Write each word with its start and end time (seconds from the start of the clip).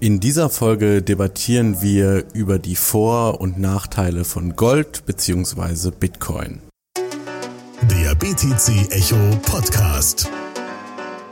In 0.00 0.20
dieser 0.20 0.48
Folge 0.48 1.02
debattieren 1.02 1.82
wir 1.82 2.24
über 2.32 2.60
die 2.60 2.76
Vor- 2.76 3.40
und 3.40 3.58
Nachteile 3.58 4.24
von 4.24 4.54
Gold 4.54 5.04
bzw. 5.06 5.90
Bitcoin. 5.90 6.60
Der 7.82 8.14
BTC 8.14 8.92
Echo 8.92 9.16
Podcast. 9.42 10.30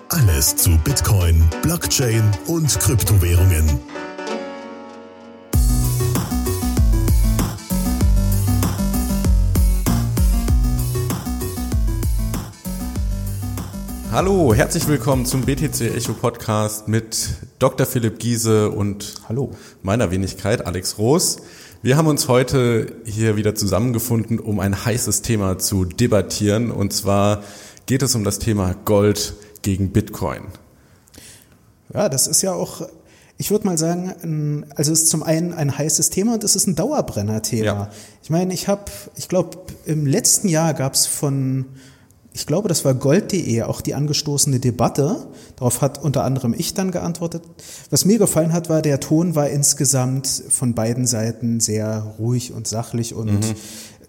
Alles 0.08 0.56
zu 0.56 0.71
Bitcoin, 0.79 1.44
Blockchain 1.62 2.24
und 2.48 2.68
Kryptowährungen. 2.80 3.79
Hallo, 14.17 14.54
herzlich 14.54 14.88
willkommen 14.88 15.26
zum 15.26 15.42
BTC 15.42 15.94
Echo 15.94 16.14
Podcast 16.14 16.88
mit 16.88 17.28
Dr. 17.59 17.87
Philipp 17.87 18.19
Giese 18.19 18.70
und 18.70 19.16
Hallo. 19.28 19.50
meiner 19.82 20.10
Wenigkeit 20.10 20.66
Alex 20.66 20.96
Roos. 20.96 21.36
Wir 21.82 21.98
haben 21.98 22.06
uns 22.06 22.27
heute 22.27 22.96
hier 23.05 23.36
wieder 23.36 23.55
zusammengefunden, 23.55 24.41
um 24.41 24.58
ein 24.58 24.86
heißes 24.86 25.20
Thema 25.20 25.58
zu 25.58 25.84
debattieren. 25.84 26.70
Und 26.70 26.94
zwar 26.94 27.42
geht 27.84 28.00
es 28.00 28.14
um 28.14 28.24
das 28.24 28.38
Thema 28.38 28.74
Gold 28.86 29.34
gegen 29.60 29.92
Bitcoin. 29.92 30.44
Ja, 31.92 32.08
das 32.08 32.27
ist 32.27 32.41
ja 32.41 32.55
auch, 32.55 32.88
ich 33.36 33.50
würde 33.50 33.66
mal 33.66 33.77
sagen, 33.77 34.64
also 34.77 34.92
es 34.92 35.02
ist 35.02 35.10
zum 35.10 35.24
einen 35.24 35.52
ein 35.52 35.77
heißes 35.77 36.08
Thema 36.08 36.33
und 36.33 36.42
es 36.42 36.56
ist 36.56 36.66
ein 36.66 36.74
Dauerbrenner-Thema. 36.74 37.64
Ja. 37.66 37.91
Ich 38.22 38.30
meine, 38.30 38.55
ich 38.55 38.66
habe, 38.66 38.86
ich 39.16 39.28
glaube, 39.28 39.58
im 39.84 40.06
letzten 40.06 40.48
Jahr 40.48 40.72
gab 40.72 40.94
es 40.94 41.06
von, 41.06 41.66
ich 42.36 42.46
glaube, 42.46 42.68
das 42.68 42.84
war 42.84 42.92
gold.de 42.92 43.62
auch 43.62 43.80
die 43.80 43.95
angestoßene 43.95 44.60
Debatte. 44.60 45.27
Darauf 45.56 45.80
hat 45.80 46.04
unter 46.04 46.22
anderem 46.22 46.54
ich 46.54 46.74
dann 46.74 46.90
geantwortet. 46.90 47.42
Was 47.88 48.04
mir 48.04 48.18
gefallen 48.18 48.52
hat, 48.52 48.68
war, 48.68 48.82
der 48.82 49.00
Ton 49.00 49.34
war 49.34 49.48
insgesamt 49.48 50.44
von 50.50 50.74
beiden 50.74 51.06
Seiten 51.06 51.60
sehr 51.60 52.14
ruhig 52.18 52.52
und 52.52 52.69
sachlich 52.69 53.14
und 53.14 53.55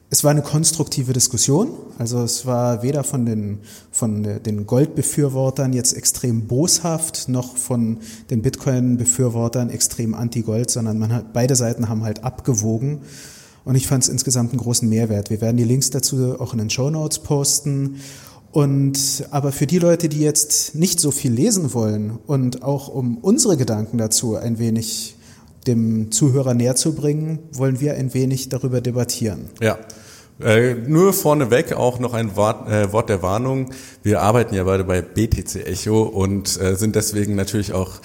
es 0.09 0.25
war 0.25 0.31
eine 0.31 0.41
konstruktive 0.41 1.13
Diskussion. 1.13 1.69
Also 1.99 2.21
es 2.21 2.45
war 2.45 2.83
weder 2.83 3.05
von 3.05 3.25
den, 3.25 3.59
von 3.91 4.23
den 4.23 4.65
Goldbefürwortern 4.65 5.71
jetzt 5.71 5.93
extrem 5.93 6.47
boshaft, 6.47 7.29
noch 7.29 7.55
von 7.55 7.99
den 8.29 8.41
Bitcoin-Befürwortern 8.41 9.69
extrem 9.69 10.13
anti-Gold, 10.13 10.69
sondern 10.69 10.99
man 10.99 11.13
hat, 11.13 11.31
beide 11.31 11.55
Seiten 11.55 11.87
haben 11.87 12.03
halt 12.03 12.25
abgewogen. 12.25 12.99
Und 13.67 13.75
ich 13.75 13.85
fand 13.85 14.01
es 14.01 14.07
insgesamt 14.07 14.53
einen 14.53 14.61
großen 14.61 14.87
Mehrwert. 14.87 15.29
Wir 15.29 15.41
werden 15.41 15.57
die 15.57 15.65
Links 15.65 15.89
dazu 15.89 16.39
auch 16.39 16.53
in 16.53 16.59
den 16.59 16.69
Show 16.69 16.89
Notes 16.89 17.19
posten. 17.19 17.99
Und 18.53 19.27
aber 19.29 19.51
für 19.51 19.67
die 19.67 19.77
Leute, 19.77 20.07
die 20.07 20.21
jetzt 20.21 20.73
nicht 20.73 21.01
so 21.01 21.11
viel 21.11 21.33
lesen 21.33 21.73
wollen 21.73 22.17
und 22.27 22.63
auch 22.63 22.87
um 22.87 23.17
unsere 23.17 23.57
Gedanken 23.57 23.97
dazu 23.97 24.37
ein 24.37 24.57
wenig 24.57 25.17
dem 25.67 26.13
Zuhörer 26.13 26.53
näher 26.53 26.77
zu 26.77 26.95
bringen, 26.95 27.39
wollen 27.51 27.81
wir 27.81 27.95
ein 27.95 28.13
wenig 28.13 28.47
darüber 28.47 28.79
debattieren. 28.79 29.49
Ja. 29.59 29.77
Äh, 30.39 30.75
nur 30.75 31.11
vorneweg 31.11 31.73
auch 31.73 31.99
noch 31.99 32.13
ein 32.13 32.37
Wort, 32.37 32.69
äh, 32.69 32.93
Wort 32.93 33.09
der 33.09 33.21
Warnung. 33.21 33.71
Wir 34.01 34.21
arbeiten 34.21 34.55
ja 34.55 34.63
beide 34.63 34.85
bei 34.85 35.01
BTC 35.01 35.67
Echo 35.67 36.03
und 36.03 36.57
äh, 36.61 36.75
sind 36.75 36.95
deswegen 36.95 37.35
natürlich 37.35 37.73
auch 37.73 37.95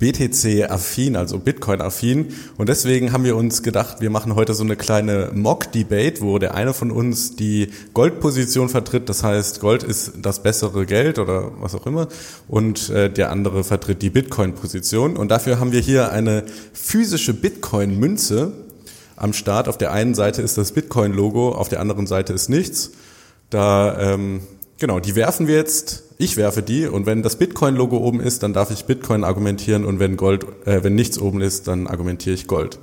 BTC-affin, 0.00 1.14
also 1.14 1.38
Bitcoin-affin. 1.38 2.34
Und 2.56 2.68
deswegen 2.68 3.12
haben 3.12 3.22
wir 3.22 3.36
uns 3.36 3.62
gedacht, 3.62 4.00
wir 4.00 4.10
machen 4.10 4.34
heute 4.34 4.54
so 4.54 4.64
eine 4.64 4.74
kleine 4.74 5.30
Mock-Debate, 5.32 6.22
wo 6.22 6.38
der 6.38 6.54
eine 6.54 6.74
von 6.74 6.90
uns 6.90 7.36
die 7.36 7.68
Goldposition 7.94 8.68
vertritt. 8.68 9.08
Das 9.08 9.22
heißt, 9.22 9.60
Gold 9.60 9.84
ist 9.84 10.12
das 10.22 10.42
bessere 10.42 10.86
Geld 10.86 11.18
oder 11.18 11.52
was 11.60 11.74
auch 11.74 11.86
immer. 11.86 12.08
Und 12.48 12.88
äh, 12.90 13.10
der 13.10 13.30
andere 13.30 13.62
vertritt 13.62 14.02
die 14.02 14.10
Bitcoin-Position. 14.10 15.16
Und 15.16 15.30
dafür 15.30 15.60
haben 15.60 15.70
wir 15.70 15.80
hier 15.80 16.10
eine 16.10 16.44
physische 16.72 17.34
Bitcoin-Münze 17.34 18.52
am 19.16 19.34
Start. 19.34 19.68
Auf 19.68 19.78
der 19.78 19.92
einen 19.92 20.14
Seite 20.14 20.42
ist 20.42 20.56
das 20.56 20.72
Bitcoin-Logo, 20.72 21.50
auf 21.52 21.68
der 21.68 21.80
anderen 21.80 22.06
Seite 22.06 22.32
ist 22.32 22.48
nichts. 22.48 22.92
Da, 23.50 24.14
ähm, 24.14 24.40
genau, 24.80 24.98
die 24.98 25.14
werfen 25.14 25.46
wir 25.46 25.54
jetzt. 25.56 26.02
Ich 26.18 26.36
werfe 26.36 26.62
die 26.62 26.86
und 26.86 27.06
wenn 27.06 27.22
das 27.22 27.36
Bitcoin-Logo 27.36 27.96
oben 27.98 28.20
ist, 28.20 28.42
dann 28.42 28.52
darf 28.52 28.70
ich 28.72 28.84
Bitcoin 28.86 29.22
argumentieren 29.24 29.84
und 29.84 30.00
wenn 30.00 30.16
Gold, 30.16 30.44
äh, 30.66 30.82
wenn 30.82 30.94
nichts 30.96 31.18
oben 31.18 31.40
ist, 31.40 31.68
dann 31.68 31.86
argumentiere 31.86 32.34
ich 32.34 32.46
Gold. 32.48 32.78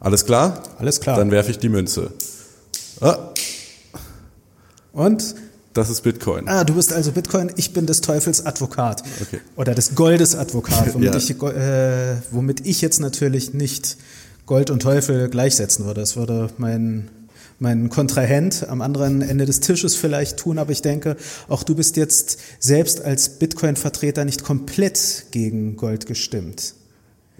Alles 0.00 0.24
klar? 0.24 0.62
Alles 0.78 1.00
klar. 1.00 1.16
Dann 1.18 1.30
werfe 1.30 1.50
ich 1.50 1.58
die 1.58 1.68
Münze. 1.68 2.10
Ah, 3.00 3.18
Und 4.92 5.34
das 5.74 5.90
ist 5.90 6.00
Bitcoin. 6.02 6.48
Ah, 6.48 6.64
du 6.64 6.74
bist 6.74 6.92
also 6.92 7.12
Bitcoin, 7.12 7.52
ich 7.56 7.72
bin 7.72 7.86
des 7.86 8.00
Teufels 8.00 8.44
Advokat. 8.44 9.02
Okay. 9.22 9.40
Oder 9.54 9.74
des 9.74 9.94
Goldes 9.94 10.34
Advokat, 10.34 10.94
womit, 10.94 11.12
Ja. 11.14 11.16
ich, 11.16 11.30
äh, 11.42 12.16
womit 12.32 12.66
ich 12.66 12.80
jetzt 12.80 12.98
natürlich 13.00 13.54
nicht 13.54 13.96
Gold 14.46 14.70
und 14.70 14.80
Teufel 14.82 15.28
gleichsetzen 15.28 15.84
würde. 15.84 16.00
Das 16.00 16.16
würde 16.16 16.48
mein, 16.58 17.10
mein 17.58 17.88
Kontrahent 17.88 18.68
am 18.68 18.82
anderen 18.82 19.22
Ende 19.22 19.44
des 19.44 19.60
Tisches 19.60 19.96
vielleicht 19.96 20.38
tun, 20.38 20.58
aber 20.58 20.70
ich 20.70 20.82
denke, 20.82 21.16
auch 21.48 21.62
du 21.62 21.74
bist 21.74 21.96
jetzt 21.96 22.38
selbst 22.58 23.02
als 23.02 23.38
Bitcoin-Vertreter 23.38 24.24
nicht 24.24 24.44
komplett 24.44 25.26
gegen 25.30 25.76
Gold 25.76 26.06
gestimmt. 26.06 26.74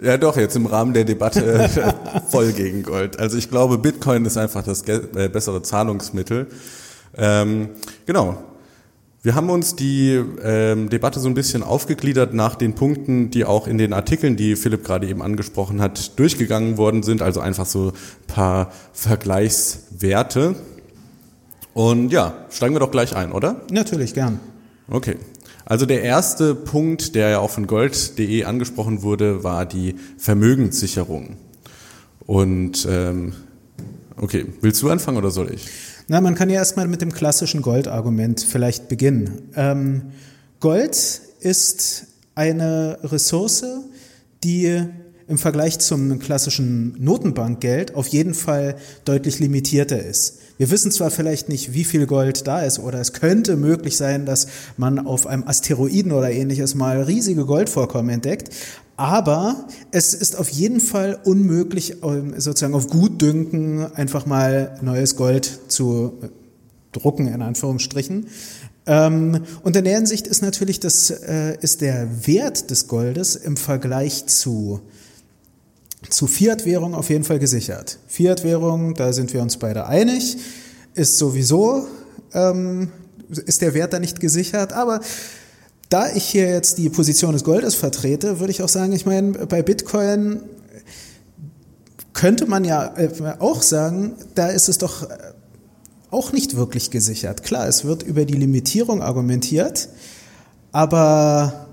Ja, 0.00 0.16
doch, 0.16 0.36
jetzt 0.36 0.54
im 0.54 0.66
Rahmen 0.66 0.92
der 0.92 1.04
Debatte 1.04 1.44
äh, 1.44 1.68
voll 2.30 2.52
gegen 2.52 2.82
Gold. 2.82 3.18
Also 3.18 3.36
ich 3.36 3.50
glaube, 3.50 3.78
Bitcoin 3.78 4.24
ist 4.24 4.36
einfach 4.36 4.62
das 4.64 4.82
äh, 4.82 5.28
bessere 5.32 5.62
Zahlungsmittel. 5.62 6.46
Ähm, 7.16 7.70
genau. 8.06 8.42
Wir 9.20 9.34
haben 9.34 9.50
uns 9.50 9.74
die 9.74 10.22
ähm, 10.44 10.90
Debatte 10.90 11.18
so 11.18 11.26
ein 11.28 11.34
bisschen 11.34 11.64
aufgegliedert 11.64 12.34
nach 12.34 12.54
den 12.54 12.74
Punkten, 12.74 13.30
die 13.30 13.44
auch 13.44 13.66
in 13.66 13.76
den 13.76 13.92
Artikeln, 13.92 14.36
die 14.36 14.54
Philipp 14.54 14.84
gerade 14.84 15.08
eben 15.08 15.22
angesprochen 15.22 15.80
hat, 15.80 16.16
durchgegangen 16.20 16.76
worden 16.76 17.02
sind. 17.02 17.20
Also 17.20 17.40
einfach 17.40 17.66
so 17.66 17.88
ein 17.88 18.26
paar 18.28 18.72
Vergleichswerte. 18.92 20.54
Und 21.74 22.12
ja, 22.12 22.46
steigen 22.50 22.76
wir 22.76 22.80
doch 22.80 22.92
gleich 22.92 23.16
ein, 23.16 23.32
oder? 23.32 23.62
Natürlich, 23.72 24.14
gern. 24.14 24.38
Okay. 24.88 25.16
Also 25.64 25.84
der 25.84 26.02
erste 26.02 26.54
Punkt, 26.54 27.16
der 27.16 27.28
ja 27.28 27.38
auch 27.40 27.50
von 27.50 27.66
gold.de 27.66 28.44
angesprochen 28.44 29.02
wurde, 29.02 29.42
war 29.42 29.66
die 29.66 29.96
Vermögenssicherung. 30.16 31.36
Und 32.20 32.86
ähm, 32.88 33.32
okay, 34.16 34.46
willst 34.60 34.80
du 34.80 34.90
anfangen 34.90 35.18
oder 35.18 35.32
soll 35.32 35.52
ich? 35.52 35.68
Na, 36.10 36.22
man 36.22 36.34
kann 36.34 36.48
ja 36.48 36.56
erstmal 36.56 36.88
mit 36.88 37.02
dem 37.02 37.12
klassischen 37.12 37.60
Goldargument 37.60 38.40
vielleicht 38.40 38.88
beginnen. 38.88 39.50
Ähm, 39.54 40.12
Gold 40.58 41.20
ist 41.40 42.06
eine 42.34 42.98
Ressource, 43.02 43.62
die 44.42 44.86
im 45.28 45.38
Vergleich 45.38 45.78
zum 45.78 46.18
klassischen 46.18 46.96
Notenbankgeld 46.98 47.94
auf 47.94 48.08
jeden 48.08 48.34
Fall 48.34 48.76
deutlich 49.04 49.38
limitierter 49.38 50.02
ist. 50.02 50.38
Wir 50.56 50.70
wissen 50.70 50.90
zwar 50.90 51.10
vielleicht 51.10 51.48
nicht, 51.48 51.74
wie 51.74 51.84
viel 51.84 52.06
Gold 52.06 52.46
da 52.46 52.62
ist, 52.62 52.78
oder 52.78 52.98
es 52.98 53.12
könnte 53.12 53.56
möglich 53.56 53.96
sein, 53.96 54.26
dass 54.26 54.48
man 54.76 54.98
auf 54.98 55.26
einem 55.26 55.46
Asteroiden 55.46 56.12
oder 56.12 56.30
ähnliches 56.30 56.74
mal 56.74 57.02
riesige 57.02 57.44
Goldvorkommen 57.44 58.10
entdeckt, 58.10 58.50
aber 58.96 59.68
es 59.92 60.14
ist 60.14 60.36
auf 60.36 60.48
jeden 60.48 60.80
Fall 60.80 61.18
unmöglich, 61.22 62.02
ähm, 62.02 62.34
sozusagen 62.40 62.74
auf 62.74 62.88
Gutdünken 62.88 63.86
einfach 63.94 64.26
mal 64.26 64.76
neues 64.80 65.14
Gold 65.14 65.60
zu 65.68 66.14
drucken, 66.90 67.28
in 67.28 67.42
Anführungsstrichen. 67.42 68.26
Ähm, 68.86 69.42
und 69.62 69.76
in 69.76 69.84
der 69.84 69.94
Hinsicht 69.94 70.26
ist 70.26 70.42
natürlich 70.42 70.80
das, 70.80 71.10
äh, 71.10 71.56
ist 71.60 71.82
der 71.82 72.26
Wert 72.26 72.70
des 72.70 72.88
Goldes 72.88 73.36
im 73.36 73.56
Vergleich 73.56 74.26
zu 74.26 74.80
zu 76.10 76.26
Fiat-Währung 76.26 76.94
auf 76.94 77.10
jeden 77.10 77.24
Fall 77.24 77.38
gesichert. 77.38 77.98
Fiat-Währung, 78.06 78.94
da 78.94 79.12
sind 79.12 79.32
wir 79.32 79.42
uns 79.42 79.56
beide 79.56 79.86
einig, 79.86 80.38
ist 80.94 81.18
sowieso, 81.18 81.86
ähm, 82.32 82.90
ist 83.28 83.62
der 83.62 83.74
Wert 83.74 83.92
da 83.92 83.98
nicht 83.98 84.20
gesichert, 84.20 84.72
aber 84.72 85.00
da 85.88 86.10
ich 86.12 86.24
hier 86.24 86.48
jetzt 86.48 86.78
die 86.78 86.90
Position 86.90 87.32
des 87.32 87.44
Goldes 87.44 87.74
vertrete, 87.74 88.40
würde 88.40 88.50
ich 88.50 88.62
auch 88.62 88.68
sagen, 88.68 88.92
ich 88.92 89.06
meine, 89.06 89.46
bei 89.46 89.62
Bitcoin 89.62 90.42
könnte 92.12 92.46
man 92.46 92.64
ja 92.64 92.94
äh, 92.96 93.10
auch 93.38 93.62
sagen, 93.62 94.14
da 94.34 94.48
ist 94.48 94.68
es 94.68 94.78
doch 94.78 95.08
äh, 95.08 95.16
auch 96.10 96.32
nicht 96.32 96.56
wirklich 96.56 96.90
gesichert. 96.90 97.42
Klar, 97.42 97.68
es 97.68 97.84
wird 97.84 98.02
über 98.02 98.24
die 98.24 98.34
Limitierung 98.34 99.02
argumentiert, 99.02 99.88
aber 100.72 101.68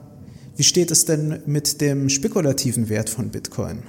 wie 0.55 0.63
steht 0.63 0.91
es 0.91 1.05
denn 1.05 1.41
mit 1.45 1.81
dem 1.81 2.09
spekulativen 2.09 2.89
Wert 2.89 3.09
von 3.09 3.29
Bitcoin? 3.29 3.83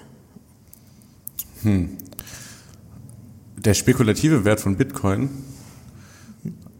Der 3.56 3.74
spekulative 3.74 4.44
Wert 4.44 4.60
von 4.60 4.76
Bitcoin. 4.76 5.30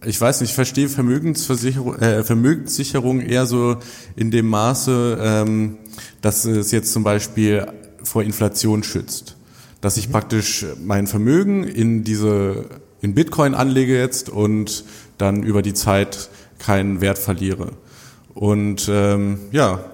Ich 0.04 0.20
weiß 0.20 0.40
nicht, 0.40 0.50
ich 0.50 0.54
verstehe 0.54 0.88
Vermögensversicherung, 0.88 1.96
äh, 1.96 2.22
Vermögenssicherung 2.22 3.20
eher 3.20 3.46
so 3.46 3.78
in 4.14 4.30
dem 4.30 4.46
Maße, 4.46 5.18
ähm, 5.20 5.78
dass 6.20 6.44
es 6.44 6.70
jetzt 6.70 6.92
zum 6.92 7.02
Beispiel 7.02 7.66
vor 8.04 8.22
Inflation 8.22 8.84
schützt. 8.84 9.36
Dass 9.80 9.96
ich 9.96 10.12
praktisch 10.12 10.64
mein 10.84 11.08
Vermögen 11.08 11.64
in 11.64 12.04
diese 12.04 12.66
in 13.00 13.14
Bitcoin 13.14 13.54
anlege 13.54 13.98
jetzt 13.98 14.28
und 14.28 14.84
dann 15.18 15.42
über 15.42 15.62
die 15.62 15.74
Zeit 15.74 16.30
keinen 16.58 17.00
Wert 17.00 17.18
verliere. 17.18 17.72
Und 18.34 18.88
ähm, 18.88 19.38
ja, 19.50 19.84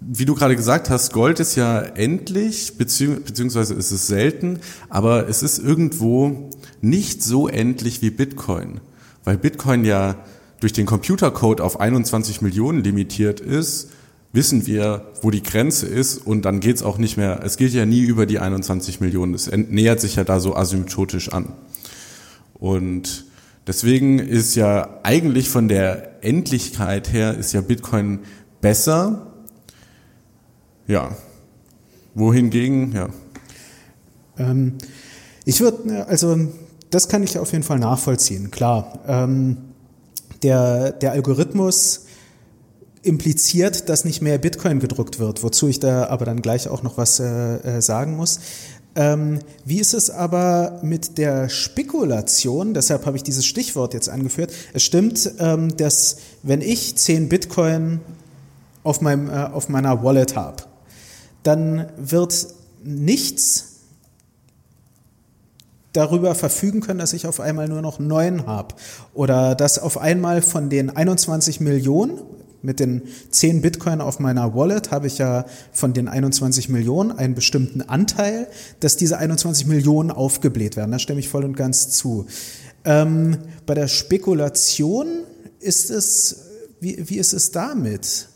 wie 0.00 0.24
du 0.24 0.34
gerade 0.34 0.56
gesagt 0.56 0.90
hast, 0.90 1.12
Gold 1.12 1.40
ist 1.40 1.56
ja 1.56 1.80
endlich, 1.80 2.78
beziehungsweise 2.78 3.74
ist 3.74 3.90
es 3.90 4.06
selten, 4.06 4.60
aber 4.88 5.28
es 5.28 5.42
ist 5.42 5.58
irgendwo 5.58 6.50
nicht 6.80 7.22
so 7.22 7.48
endlich 7.48 8.02
wie 8.02 8.10
Bitcoin, 8.10 8.80
weil 9.24 9.38
Bitcoin 9.38 9.84
ja 9.84 10.16
durch 10.60 10.72
den 10.72 10.86
Computercode 10.86 11.60
auf 11.60 11.80
21 11.80 12.42
Millionen 12.42 12.84
limitiert 12.84 13.40
ist, 13.40 13.90
wissen 14.32 14.66
wir, 14.66 15.08
wo 15.20 15.30
die 15.30 15.42
Grenze 15.42 15.86
ist 15.86 16.18
und 16.18 16.44
dann 16.44 16.60
geht's 16.60 16.82
auch 16.82 16.98
nicht 16.98 17.16
mehr, 17.16 17.40
es 17.42 17.56
geht 17.56 17.72
ja 17.72 17.84
nie 17.84 18.02
über 18.02 18.26
die 18.26 18.38
21 18.38 19.00
Millionen, 19.00 19.34
es 19.34 19.50
nähert 19.50 20.00
sich 20.00 20.16
ja 20.16 20.24
da 20.24 20.40
so 20.40 20.56
asymptotisch 20.56 21.32
an. 21.32 21.52
Und 22.54 23.24
deswegen 23.66 24.20
ist 24.20 24.54
ja 24.54 25.00
eigentlich 25.02 25.48
von 25.48 25.66
der 25.66 26.24
Endlichkeit 26.24 27.12
her 27.12 27.36
ist 27.36 27.52
ja 27.52 27.60
Bitcoin 27.60 28.20
besser. 28.60 29.31
Ja. 30.86 31.16
Wohingegen, 32.14 32.92
ja. 32.92 33.08
Ähm, 34.38 34.74
ich 35.44 35.60
würde, 35.60 36.06
also 36.06 36.36
das 36.90 37.08
kann 37.08 37.22
ich 37.22 37.38
auf 37.38 37.52
jeden 37.52 37.64
Fall 37.64 37.78
nachvollziehen, 37.78 38.50
klar. 38.50 39.00
Ähm, 39.06 39.56
der, 40.42 40.92
der 40.92 41.12
Algorithmus 41.12 42.06
impliziert, 43.02 43.88
dass 43.88 44.04
nicht 44.04 44.22
mehr 44.22 44.38
Bitcoin 44.38 44.78
gedruckt 44.78 45.18
wird, 45.18 45.42
wozu 45.42 45.68
ich 45.68 45.80
da 45.80 46.06
aber 46.06 46.24
dann 46.24 46.42
gleich 46.42 46.68
auch 46.68 46.82
noch 46.82 46.98
was 46.98 47.18
äh, 47.18 47.78
äh, 47.78 47.82
sagen 47.82 48.16
muss. 48.16 48.40
Ähm, 48.94 49.38
wie 49.64 49.80
ist 49.80 49.94
es 49.94 50.10
aber 50.10 50.80
mit 50.82 51.16
der 51.16 51.48
Spekulation? 51.48 52.74
Deshalb 52.74 53.06
habe 53.06 53.16
ich 53.16 53.22
dieses 53.22 53.46
Stichwort 53.46 53.94
jetzt 53.94 54.08
angeführt. 54.08 54.52
Es 54.74 54.82
stimmt, 54.82 55.32
ähm, 55.38 55.76
dass 55.76 56.18
wenn 56.42 56.60
ich 56.60 56.96
10 56.96 57.28
Bitcoin 57.28 58.00
auf, 58.82 59.00
meinem, 59.00 59.30
äh, 59.30 59.44
auf 59.44 59.68
meiner 59.68 60.04
Wallet 60.04 60.36
habe, 60.36 60.64
dann 61.42 61.86
wird 61.96 62.46
nichts 62.84 63.72
darüber 65.92 66.34
verfügen 66.34 66.80
können, 66.80 66.98
dass 66.98 67.12
ich 67.12 67.26
auf 67.26 67.40
einmal 67.40 67.68
nur 67.68 67.82
noch 67.82 67.98
neun 67.98 68.46
habe. 68.46 68.74
Oder 69.14 69.54
dass 69.54 69.78
auf 69.78 69.98
einmal 69.98 70.42
von 70.42 70.70
den 70.70 70.90
21 70.90 71.60
Millionen, 71.60 72.18
mit 72.62 72.78
den 72.78 73.02
10 73.30 73.60
Bitcoin 73.60 74.00
auf 74.00 74.20
meiner 74.20 74.54
Wallet 74.54 74.92
habe 74.92 75.08
ich 75.08 75.18
ja 75.18 75.46
von 75.72 75.92
den 75.92 76.06
21 76.06 76.68
Millionen 76.68 77.10
einen 77.10 77.34
bestimmten 77.34 77.82
Anteil, 77.82 78.46
dass 78.78 78.96
diese 78.96 79.18
21 79.18 79.66
Millionen 79.66 80.12
aufgebläht 80.12 80.76
werden. 80.76 80.92
Da 80.92 81.00
stimme 81.00 81.18
ich 81.18 81.28
voll 81.28 81.44
und 81.44 81.56
ganz 81.56 81.90
zu. 81.90 82.26
Ähm, 82.84 83.38
bei 83.66 83.74
der 83.74 83.88
Spekulation 83.88 85.08
ist 85.58 85.90
es, 85.90 86.44
wie, 86.80 87.08
wie 87.10 87.18
ist 87.18 87.32
es 87.32 87.50
damit? 87.50 88.28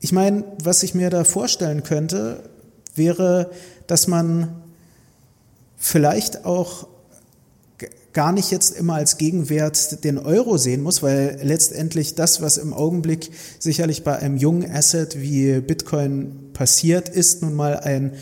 Ich 0.00 0.12
meine, 0.12 0.44
was 0.62 0.82
ich 0.82 0.94
mir 0.94 1.10
da 1.10 1.24
vorstellen 1.24 1.82
könnte, 1.82 2.48
wäre, 2.94 3.50
dass 3.86 4.06
man 4.06 4.62
vielleicht 5.76 6.44
auch 6.44 6.88
gar 8.16 8.32
nicht 8.32 8.50
jetzt 8.50 8.74
immer 8.74 8.94
als 8.94 9.18
Gegenwert 9.18 10.02
den 10.02 10.16
Euro 10.16 10.56
sehen 10.56 10.82
muss, 10.82 11.02
weil 11.02 11.38
letztendlich 11.42 12.14
das, 12.14 12.40
was 12.40 12.56
im 12.56 12.72
Augenblick 12.72 13.30
sicherlich 13.58 14.04
bei 14.04 14.18
einem 14.18 14.38
jungen 14.38 14.70
Asset 14.70 15.20
wie 15.20 15.60
Bitcoin 15.60 16.50
passiert, 16.54 17.10
ist 17.10 17.42
nun 17.42 17.52
mal 17.52 17.78
ein, 17.78 18.14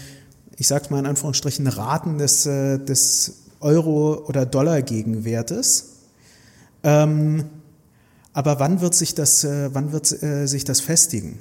ich 0.57 0.67
sage 0.67 0.87
mal 0.91 0.99
in 0.99 1.07
Anführungsstrichen, 1.07 1.69
Raten 1.69 2.19
des, 2.19 2.45
äh, 2.45 2.79
des 2.79 3.35
Euro- 3.61 4.25
oder 4.27 4.47
Dollar-Gegenwertes. 4.47 5.91
Ähm, 6.83 7.45
aber 8.33 8.59
wann 8.59 8.81
wird 8.81 8.97
sich 8.97 9.15
das, 9.15 9.45
äh, 9.45 9.73
wann 9.73 9.93
wird 9.93 10.11
äh, 10.25 10.47
sich 10.47 10.65
das 10.65 10.81
festigen? 10.81 11.39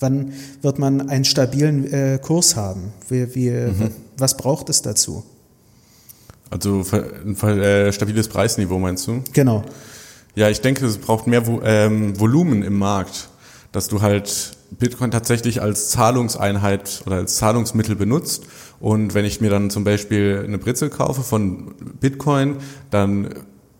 Wann 0.00 0.32
wird 0.62 0.78
man 0.78 1.08
einen 1.08 1.24
stabilen 1.24 1.92
äh, 1.92 2.18
Kurs 2.22 2.56
haben? 2.56 2.92
Wie, 3.08 3.34
wie, 3.34 3.50
mhm. 3.50 3.90
Was 4.16 4.36
braucht 4.36 4.68
es 4.68 4.82
dazu? 4.82 5.24
Also 6.50 6.84
ein 6.92 7.36
äh, 7.60 7.92
stabiles 7.92 8.28
Preisniveau 8.28 8.78
meinst 8.78 9.06
du? 9.06 9.22
Genau. 9.32 9.64
Ja, 10.34 10.48
ich 10.48 10.60
denke, 10.60 10.86
es 10.86 10.98
braucht 10.98 11.26
mehr 11.26 11.42
ähm, 11.64 12.18
Volumen 12.18 12.62
im 12.62 12.78
Markt, 12.78 13.28
dass 13.72 13.88
du 13.88 14.00
halt 14.00 14.56
Bitcoin 14.70 15.10
tatsächlich 15.10 15.60
als 15.60 15.88
Zahlungseinheit 15.88 17.02
oder 17.06 17.16
als 17.16 17.36
Zahlungsmittel 17.36 17.96
benutzt. 17.96 18.44
Und 18.80 19.14
wenn 19.14 19.24
ich 19.24 19.40
mir 19.40 19.50
dann 19.50 19.70
zum 19.70 19.84
Beispiel 19.84 20.42
eine 20.46 20.58
Brezel 20.58 20.90
kaufe 20.90 21.22
von 21.22 21.74
Bitcoin, 22.00 22.56
dann 22.90 23.30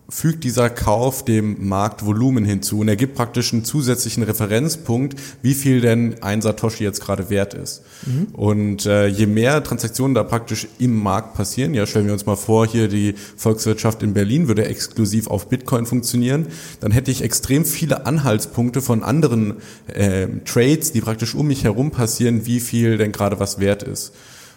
fügt 0.09 0.43
dieser 0.43 0.69
Kauf 0.71 1.23
dem 1.23 1.67
Marktvolumen 1.67 2.43
hinzu 2.43 2.79
und 2.79 2.87
er 2.87 2.95
gibt 2.95 3.15
praktisch 3.15 3.53
einen 3.53 3.63
zusätzlichen 3.63 4.23
Referenzpunkt, 4.23 5.15
wie 5.43 5.53
viel 5.53 5.81
denn 5.81 6.15
ein 6.21 6.41
Satoshi 6.41 6.83
jetzt 6.83 7.01
gerade 7.01 7.29
wert 7.29 7.53
ist. 7.53 7.83
Mhm. 8.05 8.27
Und 8.33 8.85
äh, 8.87 9.07
je 9.07 9.27
mehr 9.27 9.63
Transaktionen 9.63 10.15
da 10.15 10.23
praktisch 10.23 10.67
im 10.79 10.97
Markt 10.97 11.35
passieren, 11.35 11.75
ja, 11.75 11.85
stellen 11.85 12.07
wir 12.07 12.13
uns 12.13 12.25
mal 12.25 12.35
vor, 12.35 12.65
hier 12.65 12.87
die 12.87 13.13
Volkswirtschaft 13.37 14.01
in 14.01 14.13
Berlin 14.13 14.47
würde 14.47 14.65
exklusiv 14.65 15.27
auf 15.27 15.47
Bitcoin 15.47 15.85
funktionieren, 15.85 16.47
dann 16.79 16.91
hätte 16.91 17.11
ich 17.11 17.21
extrem 17.21 17.63
viele 17.63 18.07
Anhaltspunkte 18.07 18.81
von 18.81 19.03
anderen 19.03 19.57
äh, 19.87 20.27
Trades, 20.43 20.91
die 20.91 21.01
praktisch 21.01 21.35
um 21.35 21.47
mich 21.47 21.63
herum 21.63 21.91
passieren, 21.91 22.47
wie 22.47 22.59
viel 22.59 22.97
denn 22.97 23.11
gerade 23.11 23.39
was 23.39 23.59
wert 23.59 23.83
ist. 23.83 24.13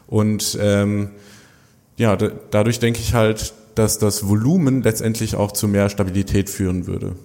Und 0.06 0.58
ähm, 0.60 1.10
ja, 1.96 2.16
dadurch 2.16 2.78
denke 2.78 3.00
ich 3.00 3.12
halt, 3.12 3.52
dass 3.74 3.98
das 3.98 4.28
Volumen 4.28 4.82
letztendlich 4.82 5.36
auch 5.36 5.52
zu 5.52 5.69
mehr 5.69 5.88
Stabilität 5.88 6.50
führen 6.50 6.86
würde? 6.86 7.16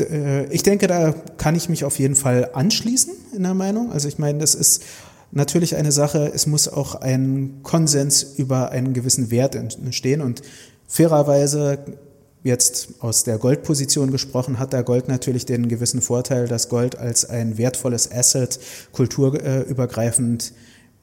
Äh, 0.00 0.46
ich 0.52 0.62
denke, 0.62 0.86
da 0.86 1.12
kann 1.36 1.54
ich 1.54 1.68
mich 1.68 1.84
auf 1.84 1.98
jeden 1.98 2.14
Fall 2.14 2.50
anschließen 2.52 3.12
in 3.34 3.42
der 3.42 3.54
Meinung. 3.54 3.92
Also 3.92 4.08
ich 4.08 4.18
meine, 4.18 4.38
das 4.38 4.54
ist 4.54 4.82
natürlich 5.30 5.76
eine 5.76 5.92
Sache, 5.92 6.30
es 6.34 6.46
muss 6.46 6.68
auch 6.68 6.94
ein 6.96 7.60
Konsens 7.62 8.22
über 8.22 8.70
einen 8.70 8.92
gewissen 8.92 9.30
Wert 9.30 9.54
entstehen 9.54 10.20
und 10.20 10.42
fairerweise 10.86 11.78
jetzt 12.44 12.94
aus 13.00 13.24
der 13.24 13.38
Goldposition 13.38 14.10
gesprochen, 14.10 14.58
hat 14.58 14.72
da 14.72 14.82
Gold 14.82 15.08
natürlich 15.08 15.46
den 15.46 15.68
gewissen 15.68 16.02
Vorteil, 16.02 16.48
dass 16.48 16.68
Gold 16.68 16.98
als 16.98 17.24
ein 17.24 17.56
wertvolles 17.56 18.10
Asset 18.10 18.58
kulturübergreifend 18.92 20.52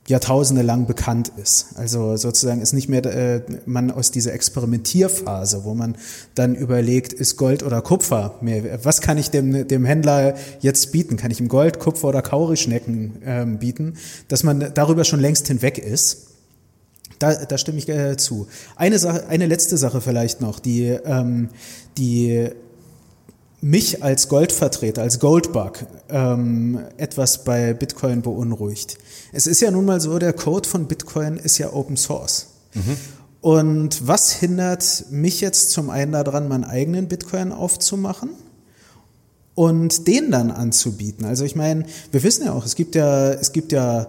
Jahrtausende 0.09 0.63
lang 0.63 0.87
bekannt 0.87 1.31
ist. 1.37 1.67
Also 1.75 2.17
sozusagen 2.17 2.61
ist 2.61 2.73
nicht 2.73 2.89
mehr 2.89 3.05
äh, 3.05 3.41
man 3.67 3.91
aus 3.91 4.09
dieser 4.09 4.33
Experimentierphase, 4.33 5.63
wo 5.63 5.75
man 5.75 5.95
dann 6.33 6.55
überlegt, 6.55 7.13
ist 7.13 7.37
Gold 7.37 7.61
oder 7.61 7.83
Kupfer 7.83 8.35
mehr, 8.41 8.83
was 8.83 9.01
kann 9.01 9.19
ich 9.19 9.29
dem, 9.29 9.67
dem 9.67 9.85
Händler 9.85 10.33
jetzt 10.61 10.91
bieten? 10.91 11.15
Kann 11.15 11.29
ich 11.29 11.39
ihm 11.39 11.47
Gold, 11.47 11.79
Kupfer 11.79 12.07
oder 12.07 12.23
Kaurischnecken 12.23 13.21
ähm, 13.23 13.59
bieten? 13.59 13.97
Dass 14.27 14.43
man 14.43 14.71
darüber 14.73 15.03
schon 15.03 15.19
längst 15.19 15.47
hinweg 15.47 15.77
ist. 15.77 16.25
Da, 17.19 17.45
da 17.45 17.57
stimme 17.59 17.77
ich 17.77 17.87
äh, 17.87 18.17
zu. 18.17 18.47
Eine 18.75 18.97
Sache, 18.97 19.27
eine 19.27 19.45
letzte 19.45 19.77
Sache 19.77 20.01
vielleicht 20.01 20.41
noch, 20.41 20.59
die, 20.59 20.85
ähm, 20.87 21.49
die 21.97 22.49
mich 23.61 24.03
als 24.03 24.29
Goldvertreter, 24.29 25.01
als 25.01 25.19
Goldbug 25.19 25.85
ähm, 26.09 26.79
etwas 26.97 27.43
bei 27.43 27.73
Bitcoin 27.73 28.21
beunruhigt. 28.21 28.97
Es 29.33 29.47
ist 29.47 29.61
ja 29.61 29.71
nun 29.71 29.85
mal 29.85 29.99
so, 29.99 30.17
der 30.19 30.33
Code 30.33 30.67
von 30.67 30.87
Bitcoin 30.87 31.37
ist 31.37 31.57
ja 31.57 31.73
Open 31.73 31.97
Source. 31.97 32.47
Mhm. 32.73 32.97
Und 33.41 34.07
was 34.07 34.31
hindert 34.33 35.05
mich 35.11 35.41
jetzt 35.41 35.71
zum 35.71 35.89
einen 35.89 36.11
daran, 36.11 36.47
meinen 36.47 36.63
eigenen 36.63 37.07
Bitcoin 37.07 37.51
aufzumachen? 37.51 38.31
und 39.59 40.07
den 40.07 40.31
dann 40.31 40.51
anzubieten. 40.51 41.25
Also 41.25 41.43
ich 41.43 41.53
meine, 41.53 41.83
wir 42.13 42.23
wissen 42.23 42.45
ja 42.45 42.53
auch, 42.53 42.65
es 42.65 42.75
gibt 42.75 42.95
ja, 42.95 43.31
es 43.31 43.51
gibt 43.51 43.73
ja 43.73 44.07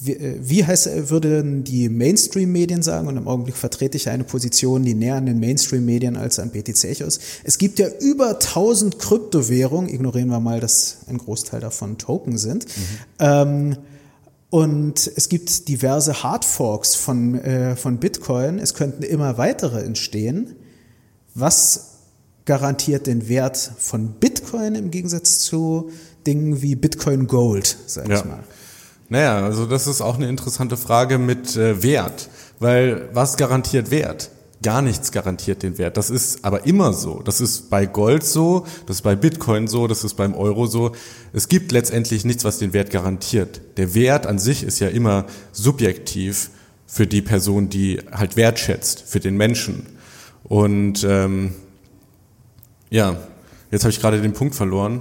wie, 0.00 0.12
äh, 0.12 0.36
wie 0.40 0.64
heißt, 0.64 1.10
würden 1.10 1.64
die 1.64 1.88
Mainstream-Medien 1.88 2.82
sagen, 2.82 3.08
und 3.08 3.16
im 3.16 3.28
Augenblick 3.28 3.56
vertrete 3.56 3.96
ich 3.96 4.08
eine 4.08 4.24
Position, 4.24 4.82
die 4.82 4.94
näher 4.94 5.16
an 5.16 5.26
den 5.26 5.38
Mainstream-Medien 5.38 6.16
als 6.16 6.38
an 6.38 6.50
BTC 6.50 6.84
Echo 6.84 7.04
ist. 7.04 7.20
Es 7.44 7.58
gibt 7.58 7.78
ja 7.78 7.88
über 8.00 8.30
1000 8.30 8.98
Kryptowährungen, 8.98 9.88
ignorieren 9.92 10.28
wir 10.28 10.40
mal, 10.40 10.60
dass 10.60 10.98
ein 11.08 11.18
Großteil 11.18 11.60
davon 11.60 11.98
Token 11.98 12.38
sind. 12.38 12.66
Mhm. 12.66 12.82
Ähm, 13.20 13.76
und 14.50 15.10
es 15.16 15.28
gibt 15.28 15.68
diverse 15.68 16.22
Hardforks 16.22 16.94
von, 16.94 17.40
äh, 17.40 17.74
von 17.74 17.98
Bitcoin. 17.98 18.58
Es 18.58 18.74
könnten 18.74 19.02
immer 19.02 19.36
weitere 19.36 19.80
entstehen. 19.82 20.54
Was 21.34 21.94
garantiert 22.44 23.06
den 23.06 23.28
Wert 23.28 23.56
von 23.78 24.12
Bitcoin 24.20 24.74
im 24.76 24.90
Gegensatz 24.90 25.40
zu 25.40 25.90
Dingen 26.26 26.62
wie 26.62 26.76
Bitcoin 26.76 27.26
Gold, 27.26 27.76
sag 27.86 28.08
ja. 28.08 28.18
ich 28.18 28.24
mal? 28.24 28.44
Naja, 29.08 29.44
also 29.44 29.66
das 29.66 29.86
ist 29.86 30.00
auch 30.00 30.16
eine 30.16 30.28
interessante 30.28 30.76
Frage 30.76 31.18
mit 31.18 31.56
äh, 31.56 31.82
Wert, 31.82 32.28
weil 32.58 33.08
was 33.12 33.36
garantiert 33.36 33.90
Wert? 33.90 34.30
Gar 34.62 34.80
nichts 34.80 35.12
garantiert 35.12 35.62
den 35.62 35.76
Wert. 35.76 35.98
Das 35.98 36.08
ist 36.08 36.42
aber 36.42 36.64
immer 36.64 36.94
so. 36.94 37.20
Das 37.22 37.42
ist 37.42 37.68
bei 37.68 37.84
Gold 37.84 38.24
so, 38.24 38.64
das 38.86 38.96
ist 38.96 39.02
bei 39.02 39.14
Bitcoin 39.14 39.68
so, 39.68 39.86
das 39.86 40.04
ist 40.04 40.14
beim 40.14 40.34
Euro 40.34 40.66
so. 40.66 40.92
Es 41.34 41.48
gibt 41.48 41.70
letztendlich 41.70 42.24
nichts, 42.24 42.44
was 42.44 42.58
den 42.58 42.72
Wert 42.72 42.90
garantiert. 42.90 43.60
Der 43.76 43.94
Wert 43.94 44.26
an 44.26 44.38
sich 44.38 44.62
ist 44.62 44.78
ja 44.78 44.88
immer 44.88 45.26
subjektiv 45.52 46.48
für 46.86 47.06
die 47.06 47.20
Person, 47.20 47.68
die 47.68 48.00
halt 48.10 48.36
wertschätzt, 48.36 49.04
für 49.06 49.20
den 49.20 49.36
Menschen. 49.36 49.84
Und 50.44 51.04
ähm, 51.06 51.54
ja, 52.88 53.18
jetzt 53.70 53.84
habe 53.84 53.90
ich 53.90 54.00
gerade 54.00 54.22
den 54.22 54.32
Punkt 54.32 54.54
verloren. 54.54 55.00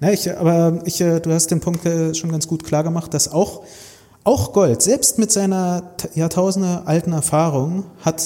Na, 0.00 0.10
ich, 0.12 0.34
aber 0.34 0.80
ich, 0.86 1.00
äh, 1.02 1.20
du 1.20 1.30
hast 1.30 1.50
den 1.50 1.60
Punkt 1.60 1.84
äh, 1.84 2.14
schon 2.14 2.32
ganz 2.32 2.48
gut 2.48 2.64
klar 2.64 2.82
gemacht, 2.82 3.12
dass 3.12 3.30
auch, 3.30 3.64
auch 4.24 4.54
Gold, 4.54 4.80
selbst 4.80 5.18
mit 5.18 5.30
seiner 5.30 5.92
Jahrtausende 6.14 6.86
alten 6.86 7.12
Erfahrung, 7.12 7.84
hat 8.00 8.22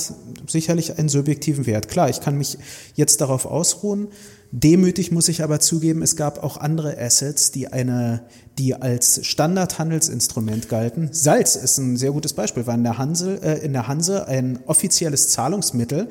sicherlich 0.47 0.99
einen 0.99 1.09
subjektiven 1.09 1.66
Wert. 1.66 1.88
Klar, 1.88 2.09
ich 2.09 2.21
kann 2.21 2.38
mich 2.38 2.59
jetzt 2.95 3.21
darauf 3.21 3.45
ausruhen. 3.45 4.09
Demütig 4.52 5.11
muss 5.11 5.28
ich 5.28 5.43
aber 5.43 5.59
zugeben, 5.59 6.00
es 6.02 6.14
gab 6.14 6.45
auch 6.45 6.59
andere 6.59 6.97
Assets, 6.97 7.50
die 7.50 7.73
eine, 7.73 8.23
die 8.57 8.76
als 8.76 9.26
Standardhandelsinstrument 9.26 10.69
galten. 10.69 11.09
Salz 11.11 11.57
ist 11.57 11.78
ein 11.78 11.97
sehr 11.97 12.12
gutes 12.12 12.35
Beispiel, 12.35 12.69
war 12.69 12.76
in 12.76 12.85
der 12.85 12.99
Hanse, 12.99 13.43
äh, 13.43 13.64
in 13.64 13.73
der 13.73 13.88
Hanse 13.88 14.28
ein 14.28 14.61
offizielles 14.66 15.31
Zahlungsmittel. 15.31 16.09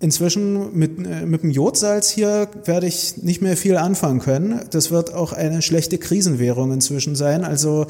Inzwischen 0.00 0.76
mit, 0.76 0.98
äh, 1.06 1.24
mit 1.24 1.42
dem 1.42 1.50
Jodsalz 1.50 2.10
hier 2.10 2.48
werde 2.64 2.86
ich 2.86 3.22
nicht 3.22 3.40
mehr 3.40 3.56
viel 3.56 3.76
anfangen 3.76 4.20
können. 4.20 4.60
Das 4.70 4.90
wird 4.90 5.14
auch 5.14 5.32
eine 5.32 5.62
schlechte 5.62 5.98
Krisenwährung 5.98 6.72
inzwischen 6.72 7.14
sein. 7.16 7.44
Also 7.44 7.86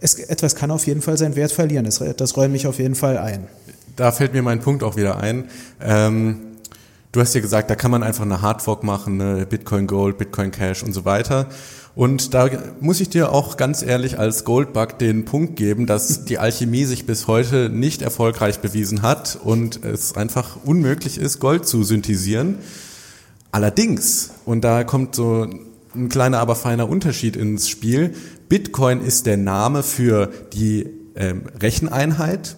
es, 0.00 0.14
etwas 0.14 0.54
kann 0.54 0.70
auf 0.70 0.86
jeden 0.86 1.02
Fall 1.02 1.18
seinen 1.18 1.36
Wert 1.36 1.52
verlieren. 1.52 1.84
Das, 1.84 2.02
das 2.16 2.36
räume 2.36 2.56
ich 2.56 2.66
auf 2.66 2.78
jeden 2.78 2.94
Fall 2.94 3.18
ein. 3.18 3.48
Da 3.96 4.12
fällt 4.12 4.32
mir 4.32 4.42
mein 4.42 4.60
Punkt 4.60 4.84
auch 4.84 4.96
wieder 4.96 5.18
ein. 5.18 5.48
Ähm, 5.82 6.47
du 7.12 7.20
hast 7.20 7.34
ja 7.34 7.40
gesagt, 7.40 7.70
da 7.70 7.74
kann 7.74 7.90
man 7.90 8.02
einfach 8.02 8.24
eine 8.24 8.42
Hardfork 8.42 8.84
machen, 8.84 9.16
ne? 9.16 9.46
Bitcoin 9.48 9.86
Gold, 9.86 10.18
Bitcoin 10.18 10.50
Cash 10.50 10.82
und 10.82 10.92
so 10.92 11.04
weiter. 11.04 11.48
Und 11.94 12.32
da 12.32 12.48
muss 12.80 13.00
ich 13.00 13.08
dir 13.08 13.32
auch 13.32 13.56
ganz 13.56 13.82
ehrlich 13.82 14.20
als 14.20 14.44
Goldbug 14.44 15.00
den 15.00 15.24
Punkt 15.24 15.56
geben, 15.56 15.86
dass 15.86 16.24
die 16.24 16.38
Alchemie 16.38 16.84
sich 16.84 17.06
bis 17.06 17.26
heute 17.26 17.70
nicht 17.70 18.02
erfolgreich 18.02 18.60
bewiesen 18.60 19.02
hat 19.02 19.36
und 19.42 19.84
es 19.84 20.14
einfach 20.14 20.58
unmöglich 20.64 21.18
ist, 21.18 21.40
Gold 21.40 21.66
zu 21.66 21.82
synthetisieren. 21.82 22.58
Allerdings, 23.50 24.30
und 24.44 24.62
da 24.62 24.84
kommt 24.84 25.16
so 25.16 25.48
ein 25.94 26.08
kleiner, 26.08 26.38
aber 26.38 26.54
feiner 26.54 26.88
Unterschied 26.88 27.34
ins 27.34 27.68
Spiel, 27.68 28.14
Bitcoin 28.48 29.00
ist 29.00 29.26
der 29.26 29.36
Name 29.36 29.82
für 29.82 30.30
die 30.52 30.88
ähm, 31.16 31.46
Recheneinheit, 31.60 32.56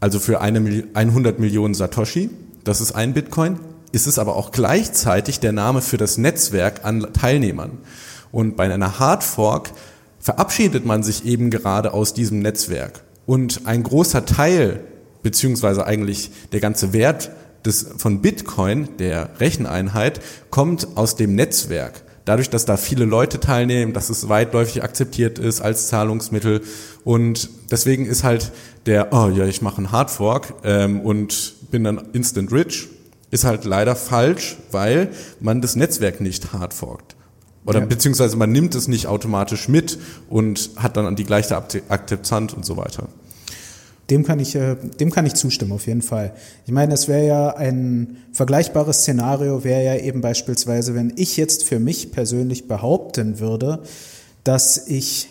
also 0.00 0.18
für 0.18 0.40
eine, 0.40 0.84
100 0.92 1.38
Millionen 1.38 1.74
Satoshi. 1.74 2.30
Das 2.64 2.80
ist 2.80 2.92
ein 2.92 3.14
Bitcoin. 3.14 3.60
Ist 3.92 4.06
es 4.06 4.18
aber 4.18 4.36
auch 4.36 4.50
gleichzeitig 4.50 5.40
der 5.40 5.52
Name 5.52 5.80
für 5.80 5.96
das 5.96 6.18
Netzwerk 6.18 6.84
an 6.84 7.12
Teilnehmern. 7.12 7.78
Und 8.32 8.56
bei 8.56 8.72
einer 8.72 8.98
Hardfork 8.98 9.70
verabschiedet 10.18 10.84
man 10.84 11.02
sich 11.02 11.24
eben 11.24 11.50
gerade 11.50 11.94
aus 11.94 12.12
diesem 12.12 12.40
Netzwerk. 12.40 13.04
Und 13.26 13.62
ein 13.66 13.82
großer 13.82 14.26
Teil, 14.26 14.80
beziehungsweise 15.22 15.86
eigentlich 15.86 16.30
der 16.52 16.60
ganze 16.60 16.92
Wert 16.92 17.30
des, 17.64 17.86
von 17.96 18.22
Bitcoin, 18.22 18.88
der 18.98 19.30
Recheneinheit, 19.40 20.20
kommt 20.50 20.96
aus 20.96 21.16
dem 21.16 21.34
Netzwerk. 21.34 22.02
Dadurch, 22.24 22.50
dass 22.50 22.64
da 22.64 22.76
viele 22.76 23.04
Leute 23.04 23.38
teilnehmen, 23.38 23.92
dass 23.92 24.10
es 24.10 24.28
weitläufig 24.28 24.82
akzeptiert 24.82 25.38
ist 25.38 25.60
als 25.60 25.86
Zahlungsmittel. 25.86 26.62
Und 27.04 27.48
deswegen 27.70 28.04
ist 28.04 28.24
halt 28.24 28.50
der, 28.86 29.12
oh 29.12 29.28
ja, 29.28 29.46
ich 29.46 29.62
mache 29.62 29.78
einen 29.78 29.92
Hardfork 29.92 30.54
ähm, 30.64 31.00
und 31.00 31.54
bin 31.70 31.84
dann 31.84 32.02
instant 32.12 32.50
rich, 32.52 32.88
ist 33.36 33.44
halt 33.44 33.64
leider 33.66 33.94
falsch, 33.94 34.56
weil 34.72 35.10
man 35.40 35.60
das 35.60 35.76
Netzwerk 35.76 36.20
nicht 36.20 36.52
hardforkt. 36.54 37.14
Oder 37.66 37.80
ja. 37.80 37.86
beziehungsweise 37.86 38.36
man 38.36 38.50
nimmt 38.50 38.74
es 38.74 38.88
nicht 38.88 39.06
automatisch 39.06 39.68
mit 39.68 39.98
und 40.30 40.70
hat 40.76 40.96
dann 40.96 41.16
die 41.16 41.24
gleiche 41.24 41.56
Akzeptanz 41.56 42.54
und 42.54 42.64
so 42.64 42.76
weiter. 42.76 43.08
Dem 44.08 44.24
kann 44.24 44.38
ich, 44.38 44.54
äh, 44.54 44.76
dem 45.00 45.10
kann 45.10 45.26
ich 45.26 45.34
zustimmen, 45.34 45.72
auf 45.72 45.86
jeden 45.86 46.00
Fall. 46.00 46.32
Ich 46.64 46.72
meine, 46.72 46.94
es 46.94 47.08
wäre 47.08 47.26
ja 47.26 47.56
ein 47.56 48.18
vergleichbares 48.32 49.00
Szenario, 49.00 49.64
wäre 49.64 49.84
ja 49.84 49.96
eben 49.96 50.20
beispielsweise, 50.20 50.94
wenn 50.94 51.12
ich 51.16 51.36
jetzt 51.36 51.64
für 51.64 51.80
mich 51.80 52.12
persönlich 52.12 52.68
behaupten 52.68 53.40
würde, 53.40 53.80
dass 54.44 54.86
ich, 54.86 55.28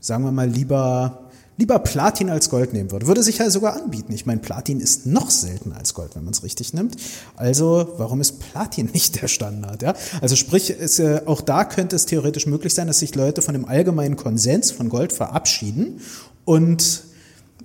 sagen 0.00 0.24
wir 0.24 0.32
mal, 0.32 0.48
lieber 0.48 1.19
lieber 1.60 1.78
Platin 1.78 2.30
als 2.30 2.48
Gold 2.48 2.72
nehmen 2.72 2.90
würde. 2.90 3.06
Würde 3.06 3.22
sich 3.22 3.38
ja 3.38 3.50
sogar 3.50 3.76
anbieten. 3.76 4.12
Ich 4.14 4.24
meine, 4.24 4.40
Platin 4.40 4.80
ist 4.80 5.06
noch 5.06 5.30
seltener 5.30 5.76
als 5.76 5.92
Gold, 5.92 6.16
wenn 6.16 6.24
man 6.24 6.32
es 6.32 6.42
richtig 6.42 6.72
nimmt. 6.72 6.96
Also 7.36 7.92
warum 7.98 8.22
ist 8.22 8.40
Platin 8.40 8.88
nicht 8.94 9.20
der 9.20 9.28
Standard? 9.28 9.82
Ja? 9.82 9.94
Also 10.22 10.36
sprich, 10.36 10.74
es, 10.80 10.98
äh, 10.98 11.20
auch 11.26 11.42
da 11.42 11.64
könnte 11.64 11.96
es 11.96 12.06
theoretisch 12.06 12.46
möglich 12.46 12.74
sein, 12.74 12.86
dass 12.86 12.98
sich 12.98 13.14
Leute 13.14 13.42
von 13.42 13.52
dem 13.52 13.66
allgemeinen 13.66 14.16
Konsens 14.16 14.70
von 14.70 14.88
Gold 14.88 15.12
verabschieden 15.12 16.00
und 16.46 17.04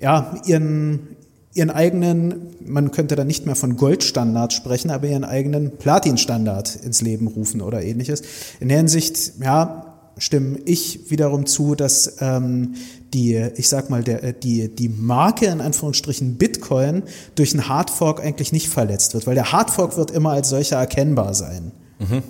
ja, 0.02 0.42
ihren, 0.46 1.16
ihren 1.54 1.70
eigenen, 1.70 2.48
man 2.66 2.92
könnte 2.92 3.16
da 3.16 3.24
nicht 3.24 3.46
mehr 3.46 3.56
von 3.56 3.78
Goldstandard 3.78 4.52
sprechen, 4.52 4.92
aber 4.92 5.08
ihren 5.08 5.24
eigenen 5.24 5.78
Platinstandard 5.78 6.76
ins 6.84 7.02
Leben 7.02 7.28
rufen 7.28 7.62
oder 7.62 7.82
ähnliches. 7.82 8.24
In 8.60 8.68
der 8.68 8.78
Hinsicht, 8.78 9.34
ja, 9.42 9.96
stimme 10.18 10.60
ich 10.66 11.10
wiederum 11.10 11.46
zu, 11.46 11.76
dass 11.76 12.18
ähm, 12.20 12.76
die, 13.16 13.36
ich 13.56 13.70
sag 13.70 13.90
mal, 13.90 14.04
der, 14.04 14.34
die, 14.34 14.68
die 14.68 14.90
Marke 14.90 15.46
in 15.46 15.62
Anführungsstrichen 15.62 16.36
Bitcoin 16.36 17.04
durch 17.36 17.54
einen 17.54 17.68
Hardfork 17.68 18.20
eigentlich 18.20 18.52
nicht 18.52 18.68
verletzt 18.68 19.14
wird, 19.14 19.26
weil 19.26 19.36
der 19.36 19.52
Hardfork 19.52 19.98
wird 19.98 20.12
immer 20.12 20.32
als 20.32 20.50
solcher 20.50 20.78
erkennbar 20.78 21.34
sein. 21.34 21.72
Mhm. 22.00 22.22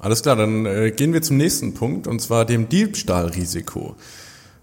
Alles 0.00 0.22
klar, 0.22 0.36
dann 0.36 0.66
äh, 0.66 0.90
gehen 0.90 1.12
wir 1.14 1.22
zum 1.22 1.36
nächsten 1.38 1.72
Punkt 1.72 2.06
und 2.06 2.20
zwar 2.20 2.44
dem 2.44 2.68
Diebstahlrisiko. 2.68 3.94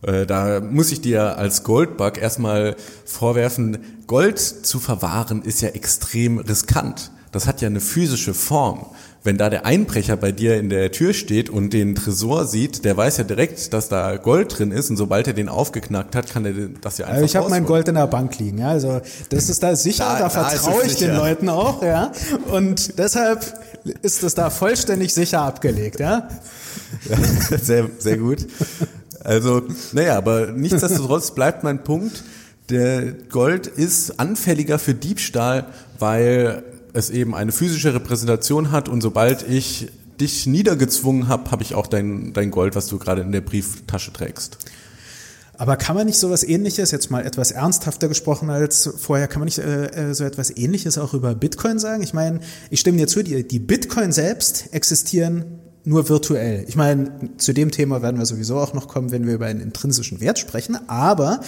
Äh, 0.01 0.25
da 0.25 0.59
muss 0.59 0.91
ich 0.91 1.01
dir 1.01 1.37
als 1.37 1.63
Goldbug 1.63 2.17
erstmal 2.21 2.75
vorwerfen, 3.05 3.79
Gold 4.07 4.39
zu 4.39 4.79
verwahren 4.79 5.41
ist 5.41 5.61
ja 5.61 5.69
extrem 5.69 6.37
riskant. 6.37 7.11
Das 7.31 7.47
hat 7.47 7.61
ja 7.61 7.67
eine 7.67 7.79
physische 7.79 8.33
Form 8.33 8.87
wenn 9.23 9.37
da 9.37 9.49
der 9.49 9.65
Einbrecher 9.65 10.17
bei 10.17 10.31
dir 10.31 10.57
in 10.57 10.69
der 10.69 10.91
Tür 10.91 11.13
steht 11.13 11.49
und 11.49 11.73
den 11.73 11.93
Tresor 11.93 12.45
sieht, 12.45 12.85
der 12.85 12.97
weiß 12.97 13.17
ja 13.17 13.23
direkt, 13.23 13.71
dass 13.73 13.87
da 13.87 14.17
Gold 14.17 14.57
drin 14.57 14.71
ist 14.71 14.89
und 14.89 14.97
sobald 14.97 15.27
er 15.27 15.33
den 15.33 15.47
aufgeknackt 15.47 16.15
hat, 16.15 16.31
kann 16.31 16.45
er 16.45 16.53
das 16.81 16.97
ja 16.97 17.05
einfach 17.05 17.15
also 17.17 17.25
Ich 17.25 17.35
habe 17.35 17.49
mein 17.49 17.65
Gold 17.65 17.87
in 17.87 17.95
der 17.95 18.07
Bank 18.07 18.39
liegen, 18.39 18.57
ja, 18.57 18.69
also 18.69 19.01
das 19.29 19.49
ist 19.49 19.61
da 19.61 19.75
sicher, 19.75 20.05
da, 20.05 20.19
da 20.19 20.29
vertraue 20.29 20.83
ich 20.85 20.93
sicher. 20.93 21.07
den 21.07 21.17
Leuten 21.17 21.49
auch, 21.49 21.83
ja, 21.83 22.11
und 22.51 22.97
deshalb 22.97 23.45
ist 24.01 24.23
das 24.23 24.33
da 24.33 24.49
vollständig 24.49 25.13
sicher 25.13 25.41
abgelegt, 25.41 25.99
ja. 25.99 26.27
ja 27.07 27.17
sehr, 27.61 27.89
sehr 27.99 28.17
gut. 28.17 28.47
Also, 29.23 29.61
naja, 29.91 30.17
aber 30.17 30.47
nichtsdestotrotz 30.47 31.31
bleibt 31.31 31.63
mein 31.63 31.83
Punkt, 31.83 32.23
der 32.69 33.11
Gold 33.29 33.67
ist 33.67 34.19
anfälliger 34.19 34.79
für 34.79 34.95
Diebstahl, 34.95 35.65
weil 35.99 36.63
es 36.93 37.09
eben 37.09 37.35
eine 37.35 37.51
physische 37.51 37.93
Repräsentation 37.93 38.71
hat 38.71 38.89
und 38.89 39.01
sobald 39.01 39.47
ich 39.47 39.89
dich 40.19 40.45
niedergezwungen 40.45 41.27
habe, 41.27 41.51
habe 41.51 41.63
ich 41.63 41.73
auch 41.75 41.87
dein, 41.87 42.33
dein 42.33 42.51
Gold, 42.51 42.75
was 42.75 42.87
du 42.87 42.99
gerade 42.99 43.21
in 43.21 43.31
der 43.31 43.41
Brieftasche 43.41 44.13
trägst. 44.13 44.57
Aber 45.57 45.75
kann 45.77 45.95
man 45.95 46.07
nicht 46.07 46.17
so 46.17 46.27
etwas 46.27 46.43
ähnliches, 46.43 46.89
jetzt 46.89 47.11
mal 47.11 47.23
etwas 47.25 47.51
ernsthafter 47.51 48.07
gesprochen 48.07 48.49
als 48.49 48.89
vorher, 48.97 49.27
kann 49.27 49.41
man 49.41 49.45
nicht 49.45 49.59
äh, 49.59 50.09
äh, 50.09 50.13
so 50.15 50.23
etwas 50.23 50.55
ähnliches 50.57 50.97
auch 50.97 51.13
über 51.13 51.35
Bitcoin 51.35 51.77
sagen? 51.77 52.01
Ich 52.01 52.13
meine, 52.13 52.39
ich 52.71 52.79
stimme 52.79 52.97
dir 52.97 53.07
zu, 53.07 53.23
die, 53.23 53.47
die 53.47 53.59
Bitcoin 53.59 54.11
selbst 54.11 54.69
existieren 54.71 55.59
nur 55.83 56.09
virtuell. 56.09 56.65
Ich 56.67 56.75
meine, 56.75 57.11
zu 57.37 57.53
dem 57.53 57.71
Thema 57.71 58.01
werden 58.01 58.17
wir 58.17 58.25
sowieso 58.25 58.57
auch 58.57 58.73
noch 58.73 58.87
kommen, 58.87 59.11
wenn 59.11 59.25
wir 59.25 59.35
über 59.35 59.47
einen 59.47 59.61
intrinsischen 59.61 60.19
Wert 60.19 60.39
sprechen. 60.39 60.77
Aber 60.87 61.41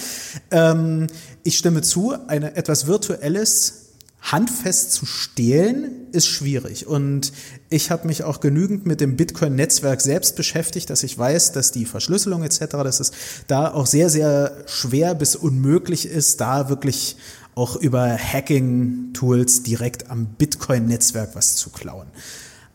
ähm, 0.50 1.06
ich 1.42 1.56
stimme 1.58 1.82
zu, 1.82 2.14
eine, 2.26 2.56
etwas 2.56 2.86
Virtuelles 2.86 3.83
handfest 4.24 4.92
zu 4.92 5.04
stehlen 5.04 6.08
ist 6.12 6.26
schwierig. 6.26 6.86
Und 6.86 7.32
ich 7.68 7.90
habe 7.90 8.06
mich 8.06 8.24
auch 8.24 8.40
genügend 8.40 8.86
mit 8.86 9.00
dem 9.00 9.16
Bitcoin-Netzwerk 9.16 10.00
selbst 10.00 10.34
beschäftigt, 10.34 10.88
dass 10.88 11.02
ich 11.02 11.18
weiß, 11.18 11.52
dass 11.52 11.72
die 11.72 11.84
Verschlüsselung 11.84 12.42
etc., 12.42 12.64
dass 12.70 13.00
es 13.00 13.12
da 13.48 13.72
auch 13.72 13.86
sehr, 13.86 14.08
sehr 14.08 14.64
schwer 14.66 15.14
bis 15.14 15.36
unmöglich 15.36 16.06
ist, 16.06 16.40
da 16.40 16.70
wirklich 16.70 17.16
auch 17.54 17.76
über 17.76 18.16
Hacking-Tools 18.16 19.62
direkt 19.62 20.10
am 20.10 20.26
Bitcoin-Netzwerk 20.26 21.34
was 21.34 21.56
zu 21.56 21.70
klauen. 21.70 22.06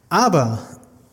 Aber 0.07 0.59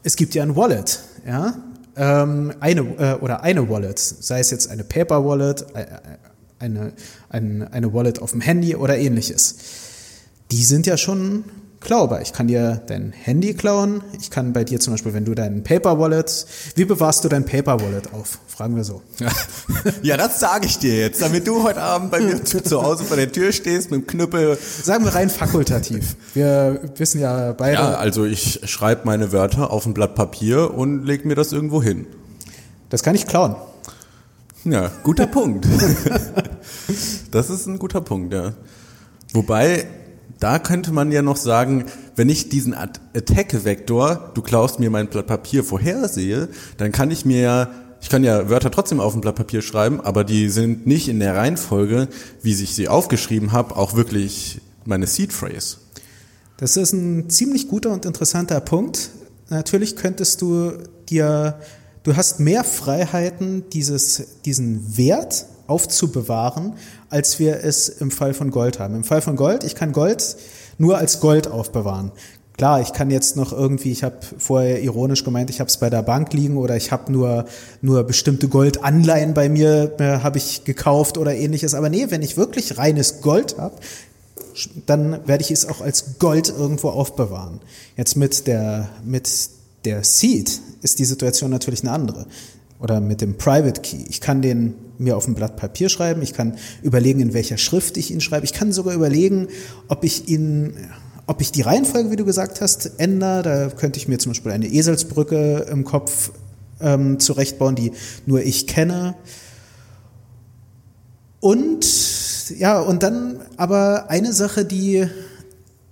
es 0.03 0.17
gibt 0.17 0.35
ja 0.35 0.43
ein 0.43 0.55
Wallet, 0.55 1.01
ja, 1.27 1.55
ähm, 1.97 2.53
eine 2.61 2.81
äh, 2.99 3.15
oder 3.21 3.43
eine 3.43 3.69
Wallet, 3.71 3.99
sei 3.99 4.41
es 4.41 4.51
jetzt 4.51 4.71
eine 4.71 4.85
Paper 4.85 5.25
Wallet, 5.25 5.67
äh, 5.75 5.87
eine, 6.59 6.93
eine, 7.31 7.73
eine 7.73 7.93
Wallet 7.93 8.21
auf 8.21 8.33
dem 8.33 8.43
Handy 8.43 8.77
oder 8.77 8.99
ähnliches 8.99 9.57
die 10.51 10.65
sind 10.65 10.87
ja 10.87 10.97
schon 10.97 11.45
klaubar. 11.81 12.21
Ich 12.21 12.33
kann 12.33 12.49
dir 12.49 12.83
dein 12.87 13.13
Handy 13.13 13.55
klauen. 13.55 14.03
Ich 14.21 14.31
kann 14.31 14.53
bei 14.53 14.65
dir 14.65 14.81
zum 14.81 14.93
Beispiel, 14.95 15.15
wenn 15.15 15.25
du 15.25 15.35
dein 15.35 15.63
Paper 15.63 15.99
Wallet, 15.99 16.47
wie 16.75 16.85
bewahrst 16.85 17.25
du 17.25 17.29
dein 17.29 17.45
Paper 17.45 17.81
Wallet 17.81 18.13
auf? 18.13 18.39
Fragen 18.49 18.77
wir 18.77 18.85
so. 18.85 19.03
Ja, 20.03 20.17
das 20.17 20.41
sage 20.41 20.67
ich 20.67 20.79
dir 20.79 20.97
jetzt, 20.97 21.23
damit 21.23 21.47
du 21.47 21.63
heute 21.63 21.81
Abend 21.81 22.11
bei 22.11 22.21
mir 22.21 22.43
zu 22.45 22.83
Hause 22.83 23.05
vor 23.05 23.17
der 23.17 23.31
Tür 23.31 23.53
stehst 23.53 23.91
mit 23.91 24.01
dem 24.01 24.07
Knüppel. 24.07 24.59
Sagen 24.83 25.05
wir 25.05 25.15
rein 25.15 25.31
fakultativ. 25.31 26.17
Wir 26.35 26.81
wissen 26.97 27.21
ja 27.21 27.53
beide. 27.53 27.75
Ja, 27.75 27.95
also 27.95 28.25
ich 28.25 28.61
schreibe 28.65 29.03
meine 29.05 29.33
Wörter 29.33 29.71
auf 29.71 29.87
ein 29.87 29.95
Blatt 29.95 30.15
Papier 30.15 30.75
und 30.75 31.05
leg 31.05 31.25
mir 31.25 31.35
das 31.35 31.53
irgendwo 31.53 31.83
hin. 31.83 32.07
Das 32.89 33.03
kann 33.03 33.15
ich 33.15 33.27
klauen. 33.27 33.57
Ja, 34.65 34.91
guter 35.05 35.27
Punkt. 35.27 35.67
das 37.31 37.51
ist 37.51 37.67
ein 37.67 37.79
guter 37.79 38.01
Punkt, 38.01 38.33
ja. 38.33 38.55
Wobei 39.33 39.87
da 40.39 40.59
könnte 40.59 40.93
man 40.93 41.13
ja 41.13 41.23
noch 41.23 41.37
sagen, 41.37 41.87
wenn 42.15 42.29
ich 42.29 42.49
diesen 42.49 42.75
Attack-Vektor, 42.75 44.33
du 44.35 44.43
klaust 44.43 44.81
mir 44.81 44.91
mein 44.91 45.09
Blatt 45.09 45.27
Papier, 45.27 45.65
vorhersehe, 45.65 46.49
dann 46.77 46.93
kann 46.93 47.11
ich 47.11 47.25
mir 47.25 47.41
ja, 47.41 47.71
ich 48.01 48.09
kann 48.09 48.23
ja 48.23 48.51
Wörter 48.51 48.71
trotzdem 48.71 49.01
auf 49.01 49.15
ein 49.15 49.21
Blatt 49.21 49.37
Papier 49.37 49.63
schreiben, 49.63 50.01
aber 50.01 50.25
die 50.25 50.49
sind 50.51 50.87
nicht 50.87 51.09
in 51.09 51.21
der 51.21 51.37
Reihenfolge, 51.37 52.09
wie 52.43 52.53
ich 52.53 52.75
sie 52.75 52.89
aufgeschrieben 52.89 53.53
habe, 53.53 53.77
auch 53.77 53.95
wirklich 53.95 54.61
meine 54.85 55.07
Seed 55.07 55.33
Phrase. 55.33 55.79
Das 56.59 56.77
ist 56.77 56.93
ein 56.93 57.29
ziemlich 57.29 57.69
guter 57.69 57.93
und 57.93 58.05
interessanter 58.05 58.61
Punkt. 58.61 59.11
Natürlich 59.49 59.97
könntest 59.97 60.43
du 60.43 60.73
dir, 61.09 61.61
du 62.03 62.17
hast 62.17 62.41
mehr 62.41 62.65
Freiheiten, 62.65 63.65
dieses, 63.71 64.41
diesen 64.45 64.97
Wert 64.97 65.47
aufzubewahren, 65.67 66.75
als 67.11 67.39
wir 67.39 67.63
es 67.63 67.89
im 67.89 68.11
Fall 68.11 68.35
von 68.35 68.51
Gold 68.51 68.79
haben. 68.79 68.95
Im 68.95 69.05
Fall 69.05 69.21
von 69.21 69.37
Gold, 69.37 69.65
ich 69.65 69.75
kann 69.75 69.93
Gold 69.93 70.37
nur 70.79 70.99
als 70.99 71.21
Gold 71.21 71.49
aufbewahren. 71.49 72.13
Klar, 72.57 72.81
ich 72.81 72.95
kann 72.95 73.11
jetzt 73.11 73.37
noch 73.37 73.53
irgendwie, 73.53 73.93
ich 73.93 74.03
habe 74.03 74.17
vorher 74.39 74.83
ironisch 74.83 75.25
gemeint, 75.25 75.51
ich 75.51 75.61
habe 75.61 75.69
es 75.69 75.77
bei 75.77 75.91
der 75.91 76.03
Bank 76.03 76.33
liegen 76.33 76.57
oder 76.57 76.75
ich 76.75 76.91
habe 76.91 77.13
nur 77.13 77.45
nur 77.83 78.05
bestimmte 78.05 78.49
Goldanleihen 78.49 79.35
bei 79.35 79.51
mir 79.51 79.95
äh, 79.99 80.21
habe 80.23 80.39
ich 80.39 80.65
gekauft 80.65 81.19
oder 81.19 81.35
ähnliches. 81.35 81.75
Aber 81.75 81.91
nee, 81.91 82.07
wenn 82.09 82.23
ich 82.23 82.39
wirklich 82.39 82.79
reines 82.79 83.21
Gold 83.21 83.59
habe, 83.59 83.75
dann 84.87 85.27
werde 85.27 85.45
ich 85.45 85.51
es 85.51 85.69
auch 85.69 85.83
als 85.83 86.19
Gold 86.19 86.49
irgendwo 86.49 86.89
aufbewahren. 86.89 87.61
Jetzt 87.95 88.17
mit 88.17 88.47
der 88.47 88.89
mit 89.05 89.29
der 89.85 90.03
Seed 90.03 90.61
ist 90.81 90.99
die 90.99 91.05
Situation 91.05 91.51
natürlich 91.51 91.83
eine 91.83 91.93
andere 91.93 92.27
oder 92.81 93.01
mit 93.01 93.21
dem 93.21 93.37
Private 93.37 93.83
Key. 93.83 94.05
Ich 94.09 94.23
kann 94.23 94.41
den 94.41 94.75
mir 94.99 95.17
auf 95.17 95.27
ein 95.27 95.35
Blatt 95.35 95.57
Papier 95.57 95.89
schreiben, 95.89 96.23
ich 96.23 96.33
kann 96.33 96.57
überlegen, 96.83 97.21
in 97.21 97.35
welcher 97.35 97.59
Schrift 97.59 97.97
ich 97.97 98.11
ihn 98.11 98.21
schreibe. 98.21 98.45
Ich 98.45 98.53
kann 98.53 98.73
sogar 98.73 98.95
überlegen, 98.95 99.49
ob 99.89 100.05
ich 100.05 100.29
ihn, 100.29 100.75
ob 101.27 101.41
ich 101.41 101.53
die 101.53 101.63
Reihenfolge, 101.63 102.11
wie 102.11 102.17
du 102.17 102.25
gesagt 102.25 102.61
hast, 102.61 102.93
ändere. 102.99 103.43
Da 103.43 103.69
könnte 103.69 103.99
ich 103.99 104.09
mir 104.09 104.19
zum 104.19 104.31
Beispiel 104.31 104.53
eine 104.53 104.67
Eselsbrücke 104.67 105.67
im 105.71 105.85
Kopf 105.85 106.33
ähm, 106.81 107.19
zurechtbauen, 107.19 107.75
die 107.75 107.93
nur 108.27 108.43
ich 108.43 108.67
kenne. 108.67 109.15
Und 111.41 111.87
ja, 112.51 112.81
und 112.81 113.03
dann 113.03 113.41
aber 113.57 114.11
eine 114.11 114.33
Sache, 114.33 114.65
die 114.65 115.07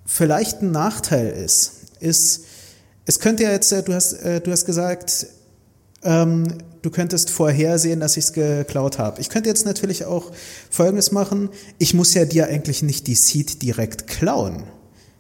vielleicht 0.07 0.63
ein 0.63 0.71
Nachteil 0.71 1.29
ist, 1.29 1.73
ist, 2.01 2.45
es 3.07 3.19
könnte 3.21 3.43
ja 3.43 3.51
jetzt, 3.51 3.73
du 3.73 3.95
hast, 3.95 4.13
äh, 4.15 4.41
du 4.41 4.51
hast 4.51 4.65
gesagt, 4.65 5.27
ähm, 6.03 6.47
du 6.85 6.91
könntest 6.91 7.31
vorhersehen, 7.31 8.01
dass 8.01 8.17
ich 8.17 8.25
es 8.25 8.33
geklaut 8.33 8.99
habe. 8.99 9.21
Ich 9.21 9.31
könnte 9.31 9.49
jetzt 9.49 9.65
natürlich 9.65 10.05
auch 10.05 10.31
Folgendes 10.71 11.13
machen. 11.13 11.49
Ich 11.79 11.95
muss 11.95 12.13
ja 12.15 12.27
dir 12.27 12.47
eigentlich 12.47 12.83
nicht 12.83 13.07
die 13.07 13.15
Seed 13.15 13.63
direkt 13.63 14.07
klauen. 14.07 14.65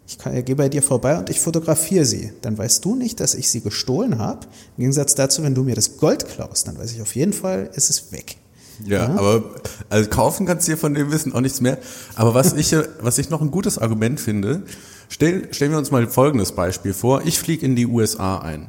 Ich 0.06 0.18
kann, 0.18 0.44
gehe 0.44 0.56
bei 0.56 0.68
dir 0.68 0.82
vorbei 0.82 1.18
und 1.18 1.30
ich 1.30 1.40
fotografiere 1.40 2.04
sie. 2.04 2.32
Dann 2.42 2.58
weißt 2.58 2.84
du 2.84 2.94
nicht, 2.94 3.20
dass 3.20 3.34
ich 3.34 3.50
sie 3.50 3.62
gestohlen 3.62 4.18
habe. 4.18 4.46
Im 4.76 4.82
Gegensatz 4.82 5.14
dazu, 5.14 5.42
wenn 5.42 5.54
du 5.54 5.62
mir 5.62 5.74
das 5.74 5.96
Gold 5.96 6.28
klaust, 6.28 6.68
dann 6.68 6.78
weiß 6.78 6.92
ich 6.92 7.00
auf 7.00 7.16
jeden 7.16 7.32
Fall, 7.32 7.70
ist 7.74 7.88
es 7.88 8.12
weg. 8.12 8.36
Ja, 8.84 9.08
ja, 9.08 9.14
aber 9.16 9.54
also 9.88 10.10
kaufen 10.10 10.46
kannst 10.46 10.66
du 10.66 10.72
dir 10.72 10.76
von 10.76 10.94
dem 10.94 11.10
Wissen 11.12 11.32
auch 11.32 11.40
nichts 11.40 11.62
mehr. 11.62 11.78
Aber 12.16 12.34
was 12.34 12.52
ich, 12.52 12.76
was 13.00 13.16
ich 13.16 13.30
noch 13.30 13.40
ein 13.40 13.50
gutes 13.50 13.78
Argument 13.78 14.20
finde, 14.20 14.64
stell, 15.08 15.48
stellen 15.54 15.70
wir 15.70 15.78
uns 15.78 15.90
mal 15.90 16.06
folgendes 16.08 16.52
Beispiel 16.52 16.92
vor. 16.92 17.22
Ich 17.24 17.38
fliege 17.38 17.64
in 17.64 17.74
die 17.74 17.86
USA 17.86 18.38
ein. 18.40 18.68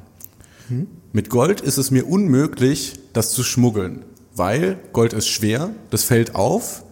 Mit 1.13 1.29
Gold 1.29 1.62
ist 1.62 1.77
es 1.77 1.91
mir 1.91 2.07
unmöglich, 2.07 2.93
das 3.13 3.31
zu 3.31 3.43
schmuggeln, 3.43 4.03
weil 4.36 4.77
Gold 4.93 5.13
ist 5.13 5.27
schwer, 5.27 5.69
das 5.89 6.03
fällt 6.03 6.36
auf 6.36 6.84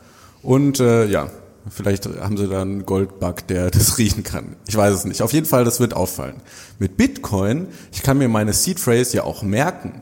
und 0.42 0.80
äh, 0.80 1.06
ja, 1.08 1.30
vielleicht 1.70 2.06
haben 2.06 2.38
sie 2.38 2.48
da 2.48 2.62
einen 2.62 2.86
Goldbug, 2.86 3.48
der 3.48 3.72
das 3.72 3.98
riechen 3.98 4.24
kann. 4.24 4.56
Ich 4.68 4.76
weiß 4.76 4.94
es 4.94 5.06
nicht. 5.06 5.22
Auf 5.22 5.34
jeden 5.34 5.46
Fall, 5.46 5.64
das 5.64 5.80
wird 5.80 5.94
auffallen. 5.94 6.36
Mit 6.80 6.98
Bitcoin, 6.98 7.68
ich 7.92 8.04
kann 8.04 8.18
mir 8.18 8.28
meine 8.28 8.54
Seed 8.54 8.80
Phrase 8.80 9.18
ja 9.18 9.24
auch 9.24 9.44
merken. 9.44 10.02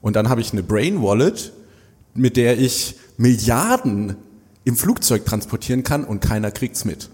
Und 0.00 0.16
dann 0.16 0.28
habe 0.28 0.40
ich 0.40 0.52
eine 0.52 0.62
Brain 0.62 1.02
Wallet, 1.02 1.52
mit 2.14 2.36
der 2.36 2.58
ich 2.58 2.96
Milliarden 3.16 4.16
im 4.64 4.76
Flugzeug 4.76 5.24
transportieren 5.24 5.82
kann 5.82 6.04
und 6.04 6.20
keiner 6.20 6.50
kriegt's 6.50 6.84
mit. 6.84 7.10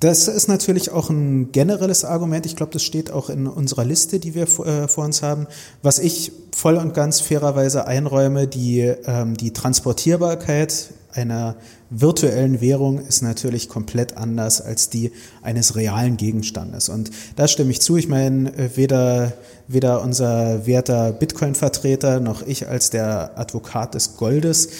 Das 0.00 0.28
ist 0.28 0.48
natürlich 0.48 0.90
auch 0.90 1.10
ein 1.10 1.52
generelles 1.52 2.06
Argument. 2.06 2.46
Ich 2.46 2.56
glaube, 2.56 2.72
das 2.72 2.82
steht 2.82 3.10
auch 3.10 3.28
in 3.28 3.46
unserer 3.46 3.84
Liste, 3.84 4.18
die 4.18 4.34
wir 4.34 4.44
äh, 4.44 4.88
vor 4.88 5.04
uns 5.04 5.22
haben. 5.22 5.46
Was 5.82 5.98
ich 5.98 6.32
voll 6.56 6.76
und 6.76 6.94
ganz 6.94 7.20
fairerweise 7.20 7.86
einräume, 7.86 8.46
die, 8.46 8.80
ähm, 8.80 9.36
die 9.36 9.52
Transportierbarkeit 9.52 10.94
einer 11.12 11.56
virtuellen 11.90 12.60
Währung 12.60 12.98
ist 12.98 13.20
natürlich 13.20 13.68
komplett 13.68 14.16
anders 14.16 14.62
als 14.62 14.90
die 14.90 15.12
eines 15.42 15.76
realen 15.76 16.16
Gegenstandes. 16.16 16.88
Und 16.88 17.10
da 17.36 17.46
stimme 17.46 17.70
ich 17.70 17.82
zu. 17.82 17.96
Ich 17.98 18.08
meine, 18.08 18.56
äh, 18.56 18.70
weder, 18.76 19.34
weder 19.68 20.02
unser 20.02 20.66
werter 20.66 21.12
Bitcoin-Vertreter 21.12 22.20
noch 22.20 22.40
ich 22.46 22.68
als 22.68 22.88
der 22.88 23.38
Advokat 23.38 23.94
des 23.94 24.16
Goldes 24.16 24.70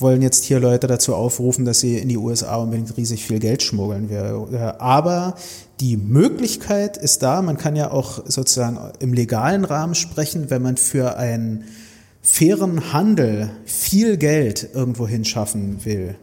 wollen 0.00 0.22
jetzt 0.22 0.44
hier 0.44 0.60
Leute 0.60 0.86
dazu 0.86 1.14
aufrufen, 1.14 1.64
dass 1.64 1.80
sie 1.80 1.98
in 1.98 2.08
die 2.08 2.16
USA 2.16 2.56
unbedingt 2.56 2.96
riesig 2.96 3.24
viel 3.24 3.38
Geld 3.38 3.62
schmuggeln. 3.62 4.08
Aber 4.78 5.34
die 5.80 5.96
Möglichkeit 5.96 6.96
ist 6.96 7.22
da. 7.22 7.42
Man 7.42 7.56
kann 7.56 7.76
ja 7.76 7.90
auch 7.90 8.22
sozusagen 8.26 8.78
im 8.98 9.12
legalen 9.12 9.64
Rahmen 9.64 9.94
sprechen, 9.94 10.50
wenn 10.50 10.62
man 10.62 10.76
für 10.76 11.16
einen 11.16 11.64
fairen 12.22 12.92
Handel 12.92 13.50
viel 13.64 14.16
Geld 14.16 14.70
irgendwo 14.74 15.08
hinschaffen 15.08 15.84
will. 15.84 16.16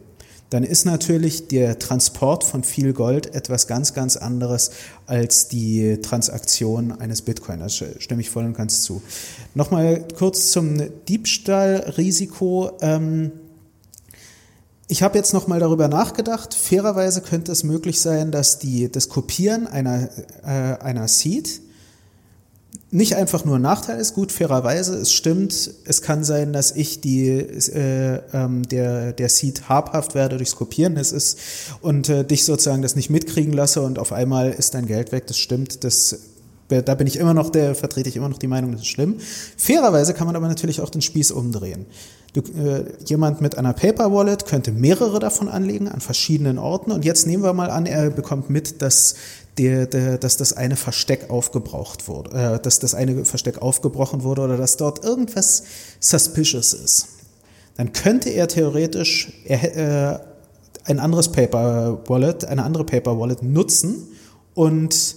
Dann 0.50 0.62
ist 0.62 0.86
natürlich 0.86 1.48
der 1.48 1.78
Transport 1.78 2.42
von 2.42 2.64
viel 2.64 2.94
Gold 2.94 3.34
etwas 3.34 3.66
ganz, 3.66 3.92
ganz 3.92 4.16
anderes 4.16 4.70
als 5.06 5.48
die 5.48 6.00
Transaktion 6.00 6.92
eines 6.92 7.20
Bitcoin. 7.20 7.60
Das 7.60 7.84
stimme 7.98 8.22
ich 8.22 8.30
voll 8.30 8.46
und 8.46 8.56
ganz 8.56 8.80
zu. 8.82 9.02
Nochmal 9.54 10.06
kurz 10.16 10.50
zum 10.50 10.80
Diebstahlrisiko. 11.06 12.70
Ähm, 12.80 13.32
ich 14.88 15.02
habe 15.02 15.18
jetzt 15.18 15.34
noch 15.34 15.46
mal 15.46 15.60
darüber 15.60 15.86
nachgedacht. 15.88 16.54
Fairerweise 16.54 17.20
könnte 17.20 17.52
es 17.52 17.62
möglich 17.62 18.00
sein, 18.00 18.32
dass 18.32 18.58
die, 18.58 18.90
das 18.90 19.10
Kopieren 19.10 19.66
einer, 19.66 20.08
äh, 20.42 20.82
einer 20.82 21.06
Seed 21.08 21.60
nicht 22.90 23.16
einfach 23.16 23.44
nur 23.44 23.56
ein 23.56 23.62
Nachteil 23.62 24.00
ist. 24.00 24.14
Gut, 24.14 24.32
fairerweise, 24.32 24.96
es 24.96 25.12
stimmt. 25.12 25.70
Es 25.84 26.00
kann 26.00 26.24
sein, 26.24 26.54
dass 26.54 26.72
ich 26.72 27.02
die, 27.02 27.28
äh, 27.28 28.20
ähm, 28.32 28.66
der, 28.66 29.12
der 29.12 29.28
Seed 29.28 29.68
habhaft 29.68 30.14
werde 30.14 30.38
durchs 30.38 30.56
Kopieren. 30.56 30.96
Es 30.96 31.12
ist 31.12 31.38
und 31.82 32.08
äh, 32.08 32.24
dich 32.24 32.46
sozusagen 32.46 32.80
das 32.80 32.96
nicht 32.96 33.10
mitkriegen 33.10 33.52
lasse 33.52 33.82
und 33.82 33.98
auf 33.98 34.12
einmal 34.12 34.50
ist 34.50 34.72
dein 34.72 34.86
Geld 34.86 35.12
weg. 35.12 35.26
Das 35.26 35.36
stimmt. 35.36 35.84
Das 35.84 36.18
da 36.68 36.94
bin 36.94 37.06
ich 37.06 37.16
immer 37.16 37.32
noch 37.32 37.48
der, 37.48 37.74
vertrete 37.74 38.10
ich 38.10 38.16
immer 38.16 38.28
noch 38.28 38.36
die 38.36 38.46
Meinung, 38.46 38.72
das 38.72 38.82
ist 38.82 38.88
schlimm. 38.88 39.16
Fairerweise 39.56 40.12
kann 40.12 40.26
man 40.26 40.36
aber 40.36 40.48
natürlich 40.48 40.82
auch 40.82 40.90
den 40.90 41.00
Spieß 41.00 41.30
umdrehen. 41.30 41.86
Äh, 42.38 42.84
jemand 43.04 43.40
mit 43.40 43.58
einer 43.58 43.72
Paper 43.72 44.12
Wallet 44.12 44.46
könnte 44.46 44.72
mehrere 44.72 45.18
davon 45.18 45.48
anlegen 45.48 45.88
an 45.88 46.00
verschiedenen 46.00 46.58
Orten. 46.58 46.92
Und 46.92 47.04
jetzt 47.04 47.26
nehmen 47.26 47.42
wir 47.42 47.52
mal 47.52 47.70
an, 47.70 47.86
er 47.86 48.10
bekommt 48.10 48.50
mit, 48.50 48.82
dass, 48.82 49.16
der, 49.56 49.86
der, 49.86 50.18
dass 50.18 50.36
das 50.36 50.52
eine 50.52 50.76
Versteck 50.76 51.30
aufgebraucht 51.30 52.08
wurde, 52.08 52.30
äh, 52.36 52.58
dass 52.60 52.78
das 52.78 52.94
eine 52.94 53.24
Versteck 53.24 53.60
aufgebrochen 53.62 54.22
wurde 54.22 54.42
oder 54.42 54.56
dass 54.56 54.76
dort 54.76 55.04
irgendwas 55.04 55.64
suspicious 56.00 56.72
ist. 56.72 57.08
Dann 57.76 57.92
könnte 57.92 58.30
er 58.30 58.48
theoretisch 58.48 59.32
äh, 59.44 60.18
ein 60.84 60.98
anderes 60.98 61.30
Paper 61.30 62.00
Wallet, 62.06 62.44
eine 62.44 62.64
andere 62.64 62.84
Paper 62.84 63.18
Wallet 63.18 63.42
nutzen 63.42 64.08
und 64.54 65.16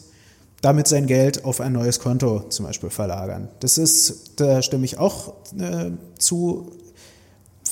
damit 0.62 0.88
sein 0.88 1.08
Geld 1.08 1.44
auf 1.44 1.60
ein 1.60 1.74
neues 1.74 2.00
Konto 2.00 2.42
zum 2.50 2.68
Beispiel 2.68 2.90
verlagern. 2.92 3.50
Das 3.60 3.78
ist, 3.78 4.40
da 4.40 4.62
stimme 4.62 4.86
ich 4.86 4.98
auch 4.98 5.34
äh, 5.60 5.92
zu. 6.18 6.72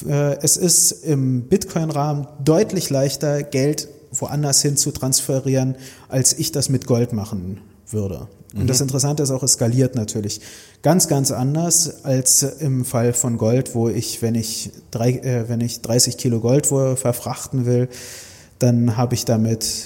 Äh, 0.08 0.38
es 0.42 0.58
ist 0.58 0.92
im 0.92 1.44
Bitcoin-Rahmen 1.44 2.28
deutlich 2.44 2.90
leichter, 2.90 3.44
Geld 3.44 3.88
woanders 4.12 4.62
hin 4.62 4.78
zu 4.78 4.92
transferieren, 4.92 5.76
als 6.08 6.34
ich 6.34 6.52
das 6.52 6.70
mit 6.70 6.88
Gold 6.88 7.14
machen 7.14 7.62
würde. 7.88 8.28
Und 8.54 8.64
mhm. 8.64 8.68
das 8.68 8.82
Interessante 8.82 9.24
ist 9.24 9.32
auch, 9.32 9.44
es 9.44 9.54
skaliert 9.54 9.96
natürlich 9.96 10.42
ganz, 10.82 11.08
ganz 11.08 11.32
anders 11.32 12.04
als 12.04 12.42
im 12.42 12.86
Fall 12.86 13.14
von 13.14 13.38
Gold, 13.38 13.76
wo 13.76 13.90
ich, 13.90 14.22
wenn 14.22 14.36
ich, 14.36 14.72
drei, 14.92 15.12
äh, 15.12 15.50
wenn 15.50 15.62
ich 15.62 15.82
30 15.82 16.18
Kilo 16.18 16.40
Gold 16.40 16.66
verfrachten 16.66 17.66
will, 17.66 17.90
dann 18.58 18.98
habe 18.98 19.14
ich 19.14 19.26
damit 19.26 19.86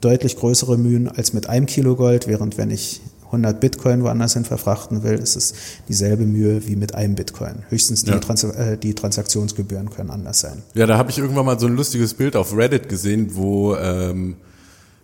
deutlich 0.00 0.36
größere 0.36 0.78
Mühen 0.78 1.08
als 1.08 1.32
mit 1.32 1.48
einem 1.48 1.66
Kilo 1.66 1.96
Gold, 1.96 2.26
während 2.28 2.56
wenn 2.56 2.70
ich 2.70 3.00
100 3.28 3.60
Bitcoin 3.60 4.02
woanders 4.02 4.34
hin 4.34 4.44
verfrachten 4.44 5.02
will, 5.02 5.18
ist 5.18 5.36
es 5.36 5.54
dieselbe 5.88 6.24
Mühe 6.24 6.66
wie 6.66 6.76
mit 6.76 6.94
einem 6.94 7.14
Bitcoin. 7.14 7.64
Höchstens 7.68 8.04
die, 8.04 8.10
ja. 8.10 8.18
Trans 8.18 8.44
äh, 8.44 8.76
die 8.76 8.94
Transaktionsgebühren 8.94 9.90
können 9.90 10.10
anders 10.10 10.40
sein. 10.40 10.62
Ja, 10.74 10.86
da 10.86 10.98
habe 10.98 11.10
ich 11.10 11.18
irgendwann 11.18 11.46
mal 11.46 11.58
so 11.58 11.66
ein 11.66 11.76
lustiges 11.76 12.14
Bild 12.14 12.36
auf 12.36 12.56
Reddit 12.56 12.88
gesehen, 12.88 13.34
wo 13.34 13.76
ähm, 13.76 14.36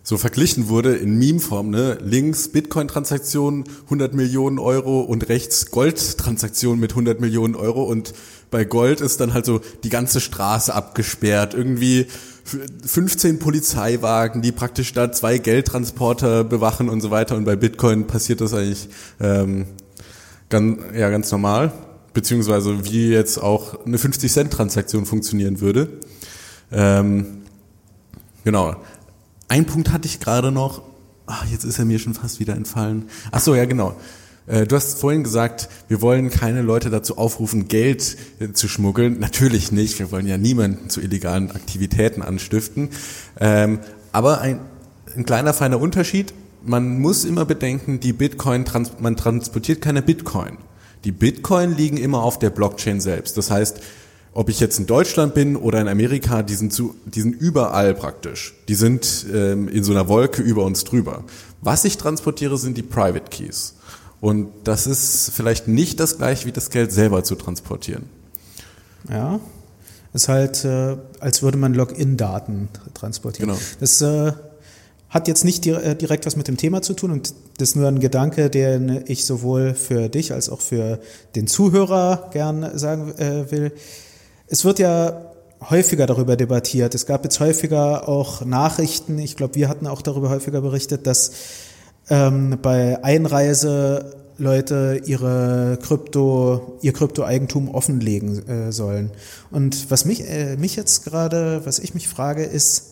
so 0.05 0.17
verglichen 0.17 0.69
wurde 0.69 0.95
in 0.95 1.17
Meme-Form, 1.17 1.71
ne? 1.71 1.97
Links 2.03 2.49
Bitcoin-Transaktionen 2.49 3.63
100 3.85 4.13
Millionen 4.13 4.59
Euro 4.59 5.01
und 5.01 5.29
rechts 5.29 5.71
Gold-Transaktionen 5.71 6.79
mit 6.79 6.91
100 6.91 7.19
Millionen 7.19 7.55
Euro 7.55 7.83
und 7.83 8.13
bei 8.51 8.65
Gold 8.65 9.01
ist 9.01 9.19
dann 9.19 9.33
halt 9.33 9.45
so 9.45 9.61
die 9.83 9.89
ganze 9.89 10.21
Straße 10.21 10.73
abgesperrt, 10.73 11.55
irgendwie 11.55 12.05
15 12.45 13.39
Polizeiwagen, 13.39 14.41
die 14.41 14.51
praktisch 14.51 14.93
da 14.93 15.11
zwei 15.11 15.39
Geldtransporter 15.39 16.43
bewachen 16.43 16.89
und 16.89 17.01
so 17.01 17.09
weiter. 17.09 17.35
Und 17.35 17.45
bei 17.45 17.55
Bitcoin 17.55 18.05
passiert 18.05 18.39
das 18.39 18.53
eigentlich 18.53 18.87
ähm, 19.19 19.65
ganz, 20.49 20.79
ja, 20.95 21.09
ganz 21.09 21.31
normal, 21.31 21.71
beziehungsweise 22.13 22.85
wie 22.85 23.09
jetzt 23.09 23.39
auch 23.39 23.85
eine 23.85 23.97
50-Cent-Transaktion 23.97 25.05
funktionieren 25.05 25.59
würde. 25.59 25.89
Ähm, 26.71 27.41
genau. 28.43 28.75
Ein 29.47 29.65
Punkt 29.65 29.91
hatte 29.91 30.07
ich 30.07 30.19
gerade 30.19 30.51
noch. 30.51 30.83
Ach, 31.25 31.45
jetzt 31.47 31.63
ist 31.63 31.79
er 31.79 31.85
mir 31.85 31.97
schon 31.97 32.13
fast 32.13 32.39
wieder 32.39 32.55
entfallen. 32.55 33.09
Ach 33.31 33.39
so, 33.39 33.55
ja, 33.55 33.65
genau. 33.65 33.95
Äh, 34.47 34.65
du 34.65 34.75
hast 34.75 34.99
vorhin 34.99 35.23
gesagt, 35.23 35.69
wir 35.87 36.01
wollen 36.01 36.29
keine 36.29 36.61
Leute 36.61 36.89
dazu 36.89 37.17
aufrufen, 37.17 37.67
Geld 37.67 38.17
äh, 38.39 38.51
zu 38.51 38.67
schmuggeln. 38.67 39.19
Natürlich 39.19 39.71
nicht. 39.71 39.99
Wir 39.99 40.11
wollen 40.11 40.27
ja 40.27 40.37
niemanden 40.37 40.89
zu 40.89 41.01
illegalen 41.01 41.51
Aktivitäten 41.51 42.21
anstiften. 42.21 42.89
Ähm, 43.39 43.79
aber 44.11 44.41
ein, 44.41 44.59
ein 45.15 45.25
kleiner 45.25 45.53
feiner 45.53 45.79
Unterschied. 45.79 46.33
Man 46.63 46.99
muss 46.99 47.25
immer 47.25 47.45
bedenken, 47.45 47.99
die 47.99 48.13
Bitcoin, 48.13 48.65
man 48.99 49.15
transportiert 49.15 49.81
keine 49.81 50.01
Bitcoin. 50.01 50.57
Die 51.03 51.11
Bitcoin 51.11 51.75
liegen 51.75 51.97
immer 51.97 52.23
auf 52.23 52.39
der 52.39 52.49
Blockchain 52.49 52.99
selbst. 52.99 53.37
Das 53.37 53.51
heißt, 53.51 53.81
ob 54.33 54.49
ich 54.49 54.59
jetzt 54.59 54.79
in 54.79 54.85
Deutschland 54.85 55.33
bin 55.33 55.55
oder 55.55 55.79
in 55.79 55.87
Amerika, 55.87 56.41
die 56.41 56.55
sind, 56.55 56.73
zu, 56.73 56.95
die 57.05 57.21
sind 57.21 57.33
überall 57.39 57.93
praktisch. 57.93 58.55
Die 58.67 58.75
sind 58.75 59.25
ähm, 59.31 59.69
in 59.69 59.83
so 59.83 59.91
einer 59.91 60.09
Wolke 60.09 60.41
über 60.41 60.65
uns 60.65 60.83
drüber. 60.83 61.23
Was 61.61 61.85
ich 61.85 61.97
transportiere, 61.97 62.57
sind 62.57 62.77
die 62.77 62.83
Private 62.83 63.29
Keys. 63.29 63.74
Und 64.25 64.47
das 64.63 64.87
ist 64.87 65.29
vielleicht 65.35 65.67
nicht 65.67 65.99
das 65.99 66.17
gleiche 66.17 66.47
wie 66.47 66.51
das 66.51 66.71
Geld 66.71 66.91
selber 66.91 67.23
zu 67.23 67.35
transportieren. 67.35 68.09
Ja, 69.07 69.39
ist 70.13 70.29
halt, 70.29 70.65
äh, 70.65 70.97
als 71.19 71.43
würde 71.43 71.59
man 71.59 71.75
Login-Daten 71.75 72.69
transportieren. 72.95 73.49
Genau. 73.51 73.61
Das 73.79 74.01
äh, 74.01 74.31
hat 75.09 75.27
jetzt 75.27 75.45
nicht 75.45 75.67
äh, 75.67 75.93
direkt 75.93 76.25
was 76.25 76.37
mit 76.37 76.47
dem 76.47 76.57
Thema 76.57 76.81
zu 76.81 76.95
tun 76.95 77.11
und 77.11 77.35
das 77.59 77.69
ist 77.69 77.75
nur 77.75 77.87
ein 77.87 77.99
Gedanke, 77.99 78.49
den 78.49 79.03
ich 79.05 79.25
sowohl 79.25 79.75
für 79.75 80.09
dich 80.09 80.33
als 80.33 80.49
auch 80.49 80.61
für 80.61 80.99
den 81.35 81.45
Zuhörer 81.45 82.31
gern 82.33 82.79
sagen 82.79 83.13
äh, 83.19 83.51
will. 83.51 83.73
Es 84.47 84.65
wird 84.65 84.79
ja 84.79 85.21
häufiger 85.69 86.07
darüber 86.07 86.35
debattiert. 86.35 86.95
Es 86.95 87.05
gab 87.05 87.23
jetzt 87.25 87.39
häufiger 87.39 88.09
auch 88.09 88.43
Nachrichten, 88.43 89.19
ich 89.19 89.35
glaube, 89.35 89.53
wir 89.53 89.69
hatten 89.69 89.85
auch 89.85 90.01
darüber 90.01 90.31
häufiger 90.31 90.61
berichtet, 90.61 91.05
dass 91.05 91.31
ähm, 92.09 92.57
bei 92.61 93.03
Einreise 93.03 94.13
Leute 94.37 95.01
ihre 95.05 95.79
Krypto, 95.81 96.77
ihr 96.81 96.93
Kryptoeigentum 96.93 97.69
offenlegen 97.69 98.47
äh, 98.47 98.71
sollen. 98.71 99.11
Und 99.51 99.89
was 99.89 100.05
mich, 100.05 100.29
äh, 100.29 100.57
mich 100.57 100.75
jetzt 100.75 101.05
gerade, 101.05 101.61
was 101.65 101.79
ich 101.79 101.93
mich 101.93 102.07
frage, 102.07 102.43
ist, 102.43 102.91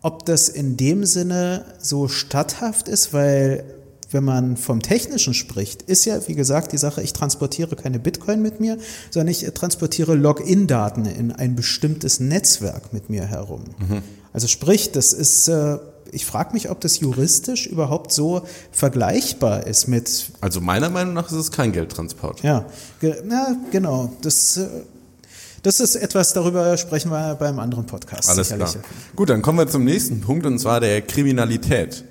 ob 0.00 0.24
das 0.26 0.48
in 0.48 0.76
dem 0.76 1.04
Sinne 1.04 1.64
so 1.78 2.08
statthaft 2.08 2.88
ist, 2.88 3.12
weil 3.12 3.64
wenn 4.10 4.24
man 4.24 4.56
vom 4.56 4.80
Technischen 4.80 5.34
spricht, 5.34 5.82
ist 5.82 6.04
ja, 6.04 6.18
wie 6.28 6.34
gesagt, 6.34 6.72
die 6.72 6.78
Sache, 6.78 7.02
ich 7.02 7.12
transportiere 7.12 7.74
keine 7.74 7.98
Bitcoin 7.98 8.40
mit 8.40 8.60
mir, 8.60 8.78
sondern 9.10 9.28
ich 9.28 9.44
transportiere 9.54 10.14
Login-Daten 10.14 11.06
in 11.06 11.32
ein 11.32 11.56
bestimmtes 11.56 12.20
Netzwerk 12.20 12.92
mit 12.92 13.10
mir 13.10 13.24
herum. 13.24 13.64
Mhm. 13.78 14.02
Also 14.32 14.46
sprich, 14.46 14.92
das 14.92 15.12
ist, 15.12 15.48
äh, 15.48 15.78
ich 16.14 16.26
frage 16.26 16.52
mich, 16.52 16.70
ob 16.70 16.80
das 16.80 17.00
juristisch 17.00 17.66
überhaupt 17.66 18.12
so 18.12 18.46
vergleichbar 18.72 19.66
ist 19.66 19.88
mit. 19.88 20.30
Also 20.40 20.60
meiner 20.60 20.90
Meinung 20.90 21.14
nach 21.14 21.26
ist 21.26 21.32
es 21.32 21.50
kein 21.50 21.72
Geldtransport. 21.72 22.42
Ja, 22.42 22.64
ge 23.00 23.14
ja 23.28 23.56
genau. 23.70 24.12
Das, 24.22 24.56
äh, 24.56 24.66
das 25.62 25.80
ist 25.80 25.96
etwas, 25.96 26.32
darüber 26.32 26.76
sprechen 26.76 27.10
wir 27.10 27.34
beim 27.34 27.58
anderen 27.58 27.86
Podcast. 27.86 28.28
Alles 28.28 28.48
sicherlich. 28.48 28.72
klar. 28.72 28.84
Gut, 29.16 29.30
dann 29.30 29.42
kommen 29.42 29.58
wir 29.58 29.68
zum 29.68 29.84
nächsten 29.84 30.20
Punkt 30.20 30.46
und 30.46 30.58
zwar 30.58 30.80
der 30.80 31.02
Kriminalität 31.02 32.04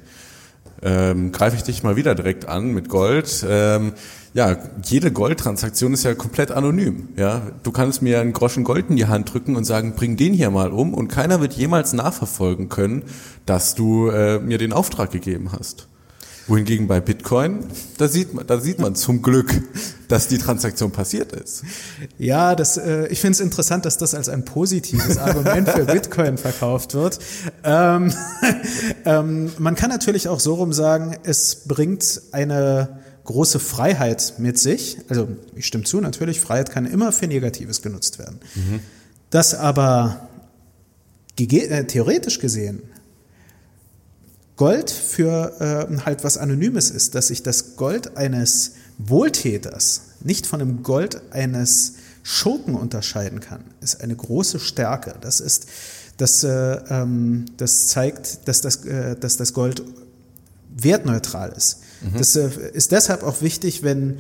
ähm, 0.83 1.31
greife 1.31 1.55
ich 1.55 1.63
dich 1.63 1.83
mal 1.83 1.95
wieder 1.95 2.15
direkt 2.15 2.47
an 2.47 2.67
mit 2.73 2.89
Gold. 2.89 3.45
Ähm, 3.47 3.93
ja, 4.33 4.57
jede 4.83 5.11
Goldtransaktion 5.11 5.93
ist 5.93 6.03
ja 6.03 6.15
komplett 6.15 6.49
anonym. 6.49 7.09
Ja, 7.17 7.43
du 7.61 7.71
kannst 7.71 8.01
mir 8.01 8.19
einen 8.19 8.33
Groschen 8.33 8.63
Gold 8.63 8.89
in 8.89 8.95
die 8.95 9.05
Hand 9.05 9.31
drücken 9.31 9.55
und 9.55 9.63
sagen, 9.63 9.93
bring 9.95 10.17
den 10.17 10.33
hier 10.33 10.49
mal 10.49 10.71
um, 10.71 10.93
und 10.93 11.07
keiner 11.07 11.39
wird 11.39 11.53
jemals 11.53 11.93
nachverfolgen 11.93 12.67
können, 12.67 13.03
dass 13.45 13.75
du 13.75 14.09
äh, 14.09 14.39
mir 14.39 14.57
den 14.57 14.73
Auftrag 14.73 15.11
gegeben 15.11 15.51
hast. 15.51 15.87
Wohingegen 16.47 16.87
bei 16.87 16.99
Bitcoin, 16.99 17.59
da 17.97 18.09
sieht 18.09 18.33
man, 18.33 18.45
da 18.45 18.59
sieht 18.59 18.77
man 18.79 18.95
zum 18.95 19.21
Glück, 19.21 19.53
dass 20.09 20.27
die 20.27 20.37
Transaktion 20.37 20.91
passiert 20.91 21.31
ist. 21.31 21.63
Ja, 22.17 22.55
das, 22.55 22.75
äh, 22.75 23.07
ich 23.07 23.21
finde 23.21 23.33
es 23.33 23.39
interessant, 23.39 23.85
dass 23.85 23.97
das 23.97 24.13
als 24.13 24.27
ein 24.27 24.43
positives 24.43 25.19
Argument 25.19 25.69
für 25.69 25.85
Bitcoin 25.93 26.37
verkauft 26.37 26.95
wird. 26.95 27.19
Ähm, 27.63 28.11
ähm, 29.05 29.51
man 29.57 29.75
kann 29.75 29.89
natürlich 29.89 30.27
auch 30.27 30.41
so 30.41 30.55
rum 30.55 30.73
sagen, 30.73 31.15
es 31.23 31.63
bringt 31.65 32.21
eine 32.33 33.02
große 33.25 33.59
Freiheit 33.59 34.33
mit 34.37 34.57
sich. 34.59 34.97
Also 35.09 35.27
ich 35.55 35.65
stimme 35.65 35.83
zu, 35.83 36.01
natürlich, 36.01 36.41
Freiheit 36.41 36.71
kann 36.71 36.85
immer 36.85 37.11
für 37.11 37.27
Negatives 37.27 37.81
genutzt 37.81 38.19
werden. 38.19 38.39
Mhm. 38.55 38.79
Das 39.29 39.55
aber 39.55 40.27
äh, 41.39 41.85
theoretisch 41.85 42.39
gesehen 42.39 42.83
Gold 44.55 44.91
für 44.91 45.89
äh, 45.89 45.97
halt 46.05 46.23
was 46.23 46.37
Anonymes 46.37 46.91
ist, 46.91 47.15
dass 47.15 47.31
ich 47.31 47.41
das 47.41 47.75
Gold 47.75 48.17
eines 48.17 48.73
Wohltäters 48.99 50.01
nicht 50.21 50.45
von 50.45 50.59
dem 50.59 50.83
Gold 50.83 51.21
eines 51.31 51.95
Schurken 52.21 52.75
unterscheiden 52.75 53.39
kann, 53.39 53.63
ist 53.81 54.01
eine 54.01 54.15
große 54.15 54.59
Stärke. 54.59 55.15
Das 55.19 55.39
ist, 55.39 55.67
das, 56.17 56.43
äh, 56.43 56.49
ähm, 56.89 57.45
das 57.57 57.87
zeigt, 57.87 58.47
dass 58.47 58.61
das, 58.61 58.85
äh, 58.85 59.17
dass 59.17 59.37
das 59.37 59.53
Gold 59.53 59.83
wertneutral 60.75 61.51
ist. 61.51 61.79
Mhm. 62.03 62.17
Das 62.17 62.35
äh, 62.35 62.49
ist 62.73 62.91
deshalb 62.91 63.23
auch 63.23 63.41
wichtig, 63.41 63.83
wenn 63.83 64.17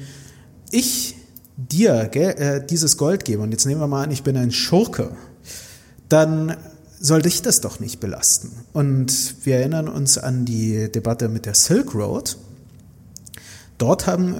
ich 0.71 1.15
dir 1.57 2.09
gell, 2.11 2.31
äh, 2.31 2.65
dieses 2.65 2.97
Gold 2.97 3.25
gebe, 3.25 3.41
und 3.41 3.51
jetzt 3.51 3.65
nehmen 3.65 3.81
wir 3.81 3.87
mal 3.87 4.03
an, 4.03 4.11
ich 4.11 4.23
bin 4.23 4.37
ein 4.37 4.51
Schurke, 4.51 5.15
dann 6.09 6.55
soll 6.99 7.21
dich 7.21 7.41
das 7.41 7.61
doch 7.61 7.79
nicht 7.79 7.99
belasten. 7.99 8.51
Und 8.71 9.35
wir 9.45 9.57
erinnern 9.57 9.89
uns 9.89 10.17
an 10.17 10.45
die 10.45 10.91
Debatte 10.91 11.27
mit 11.27 11.45
der 11.45 11.53
Silk 11.53 11.93
Road. 11.93 12.37
Dort 13.77 14.07
haben, 14.07 14.35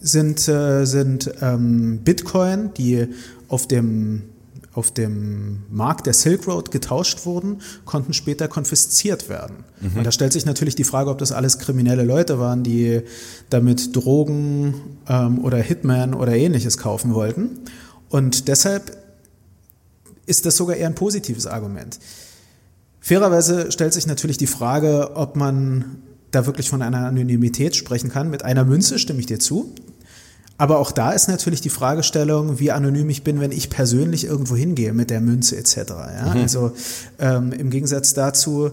sind, 0.00 0.48
äh, 0.48 0.84
sind 0.84 1.32
ähm, 1.40 2.00
Bitcoin, 2.02 2.74
die 2.74 3.06
auf 3.48 3.68
dem, 3.68 4.24
auf 4.74 4.90
dem 4.90 5.64
Markt 5.70 6.06
der 6.06 6.14
Silk 6.14 6.46
Road 6.46 6.70
getauscht 6.70 7.26
wurden, 7.26 7.60
konnten 7.84 8.14
später 8.14 8.48
konfisziert 8.48 9.28
werden. 9.28 9.64
Mhm. 9.80 9.98
Und 9.98 10.04
da 10.04 10.12
stellt 10.12 10.32
sich 10.32 10.46
natürlich 10.46 10.74
die 10.74 10.84
Frage, 10.84 11.10
ob 11.10 11.18
das 11.18 11.30
alles 11.30 11.58
kriminelle 11.58 12.04
Leute 12.04 12.38
waren, 12.38 12.62
die 12.62 13.02
damit 13.50 13.94
Drogen 13.94 14.74
ähm, 15.08 15.44
oder 15.44 15.58
Hitman 15.58 16.14
oder 16.14 16.34
ähnliches 16.34 16.78
kaufen 16.78 17.14
wollten. 17.14 17.60
Und 18.08 18.48
deshalb 18.48 18.96
ist 20.26 20.46
das 20.46 20.56
sogar 20.56 20.76
eher 20.76 20.86
ein 20.86 20.94
positives 20.94 21.46
Argument. 21.46 21.98
Fairerweise 23.00 23.72
stellt 23.72 23.92
sich 23.92 24.06
natürlich 24.06 24.38
die 24.38 24.46
Frage, 24.46 25.16
ob 25.16 25.36
man 25.36 25.98
da 26.30 26.46
wirklich 26.46 26.70
von 26.70 26.80
einer 26.80 27.06
Anonymität 27.06 27.76
sprechen 27.76 28.10
kann. 28.10 28.30
Mit 28.30 28.44
einer 28.44 28.64
Münze 28.64 28.98
stimme 28.98 29.20
ich 29.20 29.26
dir 29.26 29.38
zu. 29.38 29.74
Aber 30.58 30.78
auch 30.78 30.92
da 30.92 31.12
ist 31.12 31.28
natürlich 31.28 31.60
die 31.60 31.70
Fragestellung, 31.70 32.60
wie 32.60 32.70
anonym 32.70 33.08
ich 33.10 33.24
bin, 33.24 33.40
wenn 33.40 33.52
ich 33.52 33.70
persönlich 33.70 34.24
irgendwo 34.24 34.54
hingehe 34.54 34.92
mit 34.92 35.10
der 35.10 35.20
Münze 35.20 35.56
etc. 35.56 35.76
Ja? 35.76 36.32
Mhm. 36.34 36.40
Also 36.42 36.72
ähm, 37.18 37.52
im 37.52 37.70
Gegensatz 37.70 38.14
dazu 38.14 38.70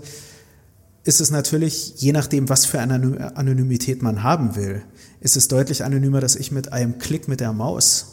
ist 1.04 1.22
es 1.22 1.32
natürlich, 1.32 1.96
je 1.98 2.12
nachdem, 2.12 2.50
was 2.50 2.66
für 2.66 2.80
eine 2.80 3.36
Anonymität 3.36 4.02
man 4.02 4.24
haben 4.24 4.56
will, 4.56 4.84
ist 5.22 5.38
es 5.38 5.48
deutlich 5.48 5.84
anonymer, 5.84 6.22
dass 6.22 6.36
ich 6.36 6.52
mit 6.52 6.72
einem 6.72 7.00
Klick 7.00 7.28
mit 7.28 7.40
der 7.40 7.54
Maus 7.54 8.06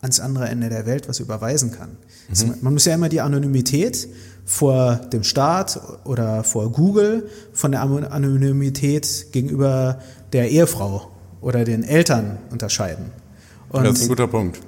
ans 0.00 0.20
andere 0.20 0.48
Ende 0.48 0.68
der 0.68 0.86
Welt 0.86 1.08
was 1.08 1.20
überweisen 1.20 1.72
kann. 1.72 1.90
Mhm. 2.28 2.54
man 2.60 2.72
muss 2.74 2.84
ja 2.84 2.94
immer 2.94 3.08
die 3.08 3.20
Anonymität 3.20 4.08
vor 4.44 4.96
dem 5.12 5.22
Staat 5.22 5.80
oder 6.04 6.44
vor 6.44 6.72
Google 6.72 7.28
von 7.52 7.72
der 7.72 7.82
Anonymität 7.82 9.26
gegenüber 9.32 10.00
der 10.32 10.50
Ehefrau 10.50 11.10
oder 11.40 11.64
den 11.64 11.82
Eltern 11.82 12.38
unterscheiden. 12.50 13.06
Und, 13.70 13.84
das 13.84 13.98
ist 13.98 14.02
ein 14.02 14.08
guter 14.08 14.26
Punkt. 14.26 14.60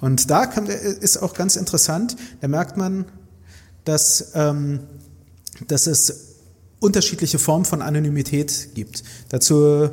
Und 0.00 0.30
da 0.30 0.46
kann, 0.46 0.66
ist 0.66 1.18
auch 1.22 1.34
ganz 1.34 1.56
interessant, 1.56 2.16
da 2.40 2.48
merkt 2.48 2.76
man, 2.76 3.04
dass, 3.84 4.32
ähm, 4.34 4.80
dass 5.68 5.86
es 5.86 6.36
unterschiedliche 6.80 7.38
Formen 7.38 7.64
von 7.64 7.82
Anonymität 7.82 8.70
gibt. 8.74 9.04
Dazu 9.28 9.90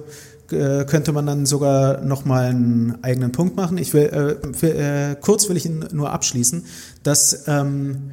äh, 0.51 0.86
könnte 0.86 1.12
man 1.12 1.27
dann 1.27 1.45
sogar 1.45 2.01
nochmal 2.01 2.45
einen 2.45 3.03
eigenen 3.03 3.32
Punkt 3.32 3.55
machen. 3.55 3.77
Ich 3.77 3.93
will, 3.93 4.05
äh, 4.41 4.53
für, 4.53 4.73
äh, 4.73 5.15
kurz 5.21 5.47
will 5.49 5.58
ich 5.58 5.65
ihn 5.67 5.86
nur 5.91 6.12
abschließen, 6.12 6.65
dass 7.03 7.47
ähm, 7.47 8.12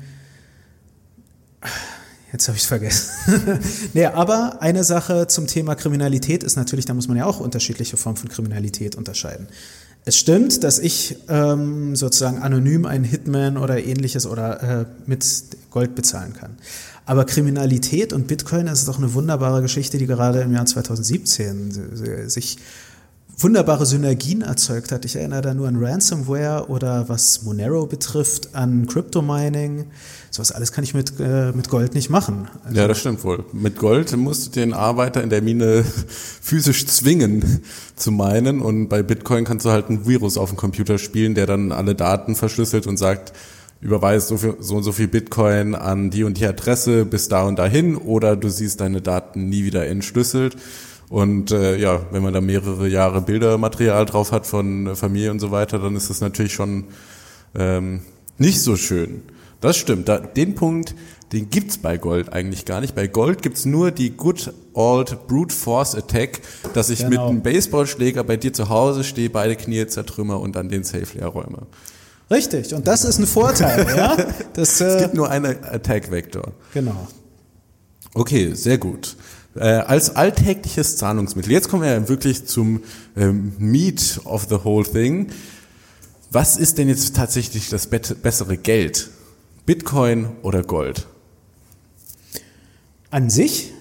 Jetzt 2.37 2.49
habe 2.49 2.57
ich 2.59 2.65
es 2.65 2.69
vergessen. 2.69 3.61
nee, 3.95 4.05
aber 4.05 4.61
eine 4.61 4.85
Sache 4.85 5.27
zum 5.27 5.47
Thema 5.47 5.75
Kriminalität 5.75 6.45
ist 6.45 6.57
natürlich, 6.57 6.85
da 6.85 6.93
muss 6.93 7.09
man 7.09 7.17
ja 7.17 7.25
auch 7.25 7.41
unterschiedliche 7.41 7.97
Formen 7.97 8.19
von 8.19 8.29
Kriminalität 8.29 8.95
unterscheiden. 8.95 9.49
Es 10.05 10.19
stimmt, 10.19 10.63
dass 10.63 10.79
ich 10.79 11.17
ähm, 11.31 11.97
sozusagen 11.97 12.43
anonym 12.43 12.85
einen 12.85 13.05
Hitman 13.05 13.57
oder 13.57 13.83
ähnliches 13.83 14.27
oder 14.27 14.63
äh, 14.63 14.85
mit 15.07 15.25
Gold 15.71 15.95
bezahlen 15.95 16.35
kann. 16.35 16.59
Aber 17.07 17.25
Kriminalität 17.25 18.13
und 18.13 18.27
Bitcoin 18.27 18.67
ist 18.67 18.87
doch 18.87 18.99
eine 18.99 19.15
wunderbare 19.15 19.63
Geschichte, 19.63 19.97
die 19.97 20.07
gerade 20.07 20.43
im 20.43 20.53
Jahr 20.53 20.67
2017 20.67 22.29
sich 22.29 22.59
wunderbare 23.39 23.85
Synergien 23.85 24.41
erzeugt 24.41 24.93
hat. 24.93 25.05
Ich 25.05 25.17
erinnere 25.17 25.43
da 25.43 25.55
nur 25.55 25.69
an 25.69 25.77
Ransomware 25.77 26.69
oder 26.69 27.09
was 27.09 27.43
Monero 27.43 27.87
betrifft, 27.87 28.55
an 28.55 28.87
Crypto 28.87 29.21
Mining. 29.21 29.87
Sowas 30.31 30.53
alles 30.53 30.73
kann 30.73 30.85
ich 30.85 30.95
mit, 30.95 31.13
äh, 31.21 31.53
mit 31.53 31.69
Gold 31.69 31.95
nicht 31.95 32.09
machen. 32.09 32.49
Also 32.65 32.77
ja, 32.77 32.89
das 32.89 32.99
stimmt 32.99 33.23
wohl. 33.25 33.45
Mit 33.53 33.79
Gold 33.79 34.17
musst 34.17 34.47
du 34.47 34.51
den 34.61 34.73
Arbeiter 34.73 35.23
in 35.23 35.29
der 35.31 35.43
Mine 35.43 35.85
physisch 36.41 36.87
zwingen 36.87 37.63
zu 37.97 38.11
meinen 38.11 38.61
und 38.61 38.89
bei 38.89 39.03
Bitcoin 39.03 39.45
kannst 39.45 39.67
du 39.67 39.71
halt 39.71 39.91
ein 39.91 40.07
Virus 40.07 40.39
auf 40.39 40.51
dem 40.51 40.57
Computer 40.57 40.97
spielen, 40.99 41.35
der 41.35 41.47
dann 41.47 41.73
alle 41.73 41.95
Daten 41.95 42.37
verschlüsselt 42.37 42.87
und 42.87 42.97
sagt, 42.97 43.35
überweist 43.83 44.29
so, 44.29 44.39
viel, 44.39 44.57
so 44.61 44.77
und 44.77 44.83
so 44.83 44.93
viel 44.93 45.09
Bitcoin 45.09 45.75
an 45.75 46.09
die 46.09 46.25
und 46.25 46.39
die 46.39 46.47
Adresse 46.47 47.05
bis 47.05 47.29
da 47.29 47.43
und 47.43 47.59
dahin 47.59 47.97
oder 47.97 48.35
du 48.35 48.49
siehst 48.49 48.81
deine 48.81 49.03
Daten 49.03 49.51
nie 49.51 49.65
wieder 49.65 49.87
entschlüsselt. 49.87 50.57
Und 51.09 51.53
äh, 51.53 51.77
ja, 51.77 52.01
wenn 52.11 52.23
man 52.23 52.35
da 52.35 52.41
mehrere 52.41 52.89
Jahre 52.89 53.21
Bildermaterial 53.21 54.07
drauf 54.07 54.33
hat 54.33 54.47
von 54.47 54.97
Familie 54.97 55.31
und 55.31 55.39
so 55.39 55.51
weiter, 55.51 55.79
dann 55.79 55.95
ist 55.95 56.11
das 56.11 56.21
natürlich 56.21 56.53
schon 56.53 56.85
ähm, 57.55 58.03
nicht 58.39 58.61
so 58.61 58.77
schön. 58.77 59.23
Das 59.61 59.77
stimmt. 59.77 60.09
Da, 60.09 60.19
den 60.19 60.55
Punkt, 60.55 60.95
den 61.33 61.51
gibt's 61.51 61.79
bei 61.79 61.97
Gold 61.97 62.33
eigentlich 62.33 62.65
gar 62.65 62.81
nicht. 62.81 62.95
Bei 62.95 63.07
Gold 63.07 63.43
gibt's 63.43 63.65
nur 63.65 63.91
die 63.91 64.11
Good 64.11 64.53
Old 64.75 65.27
Brute 65.27 65.55
Force 65.55 65.95
Attack, 65.95 66.41
dass 66.75 66.91
ich 66.91 66.99
genau. 66.99 67.11
mit 67.11 67.19
einem 67.21 67.43
Baseballschläger 67.43 68.25
bei 68.25 68.37
dir 68.37 68.53
zu 68.53 68.69
Hause 68.69 69.05
stehe, 69.05 69.31
beide 69.31 69.57
Knie 69.57 69.87
zertrümmer 69.87 70.41
und 70.41 70.57
dann 70.57 70.69
den 70.69 70.85
Safe 70.85 71.07
leer 71.15 71.29
räume. 71.29 71.67
Richtig, 72.31 72.75
und 72.75 72.87
das 72.87 73.05
ist 73.05 73.19
ein 73.19 73.27
Vorteil. 73.27 73.87
ja? 73.97 74.17
das, 74.55 74.81
äh, 74.81 74.85
es 74.87 75.03
gibt 75.03 75.15
nur 75.15 75.31
einen 75.31 75.65
Attack-Vektor. 75.65 76.53
Genau. 76.75 77.07
Okay, 78.15 78.55
sehr 78.55 78.79
gut. 78.79 79.17
Äh, 79.57 79.85
als 79.87 80.15
alltägliches 80.17 80.97
Zahlungsmittel. 80.97 81.53
Jetzt 81.53 81.69
kommen 81.69 81.83
wir 81.83 81.91
ja 81.91 82.09
wirklich 82.09 82.47
zum 82.47 82.83
ähm, 83.17 83.53
Meat 83.59 84.21
of 84.25 84.47
the 84.49 84.65
whole 84.65 84.85
thing. 84.85 85.29
Was 86.31 86.57
ist 86.57 86.79
denn 86.79 86.89
jetzt 86.89 87.17
tatsächlich 87.17 87.71
das 87.71 87.87
bessere 87.87 88.57
Geld? 88.57 89.11
Bitcoin 89.65 90.29
oder 90.43 90.63
Gold? 90.63 91.07
An 93.11 93.31
sich 93.31 93.73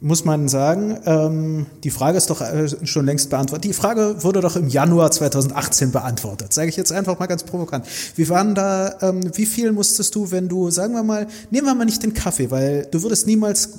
muss 0.00 0.24
man 0.24 0.48
sagen, 0.48 0.98
ähm, 1.06 1.66
die 1.82 1.90
Frage 1.90 2.18
ist 2.18 2.28
doch 2.28 2.42
äh, 2.42 2.68
schon 2.86 3.06
längst 3.06 3.30
beantwortet. 3.30 3.64
Die 3.64 3.72
Frage 3.72 4.22
wurde 4.22 4.42
doch 4.42 4.54
im 4.54 4.68
Januar 4.68 5.10
2018 5.10 5.92
beantwortet. 5.92 6.52
Sage 6.52 6.68
ich 6.68 6.76
jetzt 6.76 6.92
einfach 6.92 7.18
mal 7.18 7.26
ganz 7.26 7.42
provokant. 7.42 7.86
Wie 8.14 8.28
waren 8.28 8.54
da, 8.54 8.96
ähm, 9.00 9.22
wie 9.34 9.46
viel 9.46 9.72
musstest 9.72 10.14
du, 10.14 10.30
wenn 10.30 10.48
du, 10.48 10.70
sagen 10.70 10.92
wir 10.92 11.02
mal, 11.02 11.26
nehmen 11.50 11.66
wir 11.66 11.74
mal 11.74 11.86
nicht 11.86 12.02
den 12.02 12.12
Kaffee, 12.12 12.50
weil 12.50 12.86
du 12.90 13.02
würdest 13.02 13.26
niemals 13.26 13.70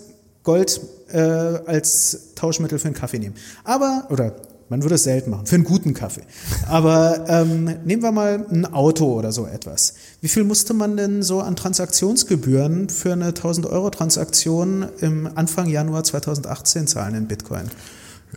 Gold 0.46 0.80
äh, 1.12 1.20
als 1.20 2.34
Tauschmittel 2.36 2.80
für 2.80 2.88
einen 2.88 2.96
Kaffee 2.96 3.20
nehmen. 3.20 3.36
Aber, 3.66 4.08
oder 4.10 4.34
man 4.70 4.82
würde 4.82 4.96
es 4.96 5.04
selten 5.04 5.30
machen, 5.30 5.46
für 5.46 5.56
einen 5.56 5.64
guten 5.64 5.94
Kaffee. 5.94 6.24
Aber 6.68 7.26
ähm, 7.28 7.66
nehmen 7.86 8.02
wir 8.02 8.12
mal 8.12 8.46
ein 8.50 8.66
Auto 8.66 9.14
oder 9.14 9.32
so 9.32 9.46
etwas. 9.46 9.96
Wie 10.22 10.28
viel 10.28 10.44
musste 10.44 10.74
man 10.74 10.98
denn 10.98 11.22
so 11.22 11.42
an 11.42 11.56
Transaktionsgebühren 11.56 12.90
für 12.90 13.14
eine 13.14 13.32
1000-Euro-Transaktion 13.32 14.88
im 15.02 15.30
Anfang 15.36 15.68
Januar 15.68 16.04
2018 16.04 16.88
zahlen 16.88 17.16
in 17.16 17.28
Bitcoin? 17.28 17.70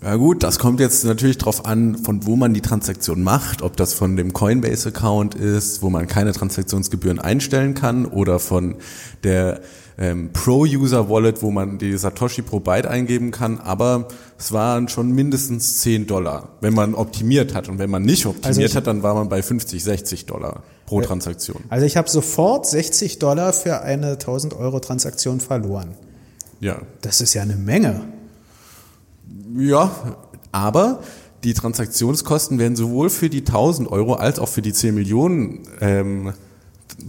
Ja 0.03 0.15
gut, 0.17 0.43
das 0.43 0.59
kommt 0.59 0.81
jetzt 0.81 1.05
natürlich 1.05 1.39
darauf 1.39 1.65
an, 1.65 1.97
von 1.97 2.25
wo 2.27 2.37
man 2.37 2.55
die 2.55 2.61
Transaktion 2.61 3.23
macht, 3.23 3.63
ob 3.63 3.77
das 3.77 3.95
von 3.95 4.17
dem 4.17 4.33
Coinbase-Account 4.33 5.35
ist, 5.35 5.83
wo 5.83 5.91
man 5.91 6.07
keine 6.07 6.33
Transaktionsgebühren 6.33 7.19
einstellen 7.19 7.75
kann 7.75 8.07
oder 8.07 8.39
von 8.39 8.77
der 9.25 9.61
ähm, 9.99 10.31
Pro-User-Wallet, 10.33 11.43
wo 11.43 11.51
man 11.51 11.79
die 11.79 11.97
Satoshi 11.99 12.43
pro 12.43 12.61
Byte 12.61 12.87
eingeben 12.87 13.33
kann, 13.33 13.59
aber 13.59 14.07
es 14.39 14.53
waren 14.53 14.89
schon 14.89 15.11
mindestens 15.11 15.79
10 15.79 16.07
Dollar, 16.07 16.51
wenn 16.61 16.73
man 16.73 16.95
optimiert 16.95 17.55
hat. 17.55 17.69
Und 17.69 17.79
wenn 17.79 17.91
man 17.91 18.03
nicht 18.03 18.25
optimiert 18.27 18.71
also 18.71 18.77
hat, 18.77 18.87
dann 18.87 19.03
war 19.03 19.15
man 19.15 19.29
bei 19.29 19.43
50, 19.43 19.83
60 19.83 20.27
Dollar 20.27 20.63
pro 20.87 21.01
Transaktion. 21.01 21.65
Also 21.69 21.85
ich 21.85 21.97
habe 21.97 22.09
sofort 22.09 22.67
60 22.67 23.19
Dollar 23.19 23.53
für 23.53 23.83
eine 23.83 24.13
1000 24.13 24.55
Euro 24.55 24.79
Transaktion 24.79 25.41
verloren. 25.41 25.95
Ja. 26.61 26.81
Das 27.01 27.21
ist 27.21 27.35
ja 27.35 27.43
eine 27.43 27.57
Menge. 27.57 28.01
Ja, 29.57 29.91
aber 30.53 31.01
die 31.45 31.55
Transaktionskosten 31.55 32.59
werden 32.59 32.77
sowohl 32.77 33.11
für 33.11 33.29
die 33.29 33.41
1000 33.41 33.91
Euro 33.91 34.15
als 34.15 34.39
auch 34.39 34.49
für 34.49 34.63
die 34.63 34.73
10 34.73 34.95
Millionen 34.95 35.67
ähm, 35.81 36.33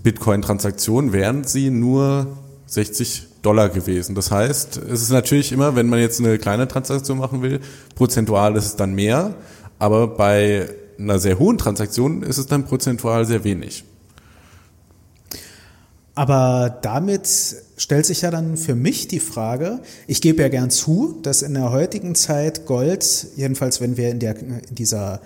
Bitcoin-Transaktionen 0.04 1.13
wären 1.13 1.43
sie 1.45 1.69
nur 1.69 2.28
60 2.69 3.27
Dollar 3.41 3.69
gewesen. 3.69 4.15
Das 4.15 4.32
heißt, 4.32 4.77
es 4.77 5.01
ist 5.01 5.10
natürlich 5.10 5.51
immer, 5.51 5.75
wenn 5.75 5.88
man 5.88 5.99
jetzt 5.99 6.19
eine 6.19 6.38
kleine 6.38 6.67
Transaktion 6.67 7.17
machen 7.17 7.41
will, 7.41 7.60
prozentual 7.95 8.55
ist 8.55 8.65
es 8.65 8.75
dann 8.75 8.93
mehr, 8.93 9.36
aber 9.79 10.08
bei 10.08 10.69
einer 10.99 11.19
sehr 11.19 11.39
hohen 11.39 11.58
Transaktion 11.58 12.21
ist 12.21 12.38
es 12.38 12.45
dann 12.45 12.65
prozentual 12.65 13.25
sehr 13.25 13.43
wenig. 13.43 13.86
Aber 16.15 16.79
damit 16.82 17.29
stellt 17.77 18.05
sich 18.05 18.21
ja 18.21 18.29
dann 18.29 18.58
für 18.58 18.75
mich 18.75 19.08
die 19.08 19.21
Frage, 19.21 19.79
ich 20.05 20.19
gebe 20.19 20.41
ja 20.41 20.49
gern 20.49 20.69
zu, 20.69 21.17
dass 21.23 21.41
in 21.41 21.53
der 21.53 21.71
heutigen 21.71 22.13
Zeit 22.13 22.65
Gold, 22.65 23.27
jedenfalls 23.38 23.79
wenn 23.79 23.95
wir 23.95 24.10
in, 24.10 24.19
der, 24.19 24.38
in 24.38 24.62
dieser 24.69 25.21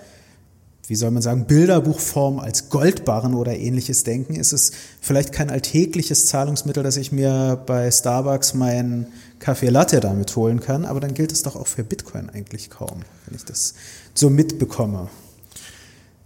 wie 0.86 0.96
soll 0.96 1.10
man 1.10 1.22
sagen, 1.22 1.46
Bilderbuchform 1.46 2.38
als 2.38 2.68
Goldbarren 2.68 3.34
oder 3.34 3.56
ähnliches 3.56 4.04
denken, 4.04 4.34
ist 4.34 4.52
es 4.52 4.72
vielleicht 5.00 5.32
kein 5.32 5.50
alltägliches 5.50 6.26
Zahlungsmittel, 6.26 6.82
dass 6.82 6.96
ich 6.96 7.12
mir 7.12 7.62
bei 7.66 7.90
Starbucks 7.90 8.54
meinen 8.54 9.06
Kaffee 9.38 9.70
Latte 9.70 10.00
damit 10.00 10.34
holen 10.36 10.60
kann, 10.60 10.84
aber 10.84 11.00
dann 11.00 11.14
gilt 11.14 11.32
es 11.32 11.42
doch 11.42 11.56
auch 11.56 11.66
für 11.66 11.84
Bitcoin 11.84 12.30
eigentlich 12.30 12.70
kaum, 12.70 13.00
wenn 13.26 13.36
ich 13.36 13.44
das 13.44 13.74
so 14.14 14.30
mitbekomme. 14.30 15.08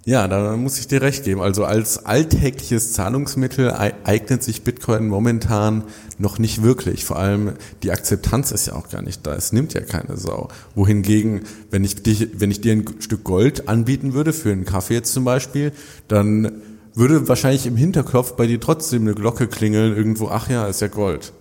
Ja, 0.05 0.27
da 0.27 0.57
muss 0.57 0.79
ich 0.79 0.89
dir 0.89 1.03
recht 1.03 1.25
geben. 1.25 1.43
Also 1.43 1.65
als 1.65 2.07
alltägliches 2.07 2.95
Zahlungsmittel 2.95 3.73
eignet 4.05 4.43
sich 4.43 4.63
Bitcoin 4.63 5.07
momentan 5.07 5.85
noch 6.19 6.39
nicht 6.39 6.63
wirklich. 6.63 7.05
Vor 7.05 7.19
allem 7.19 7.53
die 7.83 7.91
Akzeptanz 7.91 8.51
ist 8.51 8.69
ja 8.69 8.75
auch 8.75 8.89
gar 8.89 9.03
nicht 9.03 9.27
da. 9.27 9.35
Es 9.35 9.53
nimmt 9.53 9.75
ja 9.75 9.83
keine 9.83 10.17
Sau. 10.17 10.49
Wohingegen, 10.75 11.43
wenn 11.71 11.85
ich, 11.85 12.03
dich, 12.03 12.41
wenn 12.41 12.51
ich 12.51 12.63
dir 12.63 12.73
ein 12.73 12.85
Stück 13.01 13.23
Gold 13.23 13.69
anbieten 13.69 14.15
würde, 14.15 14.33
für 14.33 14.51
einen 14.51 14.65
Kaffee 14.65 14.95
jetzt 14.95 15.13
zum 15.13 15.25
Beispiel, 15.25 15.73
dann 16.07 16.63
würde 16.95 17.29
wahrscheinlich 17.29 17.67
im 17.67 17.77
Hinterkopf 17.77 18.33
bei 18.33 18.47
dir 18.47 18.61
trotzdem 18.61 19.03
eine 19.03 19.15
Glocke 19.15 19.47
klingeln, 19.47 19.95
irgendwo, 19.95 20.29
ach 20.29 20.49
ja, 20.49 20.67
ist 20.67 20.81
ja 20.81 20.89
Gold. 20.89 21.33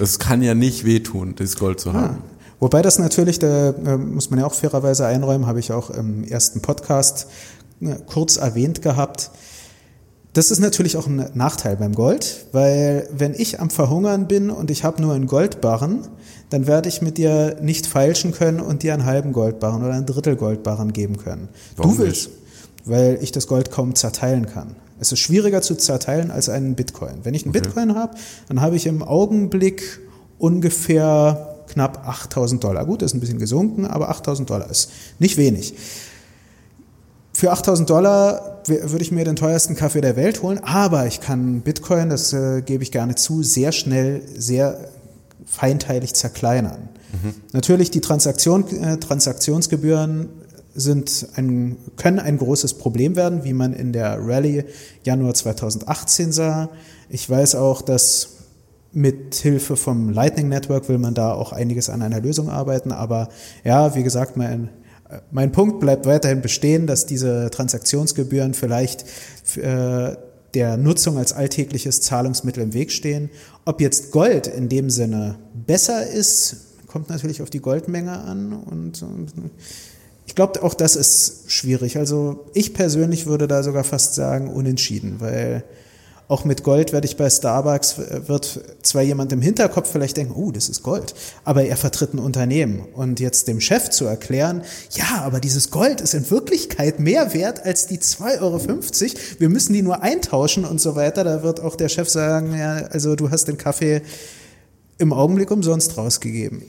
Es 0.00 0.18
kann 0.18 0.42
ja 0.42 0.54
nicht 0.54 0.84
wehtun, 0.84 1.34
das 1.36 1.56
Gold 1.56 1.78
zu 1.78 1.92
haben. 1.92 2.18
Ah. 2.20 2.34
Wobei 2.60 2.82
das 2.82 2.98
natürlich, 2.98 3.38
da 3.38 3.70
äh, 3.70 3.98
muss 3.98 4.30
man 4.30 4.38
ja 4.40 4.46
auch 4.46 4.54
fairerweise 4.54 5.06
einräumen, 5.06 5.46
habe 5.46 5.60
ich 5.60 5.72
auch 5.72 5.90
im 5.90 6.24
ersten 6.24 6.62
Podcast 6.62 7.26
kurz 8.06 8.36
erwähnt 8.36 8.82
gehabt. 8.82 9.30
Das 10.32 10.50
ist 10.50 10.58
natürlich 10.58 10.96
auch 10.96 11.06
ein 11.06 11.30
Nachteil 11.34 11.76
beim 11.76 11.94
Gold, 11.94 12.46
weil 12.50 13.08
wenn 13.16 13.34
ich 13.34 13.60
am 13.60 13.70
Verhungern 13.70 14.26
bin 14.26 14.50
und 14.50 14.70
ich 14.70 14.82
habe 14.82 15.00
nur 15.00 15.14
einen 15.14 15.28
Goldbarren, 15.28 16.08
dann 16.50 16.66
werde 16.66 16.88
ich 16.88 17.02
mit 17.02 17.18
dir 17.18 17.56
nicht 17.60 17.86
feilschen 17.86 18.32
können 18.32 18.60
und 18.60 18.82
dir 18.82 18.94
einen 18.94 19.04
halben 19.04 19.32
Goldbarren 19.32 19.84
oder 19.84 19.94
ein 19.94 20.06
Drittel 20.06 20.34
Goldbarren 20.34 20.92
geben 20.92 21.18
können. 21.18 21.48
Warum 21.76 21.96
du 21.96 22.02
willst, 22.02 22.28
nicht? 22.28 22.38
weil 22.84 23.18
ich 23.22 23.30
das 23.30 23.46
Gold 23.46 23.70
kaum 23.70 23.94
zerteilen 23.94 24.46
kann. 24.46 24.74
Es 24.98 25.12
ist 25.12 25.20
schwieriger 25.20 25.62
zu 25.62 25.76
zerteilen 25.76 26.30
als 26.30 26.48
einen 26.48 26.74
Bitcoin. 26.74 27.20
Wenn 27.22 27.34
ich 27.34 27.44
einen 27.44 27.50
okay. 27.50 27.60
Bitcoin 27.60 27.94
habe, 27.94 28.16
dann 28.48 28.60
habe 28.60 28.74
ich 28.76 28.86
im 28.86 29.02
Augenblick 29.02 30.00
ungefähr 30.38 31.64
knapp 31.68 32.06
8000 32.06 32.62
Dollar. 32.62 32.84
Gut, 32.84 33.02
das 33.02 33.12
ist 33.12 33.14
ein 33.16 33.20
bisschen 33.20 33.38
gesunken, 33.38 33.86
aber 33.86 34.08
8000 34.08 34.50
Dollar 34.50 34.70
ist 34.70 34.90
nicht 35.18 35.36
wenig. 35.36 35.74
Für 37.34 37.50
8000 37.50 37.90
Dollar 37.90 38.62
würde 38.66 39.02
ich 39.02 39.10
mir 39.10 39.24
den 39.24 39.36
teuersten 39.36 39.74
Kaffee 39.74 40.00
der 40.00 40.16
Welt 40.16 40.42
holen, 40.42 40.60
aber 40.62 41.06
ich 41.06 41.20
kann 41.20 41.60
Bitcoin, 41.62 42.08
das 42.08 42.32
äh, 42.32 42.62
gebe 42.62 42.82
ich 42.82 42.92
gerne 42.92 43.16
zu, 43.16 43.42
sehr 43.42 43.72
schnell, 43.72 44.22
sehr 44.36 44.88
feinteilig 45.44 46.14
zerkleinern. 46.14 46.88
Mhm. 47.12 47.34
Natürlich 47.52 47.90
die 47.90 48.00
Transaktion, 48.00 48.66
äh, 48.68 48.98
Transaktionsgebühren 48.98 50.28
sind 50.74 51.28
ein, 51.34 51.76
können 51.96 52.20
ein 52.20 52.38
großes 52.38 52.74
Problem 52.74 53.16
werden, 53.16 53.44
wie 53.44 53.52
man 53.52 53.72
in 53.72 53.92
der 53.92 54.18
Rallye 54.20 54.64
Januar 55.02 55.34
2018 55.34 56.32
sah. 56.32 56.70
Ich 57.08 57.28
weiß 57.28 57.56
auch, 57.56 57.82
dass 57.82 58.28
mit 58.92 59.34
Hilfe 59.34 59.76
vom 59.76 60.10
Lightning 60.10 60.48
Network 60.48 60.88
will 60.88 60.98
man 60.98 61.14
da 61.14 61.32
auch 61.32 61.52
einiges 61.52 61.90
an 61.90 62.00
einer 62.00 62.20
Lösung 62.20 62.48
arbeiten, 62.48 62.92
aber 62.92 63.28
ja, 63.64 63.96
wie 63.96 64.04
gesagt, 64.04 64.36
mein 64.36 64.68
mein 65.30 65.52
Punkt 65.52 65.80
bleibt 65.80 66.06
weiterhin 66.06 66.42
bestehen, 66.42 66.86
dass 66.86 67.06
diese 67.06 67.50
Transaktionsgebühren 67.50 68.54
vielleicht 68.54 69.04
äh, 69.56 70.16
der 70.54 70.76
Nutzung 70.76 71.18
als 71.18 71.32
alltägliches 71.32 72.00
Zahlungsmittel 72.00 72.62
im 72.62 72.74
Weg 72.74 72.92
stehen. 72.92 73.30
Ob 73.64 73.80
jetzt 73.80 74.12
Gold 74.12 74.46
in 74.46 74.68
dem 74.68 74.90
Sinne 74.90 75.36
besser 75.66 76.06
ist, 76.06 76.56
kommt 76.86 77.08
natürlich 77.08 77.42
auf 77.42 77.50
die 77.50 77.60
Goldmenge 77.60 78.12
an 78.12 78.52
und 78.52 79.04
Ich 80.26 80.34
glaube, 80.34 80.62
auch 80.62 80.74
das 80.74 80.96
ist 80.96 81.50
schwierig. 81.50 81.98
Also 81.98 82.46
ich 82.54 82.72
persönlich 82.72 83.26
würde 83.26 83.48
da 83.48 83.62
sogar 83.62 83.84
fast 83.84 84.14
sagen 84.14 84.48
unentschieden, 84.48 85.16
weil 85.18 85.64
auch 86.26 86.44
mit 86.44 86.62
Gold 86.62 86.92
werde 86.92 87.06
ich 87.06 87.16
bei 87.16 87.28
Starbucks, 87.28 87.98
wird 88.26 88.60
zwar 88.82 89.02
jemand 89.02 89.32
im 89.32 89.42
Hinterkopf 89.42 89.90
vielleicht 89.90 90.16
denken, 90.16 90.32
oh, 90.34 90.50
das 90.50 90.68
ist 90.68 90.82
Gold, 90.82 91.14
aber 91.44 91.64
er 91.64 91.76
vertritt 91.76 92.14
ein 92.14 92.18
Unternehmen. 92.18 92.80
Und 92.94 93.20
jetzt 93.20 93.46
dem 93.46 93.60
Chef 93.60 93.90
zu 93.90 94.06
erklären, 94.06 94.62
ja, 94.92 95.22
aber 95.22 95.38
dieses 95.40 95.70
Gold 95.70 96.00
ist 96.00 96.14
in 96.14 96.30
Wirklichkeit 96.30 96.98
mehr 96.98 97.34
wert 97.34 97.64
als 97.64 97.86
die 97.86 97.98
2,50 97.98 98.40
Euro. 98.40 98.60
Wir 99.38 99.48
müssen 99.50 99.74
die 99.74 99.82
nur 99.82 100.02
eintauschen 100.02 100.64
und 100.64 100.80
so 100.80 100.96
weiter. 100.96 101.24
Da 101.24 101.42
wird 101.42 101.60
auch 101.60 101.76
der 101.76 101.90
Chef 101.90 102.08
sagen, 102.08 102.56
ja, 102.56 102.86
also 102.90 103.16
du 103.16 103.30
hast 103.30 103.46
den 103.46 103.58
Kaffee 103.58 104.00
im 104.96 105.12
Augenblick 105.12 105.50
umsonst 105.50 105.98
rausgegeben. 105.98 106.62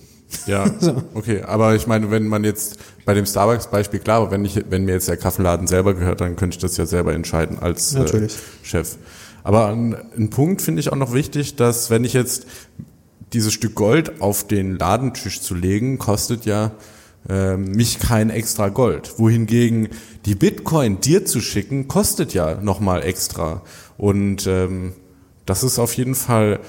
Ja, 0.47 0.65
okay. 1.13 1.43
Aber 1.43 1.75
ich 1.75 1.87
meine, 1.87 2.11
wenn 2.11 2.27
man 2.27 2.43
jetzt 2.43 2.77
bei 3.05 3.13
dem 3.13 3.25
Starbucks-Beispiel, 3.25 3.99
klar, 3.99 4.31
wenn, 4.31 4.43
ich, 4.43 4.59
wenn 4.69 4.85
mir 4.85 4.93
jetzt 4.93 5.07
der 5.07 5.17
Kaffeeladen 5.17 5.67
selber 5.67 5.93
gehört, 5.93 6.21
dann 6.21 6.35
könnte 6.35 6.55
ich 6.55 6.61
das 6.61 6.77
ja 6.77 6.85
selber 6.85 7.13
entscheiden 7.13 7.59
als 7.59 7.95
äh, 7.95 8.27
Chef. 8.63 8.97
Aber 9.45 9.67
ein, 9.67 10.29
Punkt 10.31 10.63
finde 10.63 10.79
ich 10.79 10.91
auch 10.91 10.95
noch 10.95 11.13
wichtig, 11.13 11.55
dass 11.55 11.91
wenn 11.91 12.03
ich 12.03 12.13
jetzt 12.13 12.47
dieses 13.31 13.53
Stück 13.53 13.75
Gold 13.75 14.19
auf 14.19 14.47
den 14.47 14.75
Ladentisch 14.75 15.39
zu 15.39 15.53
legen, 15.53 15.99
kostet 15.99 16.47
ja 16.47 16.71
äh, 17.29 17.55
mich 17.55 17.99
kein 17.99 18.31
extra 18.31 18.69
Gold. 18.69 19.19
Wohingegen 19.19 19.89
die 20.25 20.33
Bitcoin 20.33 20.99
dir 20.99 21.25
zu 21.25 21.41
schicken, 21.41 21.87
kostet 21.87 22.33
ja 22.33 22.55
nochmal 22.55 23.03
extra. 23.03 23.61
Und 23.99 24.47
ähm, 24.47 24.93
das 25.45 25.61
ist 25.61 25.77
auf 25.77 25.93
jeden 25.93 26.15
Fall 26.15 26.59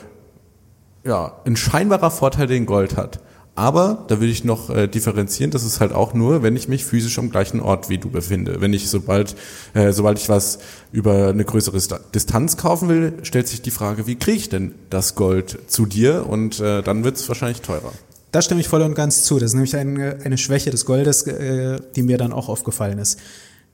ja, 1.02 1.40
ein 1.46 1.56
scheinbarer 1.56 2.10
Vorteil, 2.10 2.46
den 2.46 2.66
Gold 2.66 2.98
hat. 2.98 3.20
Aber 3.56 4.04
da 4.08 4.20
will 4.20 4.28
ich 4.28 4.44
noch 4.44 4.68
äh, 4.68 4.86
differenzieren, 4.86 5.50
das 5.50 5.64
ist 5.64 5.80
halt 5.80 5.92
auch 5.92 6.12
nur, 6.12 6.42
wenn 6.42 6.54
ich 6.56 6.68
mich 6.68 6.84
physisch 6.84 7.18
am 7.18 7.30
gleichen 7.30 7.60
Ort 7.60 7.88
wie 7.88 7.96
du 7.96 8.10
befinde. 8.10 8.60
Wenn 8.60 8.74
ich 8.74 8.90
sobald, 8.90 9.34
äh, 9.72 9.92
sobald 9.92 10.18
ich 10.18 10.28
was 10.28 10.58
über 10.92 11.28
eine 11.28 11.44
größere 11.44 11.80
Distanz 12.14 12.58
kaufen 12.58 12.90
will, 12.90 13.14
stellt 13.22 13.48
sich 13.48 13.62
die 13.62 13.70
Frage, 13.70 14.06
wie 14.06 14.16
kriege 14.16 14.36
ich 14.36 14.50
denn 14.50 14.74
das 14.90 15.14
Gold 15.14 15.58
zu 15.68 15.86
dir? 15.86 16.26
Und 16.28 16.60
äh, 16.60 16.82
dann 16.82 17.02
wird 17.02 17.16
es 17.16 17.26
wahrscheinlich 17.28 17.62
teurer. 17.62 17.92
Da 18.30 18.42
stimme 18.42 18.60
ich 18.60 18.68
voll 18.68 18.82
und 18.82 18.94
ganz 18.94 19.24
zu. 19.24 19.38
Das 19.38 19.52
ist 19.52 19.54
nämlich 19.54 19.74
eine, 19.74 20.18
eine 20.22 20.36
Schwäche 20.36 20.70
des 20.70 20.84
Goldes, 20.84 21.26
äh, 21.26 21.78
die 21.96 22.02
mir 22.02 22.18
dann 22.18 22.34
auch 22.34 22.50
aufgefallen 22.50 22.98
ist. 22.98 23.18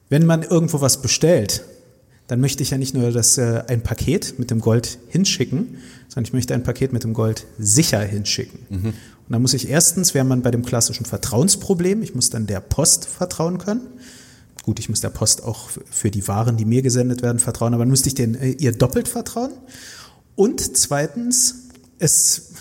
Wenn 0.09 0.27
man 0.27 0.45
irgendwo 0.45 0.81
was 0.81 1.03
bestellt, 1.03 1.65
dann 2.29 2.41
möchte 2.41 2.63
ich 2.63 2.71
ja 2.71 2.79
nicht 2.79 2.95
nur 2.95 3.11
das, 3.11 3.37
äh, 3.37 3.65
ein 3.67 3.83
Paket 3.83 4.39
mit 4.39 4.51
dem 4.51 4.61
Gold 4.61 4.99
hinschicken, 5.09 5.79
sondern 6.09 6.29
ich 6.29 6.33
möchte 6.33 6.55
ein 6.55 6.63
Paket 6.63 6.93
mit 6.93 7.05
dem 7.05 7.15
Gold 7.15 7.47
sicher 7.59 8.01
hinschicken. 8.01 8.61
Mhm. 8.71 8.93
Und 9.29 9.33
da 9.33 9.39
muss 9.39 9.55
ich 9.55 9.69
erstens, 9.69 10.15
wäre 10.15 10.25
man 10.25 10.43
bei 10.43 10.51
dem 10.51 10.65
klassischen 10.65 11.07
Vertrauensproblem, 11.07 12.03
ich 12.03 12.15
muss 12.15 12.31
dann 12.31 12.47
der 12.47 12.61
Post 12.61 13.07
vertrauen 13.07 13.59
können. 13.59 13.83
Gut, 14.63 14.79
ich 14.79 14.89
muss 14.89 15.01
der 15.01 15.11
Post 15.11 15.43
auch 15.43 15.71
für 15.91 16.11
die 16.11 16.29
Waren, 16.29 16.57
die 16.57 16.65
mir 16.65 16.83
gesendet 16.83 17.23
werden, 17.23 17.39
vertrauen, 17.39 17.75
aber 17.75 17.83
dann 17.83 17.91
müsste 17.91 18.09
ich 18.09 18.15
den, 18.15 18.35
äh, 18.35 18.51
ihr 18.51 18.73
doppelt 18.73 19.09
vertrauen. 19.09 19.51
Und 20.37 20.77
zweitens, 20.77 21.69
es, 21.99 22.53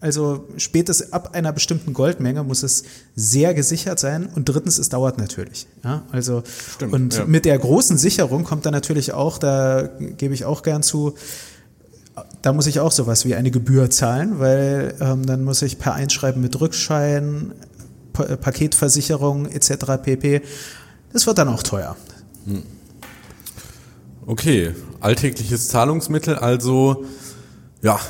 also 0.00 0.46
spätestens 0.58 1.12
ab 1.12 1.34
einer 1.34 1.52
bestimmten 1.52 1.94
Goldmenge 1.94 2.44
muss 2.44 2.62
es 2.62 2.84
sehr 3.16 3.54
gesichert 3.54 3.98
sein. 3.98 4.28
Und 4.34 4.48
drittens, 4.50 4.78
es 4.78 4.90
dauert 4.90 5.16
natürlich. 5.16 5.66
Ja, 5.82 6.02
also, 6.12 6.42
Stimmt, 6.74 6.92
und 6.92 7.14
ja. 7.14 7.24
mit 7.24 7.46
der 7.46 7.58
großen 7.58 7.96
Sicherung 7.96 8.44
kommt 8.44 8.66
dann 8.66 8.74
natürlich 8.74 9.12
auch, 9.12 9.38
da 9.38 9.88
gebe 9.98 10.34
ich 10.34 10.44
auch 10.44 10.62
gern 10.62 10.82
zu, 10.82 11.14
da 12.42 12.52
muss 12.52 12.66
ich 12.66 12.80
auch 12.80 12.92
sowas 12.92 13.24
wie 13.24 13.34
eine 13.34 13.50
Gebühr 13.50 13.90
zahlen, 13.90 14.38
weil 14.38 14.94
ähm, 15.00 15.26
dann 15.26 15.44
muss 15.44 15.62
ich 15.62 15.78
per 15.78 15.94
Einschreiben 15.94 16.40
mit 16.40 16.60
Rückschein, 16.60 17.52
pa 18.12 18.24
äh, 18.24 18.36
Paketversicherung 18.36 19.46
etc. 19.46 20.02
pp. 20.02 20.42
Das 21.12 21.26
wird 21.26 21.38
dann 21.38 21.48
auch 21.48 21.62
teuer. 21.62 21.96
Hm. 22.46 22.62
Okay, 24.26 24.72
alltägliches 25.00 25.68
Zahlungsmittel, 25.68 26.36
also 26.36 27.04
ja, 27.82 28.00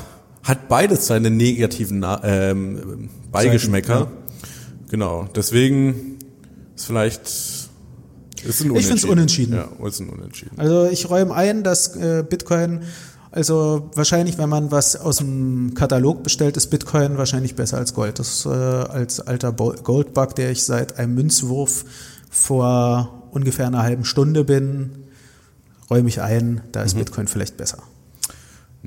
hat 0.43 0.69
beides 0.69 1.07
seine 1.07 1.29
negativen 1.29 2.05
ähm, 2.23 3.09
Beigeschmäcker. 3.31 3.99
Seiten, 3.99 4.11
ja. 4.11 4.89
Genau, 4.89 5.27
deswegen 5.35 6.19
ist 6.75 6.85
vielleicht 6.85 7.27
ist 8.45 8.61
ein 8.61 8.71
Unentschieden. 8.71 8.77
Ich 8.77 8.85
finde 8.85 8.95
es 8.95 9.05
unentschieden. 9.05 9.55
Ja, 9.55 9.87
ist 9.87 9.99
ein 9.99 10.09
Unentschieden. 10.09 10.59
Also 10.59 10.85
ich 10.85 11.09
räume 11.09 11.33
ein, 11.33 11.63
dass 11.63 11.95
äh, 11.95 12.23
Bitcoin 12.27 12.81
also 13.35 13.89
wahrscheinlich, 13.95 14.37
wenn 14.37 14.47
man 14.47 14.71
was 14.71 14.95
aus 14.95 15.17
dem 15.17 15.73
Katalog 15.73 16.23
bestellt, 16.23 16.55
ist 16.55 16.67
Bitcoin 16.67 17.17
wahrscheinlich 17.17 17.55
besser 17.55 17.77
als 17.77 17.93
Gold. 17.93 18.17
Das 18.17 18.45
äh, 18.45 18.49
als 18.49 19.19
alter 19.19 19.51
Goldbug, 19.51 20.35
der 20.35 20.51
ich 20.51 20.63
seit 20.63 20.97
einem 20.97 21.15
Münzwurf 21.15 21.83
vor 22.29 23.23
ungefähr 23.31 23.67
einer 23.67 23.83
halben 23.83 24.05
Stunde 24.05 24.45
bin, 24.45 25.09
räume 25.89 26.07
ich 26.07 26.21
ein, 26.21 26.61
da 26.71 26.83
ist 26.83 26.95
mhm. 26.95 26.99
Bitcoin 26.99 27.27
vielleicht 27.27 27.57
besser. 27.57 27.79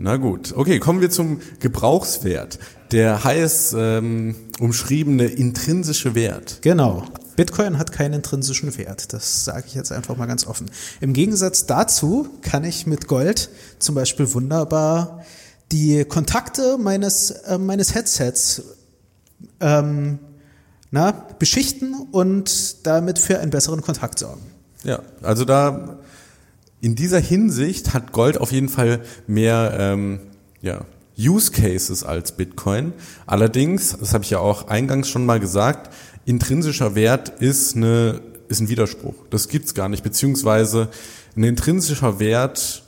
Na 0.00 0.16
gut, 0.16 0.52
okay, 0.56 0.78
kommen 0.78 1.00
wir 1.00 1.10
zum 1.10 1.40
Gebrauchswert. 1.58 2.60
Der 2.92 3.24
heiß 3.24 3.74
ähm, 3.76 4.36
umschriebene 4.60 5.26
intrinsische 5.26 6.14
Wert. 6.14 6.58
Genau. 6.62 7.02
Bitcoin 7.34 7.78
hat 7.78 7.90
keinen 7.90 8.14
intrinsischen 8.14 8.76
Wert. 8.78 9.12
Das 9.12 9.44
sage 9.44 9.64
ich 9.66 9.74
jetzt 9.74 9.90
einfach 9.90 10.16
mal 10.16 10.26
ganz 10.26 10.46
offen. 10.46 10.70
Im 11.00 11.14
Gegensatz 11.14 11.66
dazu 11.66 12.28
kann 12.42 12.62
ich 12.62 12.86
mit 12.86 13.08
Gold 13.08 13.50
zum 13.80 13.96
Beispiel 13.96 14.32
wunderbar 14.32 15.24
die 15.72 16.04
Kontakte 16.04 16.78
meines, 16.78 17.30
äh, 17.30 17.58
meines 17.58 17.94
Headsets 17.94 18.62
ähm, 19.60 20.20
na, 20.92 21.10
beschichten 21.38 21.94
und 22.12 22.86
damit 22.86 23.18
für 23.18 23.40
einen 23.40 23.50
besseren 23.50 23.82
Kontakt 23.82 24.20
sorgen. 24.20 24.42
Ja, 24.84 25.02
also 25.22 25.44
da 25.44 25.98
in 26.80 26.94
dieser 26.94 27.18
Hinsicht 27.18 27.94
hat 27.94 28.12
Gold 28.12 28.38
auf 28.38 28.52
jeden 28.52 28.68
Fall 28.68 29.00
mehr 29.26 29.76
ähm, 29.78 30.20
ja, 30.60 30.84
Use 31.18 31.50
Cases 31.50 32.04
als 32.04 32.32
Bitcoin. 32.32 32.92
Allerdings, 33.26 33.96
das 33.98 34.14
habe 34.14 34.24
ich 34.24 34.30
ja 34.30 34.38
auch 34.38 34.68
eingangs 34.68 35.08
schon 35.08 35.26
mal 35.26 35.40
gesagt, 35.40 35.92
intrinsischer 36.24 36.94
Wert 36.94 37.40
ist, 37.40 37.74
eine, 37.74 38.20
ist 38.48 38.60
ein 38.60 38.68
Widerspruch. 38.68 39.14
Das 39.30 39.48
gibt's 39.48 39.74
gar 39.74 39.88
nicht. 39.88 40.04
Beziehungsweise 40.04 40.88
ein 41.36 41.42
intrinsischer 41.42 42.20
Wert 42.20 42.84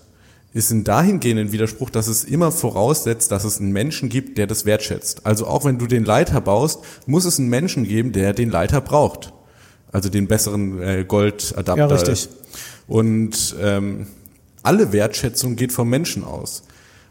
ist 0.52 0.70
ein 0.70 0.84
dahingehenden 0.84 1.52
Widerspruch, 1.52 1.90
dass 1.90 2.08
es 2.08 2.24
immer 2.24 2.50
voraussetzt, 2.52 3.30
dass 3.30 3.44
es 3.44 3.60
einen 3.60 3.72
Menschen 3.72 4.08
gibt, 4.08 4.36
der 4.36 4.46
das 4.46 4.64
wertschätzt. 4.64 5.26
Also 5.26 5.46
auch 5.46 5.64
wenn 5.64 5.78
du 5.78 5.86
den 5.86 6.04
Leiter 6.04 6.40
baust, 6.40 6.80
muss 7.06 7.24
es 7.24 7.38
einen 7.38 7.48
Menschen 7.48 7.84
geben, 7.84 8.12
der 8.12 8.32
den 8.32 8.50
Leiter 8.50 8.80
braucht. 8.80 9.32
Also 9.92 10.08
den 10.08 10.28
besseren 10.28 10.80
äh, 10.80 11.04
Goldadapter. 11.06 11.76
Ja, 11.76 11.86
richtig. 11.86 12.28
Und 12.86 13.56
ähm, 13.60 14.06
alle 14.62 14.92
Wertschätzung 14.92 15.56
geht 15.56 15.72
vom 15.72 15.88
Menschen 15.88 16.24
aus. 16.24 16.62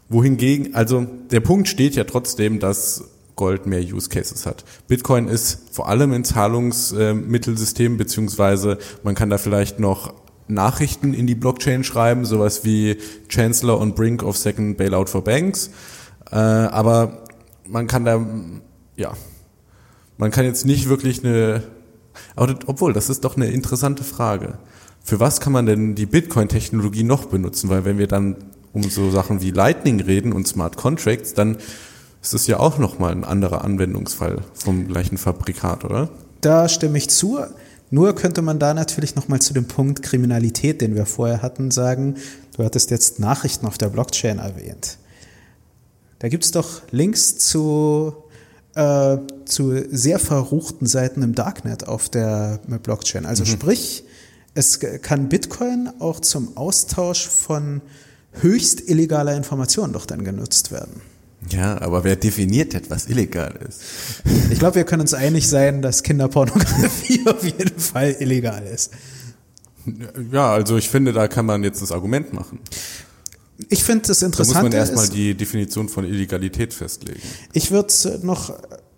Wohingegen, 0.08 0.74
also 0.74 1.06
der 1.30 1.40
Punkt 1.40 1.68
steht 1.68 1.94
ja 1.94 2.04
trotzdem, 2.04 2.58
dass 2.58 3.04
Gold 3.36 3.66
mehr 3.66 3.80
Use 3.80 4.08
Cases 4.08 4.44
hat. 4.44 4.64
Bitcoin 4.88 5.28
ist 5.28 5.60
vor 5.72 5.88
allem 5.88 6.12
ein 6.12 6.24
Zahlungsmittelsystem, 6.24 7.96
beziehungsweise 7.96 8.78
man 9.02 9.14
kann 9.14 9.30
da 9.30 9.38
vielleicht 9.38 9.80
noch 9.80 10.12
Nachrichten 10.46 11.14
in 11.14 11.26
die 11.26 11.34
Blockchain 11.34 11.84
schreiben, 11.84 12.24
sowas 12.24 12.64
wie 12.64 12.98
Chancellor 13.28 13.80
on 13.80 13.94
Brink 13.94 14.22
of 14.22 14.36
Second 14.36 14.76
Bailout 14.76 15.06
for 15.06 15.24
Banks. 15.24 15.70
Äh, 16.30 16.36
aber 16.36 17.24
man 17.66 17.86
kann 17.86 18.04
da, 18.04 18.24
ja, 18.96 19.12
man 20.18 20.30
kann 20.30 20.44
jetzt 20.44 20.66
nicht 20.66 20.88
wirklich 20.88 21.24
eine, 21.24 21.62
obwohl, 22.36 22.92
das 22.92 23.10
ist 23.10 23.24
doch 23.24 23.36
eine 23.36 23.46
interessante 23.46 24.04
Frage. 24.04 24.58
Für 25.02 25.20
was 25.20 25.40
kann 25.40 25.52
man 25.52 25.66
denn 25.66 25.94
die 25.94 26.06
Bitcoin-Technologie 26.06 27.04
noch 27.04 27.26
benutzen? 27.26 27.70
Weil 27.70 27.84
wenn 27.84 27.98
wir 27.98 28.06
dann 28.06 28.36
um 28.72 28.82
so 28.82 29.10
Sachen 29.10 29.40
wie 29.40 29.50
Lightning 29.50 30.00
reden 30.00 30.32
und 30.32 30.46
Smart 30.46 30.76
Contracts, 30.76 31.34
dann 31.34 31.56
ist 32.22 32.34
das 32.34 32.46
ja 32.46 32.60
auch 32.60 32.78
nochmal 32.78 33.12
ein 33.12 33.24
anderer 33.24 33.64
Anwendungsfall 33.64 34.42
vom 34.54 34.86
gleichen 34.86 35.18
Fabrikat, 35.18 35.84
oder? 35.84 36.10
Da 36.40 36.68
stimme 36.68 36.98
ich 36.98 37.08
zu. 37.08 37.38
Nur 37.90 38.14
könnte 38.14 38.42
man 38.42 38.58
da 38.58 38.72
natürlich 38.72 39.16
nochmal 39.16 39.40
zu 39.40 39.52
dem 39.52 39.66
Punkt 39.66 40.02
Kriminalität, 40.02 40.80
den 40.80 40.94
wir 40.94 41.06
vorher 41.06 41.42
hatten, 41.42 41.70
sagen, 41.70 42.16
du 42.56 42.64
hattest 42.64 42.90
jetzt 42.90 43.18
Nachrichten 43.18 43.66
auf 43.66 43.78
der 43.78 43.88
Blockchain 43.88 44.38
erwähnt. 44.38 44.98
Da 46.20 46.28
gibt 46.28 46.44
es 46.44 46.52
doch 46.52 46.82
Links 46.90 47.38
zu, 47.38 48.14
äh, 48.74 49.18
zu 49.44 49.84
sehr 49.90 50.18
verruchten 50.18 50.86
Seiten 50.86 51.22
im 51.22 51.34
Darknet 51.34 51.88
auf 51.88 52.08
der 52.08 52.60
Blockchain. 52.82 53.26
Also 53.26 53.44
mhm. 53.44 53.48
sprich, 53.48 54.04
es 54.54 54.80
kann 55.02 55.28
Bitcoin 55.28 55.90
auch 55.98 56.20
zum 56.20 56.56
Austausch 56.56 57.28
von 57.28 57.80
höchst 58.32 58.88
illegaler 58.88 59.36
Information 59.36 59.92
doch 59.92 60.06
dann 60.06 60.24
genutzt 60.24 60.70
werden. 60.70 61.00
Ja, 61.48 61.80
aber 61.80 62.04
wer 62.04 62.16
definiert 62.16 62.74
etwas 62.74 63.06
illegal 63.06 63.54
ist? 63.66 63.80
Ich 64.50 64.58
glaube, 64.58 64.76
wir 64.76 64.84
können 64.84 65.00
uns 65.00 65.14
einig 65.14 65.48
sein, 65.48 65.80
dass 65.80 66.02
Kinderpornografie 66.02 67.22
auf 67.26 67.42
jeden 67.44 67.78
Fall 67.78 68.16
illegal 68.18 68.62
ist. 68.66 68.92
Ja, 70.30 70.52
also 70.52 70.76
ich 70.76 70.90
finde, 70.90 71.12
da 71.12 71.26
kann 71.28 71.46
man 71.46 71.64
jetzt 71.64 71.80
das 71.80 71.92
Argument 71.92 72.34
machen. 72.34 72.58
Ich 73.68 73.84
finde 73.84 74.08
das 74.08 74.22
interessant. 74.22 74.56
Da 74.56 74.62
muss 74.62 74.70
man 74.70 74.78
erstmal 74.80 75.08
die 75.08 75.34
Definition 75.34 75.88
von 75.88 76.04
Illegalität 76.04 76.72
festlegen. 76.72 77.20
Ich 77.52 77.70
würde 77.70 77.92
noch 78.22 78.52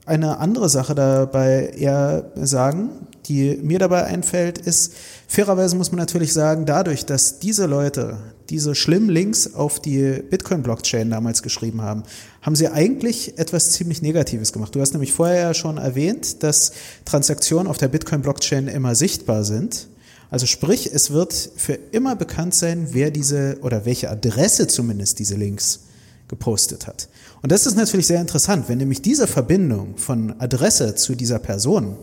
eine 0.07 0.39
andere 0.39 0.69
Sache 0.69 0.95
dabei 0.95 1.73
eher 1.77 2.33
sagen, 2.37 2.91
die 3.27 3.59
mir 3.63 3.79
dabei 3.79 4.05
einfällt, 4.05 4.59
ist, 4.59 4.95
fairerweise 5.29 5.77
muss 5.77 5.93
man 5.93 5.99
natürlich 5.99 6.33
sagen, 6.33 6.67
dadurch, 6.67 7.07
dass 7.07 7.39
diese 7.39 7.67
Leute 7.67 8.19
diese 8.51 8.75
schlimmen 8.75 9.09
Links 9.09 9.55
auf 9.55 9.81
die 9.81 10.23
Bitcoin-Blockchain 10.29 11.09
damals 11.09 11.43
geschrieben 11.43 11.83
haben, 11.83 12.03
haben 12.43 12.57
sie 12.57 12.69
eigentlich 12.69 13.39
etwas 13.39 13.71
ziemlich 13.71 14.03
Negatives 14.03 14.53
gemacht. 14.53 14.75
Du 14.75 14.81
hast 14.81 14.93
nämlich 14.93 15.13
vorher 15.13 15.41
ja 15.41 15.55
schon 15.55 15.79
erwähnt, 15.79 16.43
dass 16.43 16.73
Transaktionen 17.05 17.69
auf 17.69 17.79
der 17.79 17.89
Bitcoin-Blockchain 17.89 18.69
immer 18.69 18.95
sichtbar 18.95 19.45
sind. 19.45 19.87
Also 20.33 20.47
sprich, 20.47 20.91
es 20.91 21.11
wird 21.11 21.35
für 21.57 21.75
immer 21.75 22.17
bekannt 22.17 22.55
sein, 22.55 22.89
wer 22.93 23.11
diese 23.11 23.59
oder 23.61 23.85
welche 23.85 24.09
Adresse 24.09 24.67
zumindest 24.67 25.19
diese 25.19 25.35
Links 25.35 25.81
gepostet 26.27 26.87
hat. 26.87 27.11
Und 27.43 27.53
das 27.53 27.67
ist 27.67 27.77
natürlich 27.77 28.07
sehr 28.07 28.23
interessant, 28.23 28.67
wenn 28.71 28.79
nämlich 28.79 29.03
diese 29.03 29.27
Verbindung 29.27 29.99
von 29.99 30.41
Adresse 30.41 30.95
zu 30.95 31.17
dieser 31.17 31.39
Person 31.39 31.97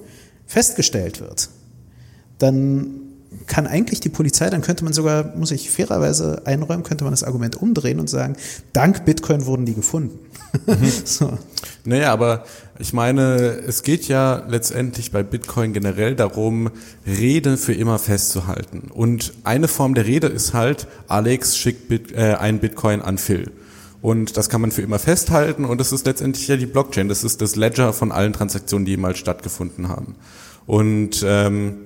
festgestellt 0.45 1.21
wird, 1.21 1.49
dann 2.37 3.01
kann 3.47 3.65
eigentlich 3.65 3.99
die 3.99 4.09
Polizei, 4.09 4.51
dann 4.51 4.61
könnte 4.61 4.83
man 4.83 4.93
sogar, 4.93 5.35
muss 5.35 5.49
ich 5.49 5.71
fairerweise 5.71 6.43
einräumen, 6.45 6.83
könnte 6.83 7.05
man 7.05 7.13
das 7.13 7.23
Argument 7.23 7.55
umdrehen 7.55 7.99
und 7.99 8.11
sagen, 8.11 8.35
dank 8.73 9.05
Bitcoin 9.05 9.47
wurden 9.47 9.65
die 9.65 9.73
gefunden. 9.73 10.19
Mhm. 10.67 10.91
so. 11.03 11.35
Naja, 11.83 12.13
aber 12.13 12.45
ich 12.79 12.93
meine, 12.93 13.59
es 13.67 13.83
geht 13.83 14.07
ja 14.07 14.45
letztendlich 14.47 15.11
bei 15.11 15.21
Bitcoin 15.21 15.73
generell 15.73 16.15
darum, 16.15 16.71
Rede 17.05 17.57
für 17.57 17.73
immer 17.73 17.99
festzuhalten. 17.99 18.89
Und 18.93 19.33
eine 19.43 19.67
Form 19.67 19.95
der 19.95 20.05
Rede 20.05 20.27
ist 20.27 20.53
halt, 20.53 20.87
Alex 21.09 21.57
schickt 21.57 21.89
Bit, 21.89 22.13
äh, 22.13 22.35
ein 22.39 22.59
Bitcoin 22.59 23.01
an 23.01 23.17
Phil. 23.17 23.51
Und 24.01 24.37
das 24.37 24.47
kann 24.47 24.61
man 24.61 24.71
für 24.71 24.81
immer 24.81 24.97
festhalten 24.97 25.65
und 25.65 25.77
das 25.81 25.91
ist 25.91 26.05
letztendlich 26.05 26.47
ja 26.47 26.55
die 26.55 26.67
Blockchain. 26.67 27.09
Das 27.09 27.25
ist 27.25 27.41
das 27.41 27.57
Ledger 27.57 27.91
von 27.91 28.13
allen 28.13 28.31
Transaktionen, 28.31 28.85
die 28.85 28.91
jemals 28.91 29.17
stattgefunden 29.17 29.89
haben. 29.89 30.15
Und 30.65 31.21
ähm, 31.27 31.79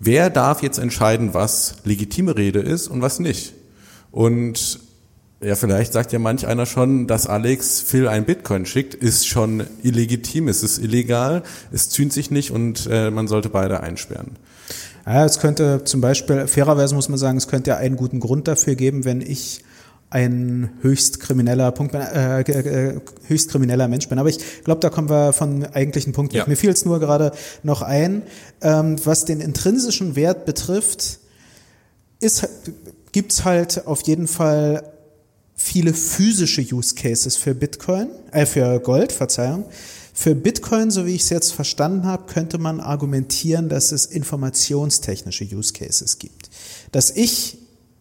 wer 0.00 0.28
darf 0.28 0.60
jetzt 0.60 0.78
entscheiden, 0.78 1.34
was 1.34 1.76
legitime 1.84 2.36
Rede 2.36 2.58
ist 2.58 2.88
und 2.88 3.00
was 3.00 3.20
nicht? 3.20 3.54
Und 4.10 4.80
ja, 5.42 5.56
vielleicht 5.56 5.92
sagt 5.92 6.12
ja 6.12 6.18
manch 6.18 6.46
einer 6.46 6.66
schon, 6.66 7.06
dass 7.06 7.26
Alex 7.26 7.80
Phil 7.80 8.08
ein 8.08 8.24
Bitcoin 8.24 8.64
schickt, 8.64 8.94
ist 8.94 9.26
schon 9.26 9.64
illegitim, 9.82 10.48
es 10.48 10.62
ist 10.62 10.78
illegal, 10.78 11.42
es 11.72 11.88
zühnt 11.90 12.12
sich 12.12 12.30
nicht 12.30 12.50
und 12.50 12.88
äh, 12.90 13.10
man 13.10 13.28
sollte 13.28 13.48
beide 13.48 13.80
einsperren. 13.80 14.36
Ja, 15.04 15.24
es 15.24 15.40
könnte 15.40 15.82
zum 15.84 16.00
Beispiel, 16.00 16.46
fairerweise 16.46 16.94
muss 16.94 17.08
man 17.08 17.18
sagen, 17.18 17.36
es 17.36 17.48
könnte 17.48 17.70
ja 17.70 17.76
einen 17.76 17.96
guten 17.96 18.20
Grund 18.20 18.46
dafür 18.46 18.76
geben, 18.76 19.04
wenn 19.04 19.20
ich 19.20 19.64
ein 20.10 20.70
höchst 20.82 21.20
krimineller 21.20 21.72
Punkt, 21.72 21.94
äh, 21.94 22.40
äh, 22.42 23.00
höchst 23.26 23.50
krimineller 23.50 23.88
Mensch 23.88 24.08
bin. 24.08 24.18
Aber 24.18 24.28
ich 24.28 24.38
glaube, 24.62 24.80
da 24.80 24.90
kommen 24.90 25.08
wir 25.08 25.32
von 25.32 25.64
eigentlichen 25.64 26.12
Punkt 26.12 26.34
weg. 26.34 26.40
Ja. 26.40 26.46
Mir 26.46 26.56
fiel 26.56 26.70
es 26.70 26.84
nur 26.84 27.00
gerade 27.00 27.32
noch 27.62 27.82
ein, 27.82 28.22
ähm, 28.60 28.96
was 29.04 29.24
den 29.24 29.40
intrinsischen 29.40 30.14
Wert 30.14 30.44
betrifft, 30.44 31.18
ist, 32.20 32.46
gibt's 33.10 33.44
halt 33.44 33.86
auf 33.86 34.02
jeden 34.02 34.28
Fall 34.28 34.91
viele 35.62 35.94
physische 35.94 36.60
Use 36.60 36.94
Cases 36.94 37.36
für 37.36 37.54
Bitcoin, 37.54 38.08
äh, 38.32 38.46
für 38.46 38.80
Gold, 38.80 39.12
Verzeihung. 39.12 39.64
Für 40.12 40.34
Bitcoin, 40.34 40.90
so 40.90 41.06
wie 41.06 41.14
ich 41.14 41.22
es 41.22 41.30
jetzt 41.30 41.52
verstanden 41.52 42.04
habe, 42.04 42.30
könnte 42.30 42.58
man 42.58 42.80
argumentieren, 42.80 43.68
dass 43.68 43.92
es 43.92 44.04
informationstechnische 44.04 45.44
Use 45.44 45.72
Cases 45.72 46.18
gibt. 46.18 46.50
Dass 46.90 47.10
ich 47.10 47.58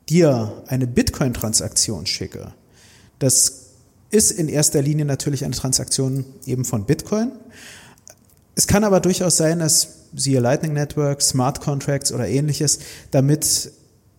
dir 0.09 0.63
eine 0.67 0.87
Bitcoin-Transaktion 0.87 2.07
schicke, 2.07 2.53
das 3.19 3.53
ist 4.09 4.31
in 4.31 4.49
erster 4.49 4.81
Linie 4.81 5.05
natürlich 5.05 5.45
eine 5.45 5.55
Transaktion 5.55 6.25
eben 6.45 6.65
von 6.65 6.85
Bitcoin. 6.85 7.31
Es 8.55 8.67
kann 8.67 8.83
aber 8.83 8.99
durchaus 8.99 9.37
sein, 9.37 9.59
dass 9.59 9.87
siehe 10.13 10.41
Lightning 10.41 10.73
Network, 10.73 11.21
Smart 11.21 11.61
Contracts 11.61 12.11
oder 12.11 12.27
ähnliches 12.27 12.79
damit 13.11 13.71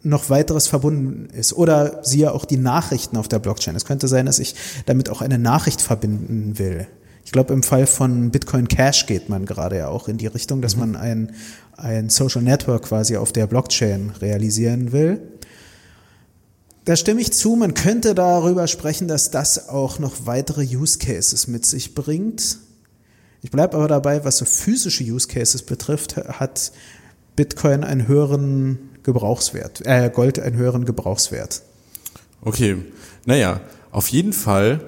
noch 0.02 0.30
weiteres 0.30 0.66
verbunden 0.66 1.28
ist. 1.32 1.52
Oder 1.52 2.00
siehe 2.02 2.32
auch 2.32 2.44
die 2.44 2.56
Nachrichten 2.56 3.16
auf 3.16 3.28
der 3.28 3.38
Blockchain. 3.38 3.76
Es 3.76 3.84
könnte 3.84 4.08
sein, 4.08 4.26
dass 4.26 4.38
ich 4.38 4.54
damit 4.86 5.08
auch 5.08 5.22
eine 5.22 5.38
Nachricht 5.38 5.80
verbinden 5.80 6.58
will. 6.58 6.86
Ich 7.24 7.30
glaube, 7.30 7.54
im 7.54 7.62
Fall 7.62 7.86
von 7.86 8.30
Bitcoin 8.30 8.68
Cash 8.68 9.06
geht 9.06 9.28
man 9.28 9.46
gerade 9.46 9.78
ja 9.78 9.88
auch 9.88 10.08
in 10.08 10.18
die 10.18 10.26
Richtung, 10.26 10.60
dass 10.60 10.74
mhm. 10.74 10.80
man 10.80 10.96
ein, 10.96 11.32
ein 11.76 12.10
Social 12.10 12.42
Network 12.42 12.82
quasi 12.84 13.16
auf 13.16 13.32
der 13.32 13.46
Blockchain 13.46 14.12
realisieren 14.20 14.92
will. 14.92 15.20
Da 16.84 16.96
stimme 16.96 17.20
ich 17.20 17.32
zu, 17.32 17.54
man 17.54 17.74
könnte 17.74 18.14
darüber 18.16 18.66
sprechen, 18.66 19.06
dass 19.06 19.30
das 19.30 19.68
auch 19.68 20.00
noch 20.00 20.26
weitere 20.26 20.64
Use 20.64 20.98
Cases 20.98 21.46
mit 21.46 21.64
sich 21.64 21.94
bringt. 21.94 22.58
Ich 23.40 23.52
bleibe 23.52 23.76
aber 23.76 23.86
dabei, 23.86 24.24
was 24.24 24.38
so 24.38 24.44
physische 24.44 25.04
Use 25.04 25.28
Cases 25.28 25.62
betrifft, 25.62 26.16
hat 26.16 26.72
Bitcoin 27.36 27.84
einen 27.84 28.08
höheren 28.08 28.90
Gebrauchswert, 29.02 29.84
äh, 29.84 30.10
Gold 30.10 30.38
einen 30.38 30.56
höheren 30.56 30.84
Gebrauchswert. 30.84 31.62
Okay, 32.42 32.76
naja, 33.24 33.60
auf 33.90 34.08
jeden 34.08 34.32
Fall 34.32 34.80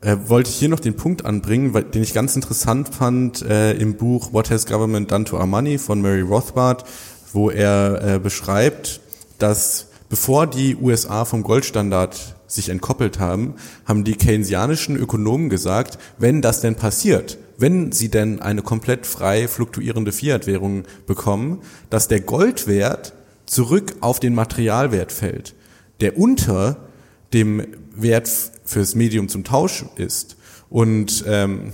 äh, 0.00 0.16
wollte 0.26 0.50
ich 0.50 0.56
hier 0.56 0.68
noch 0.68 0.80
den 0.80 0.96
Punkt 0.96 1.24
anbringen, 1.24 1.74
weil, 1.74 1.84
den 1.84 2.02
ich 2.02 2.14
ganz 2.14 2.36
interessant 2.36 2.88
fand 2.88 3.42
äh, 3.42 3.72
im 3.72 3.96
Buch 3.96 4.32
What 4.32 4.50
Has 4.50 4.66
Government 4.66 5.10
Done 5.10 5.24
to 5.24 5.38
Our 5.38 5.46
Money 5.46 5.78
von 5.78 6.00
Mary 6.00 6.20
Rothbard, 6.22 6.84
wo 7.32 7.50
er 7.50 8.14
äh, 8.14 8.18
beschreibt, 8.18 9.00
dass 9.38 9.88
Bevor 10.14 10.46
die 10.46 10.76
USA 10.76 11.24
vom 11.24 11.42
Goldstandard 11.42 12.36
sich 12.46 12.68
entkoppelt 12.68 13.18
haben, 13.18 13.54
haben 13.84 14.04
die 14.04 14.14
keynesianischen 14.14 14.96
Ökonomen 14.96 15.48
gesagt, 15.48 15.98
wenn 16.18 16.40
das 16.40 16.60
denn 16.60 16.76
passiert, 16.76 17.36
wenn 17.58 17.90
sie 17.90 18.10
denn 18.10 18.40
eine 18.40 18.62
komplett 18.62 19.06
frei 19.06 19.48
fluktuierende 19.48 20.12
Fiat-Währung 20.12 20.84
bekommen, 21.08 21.62
dass 21.90 22.06
der 22.06 22.20
Goldwert 22.20 23.12
zurück 23.46 23.96
auf 24.00 24.20
den 24.20 24.34
Materialwert 24.34 25.12
fällt, 25.12 25.54
der 26.00 26.18
unter 26.18 26.88
dem 27.32 27.66
Wert 27.94 28.30
fürs 28.64 28.94
Medium 28.94 29.28
zum 29.28 29.44
Tausch 29.44 29.84
ist. 29.96 30.36
Und 30.70 31.24
ähm, 31.26 31.72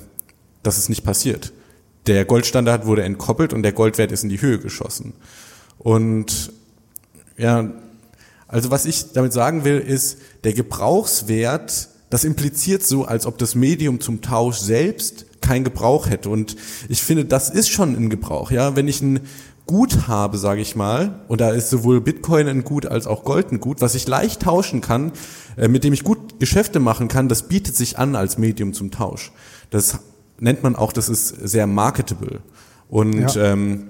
das 0.62 0.78
ist 0.78 0.88
nicht 0.88 1.04
passiert. 1.04 1.52
Der 2.06 2.24
Goldstandard 2.24 2.86
wurde 2.86 3.02
entkoppelt 3.02 3.52
und 3.52 3.62
der 3.62 3.72
Goldwert 3.72 4.12
ist 4.12 4.22
in 4.22 4.28
die 4.28 4.40
Höhe 4.40 4.58
geschossen. 4.58 5.14
Und 5.78 6.52
ja, 7.36 7.72
also 8.48 8.70
was 8.70 8.84
ich 8.84 9.12
damit 9.12 9.32
sagen 9.32 9.64
will, 9.64 9.78
ist, 9.78 10.18
der 10.44 10.52
Gebrauchswert, 10.52 11.88
das 12.10 12.24
impliziert 12.24 12.82
so, 12.82 13.04
als 13.04 13.26
ob 13.26 13.38
das 13.38 13.54
Medium 13.54 14.00
zum 14.00 14.20
Tausch 14.20 14.58
selbst 14.58 15.26
keinen 15.40 15.64
Gebrauch 15.64 16.10
hätte. 16.10 16.28
Und 16.28 16.56
ich 16.88 17.02
finde, 17.02 17.24
das 17.24 17.48
ist 17.48 17.68
schon 17.68 17.94
ein 17.94 18.10
Gebrauch. 18.10 18.50
Ja, 18.50 18.76
wenn 18.76 18.88
ich 18.88 19.00
ein 19.00 19.20
Gut 19.66 20.08
habe, 20.08 20.36
sage 20.38 20.60
ich 20.60 20.74
mal, 20.74 21.20
und 21.28 21.40
da 21.40 21.50
ist 21.50 21.70
sowohl 21.70 22.00
Bitcoin 22.00 22.48
ein 22.48 22.64
Gut 22.64 22.86
als 22.86 23.06
auch 23.06 23.24
Gold 23.24 23.52
ein 23.52 23.60
Gut, 23.60 23.80
was 23.80 23.94
ich 23.94 24.08
leicht 24.08 24.42
tauschen 24.42 24.80
kann, 24.80 25.12
äh, 25.56 25.68
mit 25.68 25.84
dem 25.84 25.92
ich 25.92 26.02
gut 26.02 26.40
Geschäfte 26.40 26.80
machen 26.80 27.08
kann, 27.08 27.28
das 27.28 27.44
bietet 27.48 27.76
sich 27.76 27.98
an 27.98 28.16
als 28.16 28.38
Medium 28.38 28.72
zum 28.72 28.90
Tausch. 28.90 29.32
Das 29.70 30.00
nennt 30.40 30.62
man 30.62 30.74
auch, 30.74 30.92
das 30.92 31.08
ist 31.08 31.28
sehr 31.28 31.66
marketable. 31.66 32.40
Und 32.88 33.34
ja. 33.34 33.52
ähm, 33.52 33.88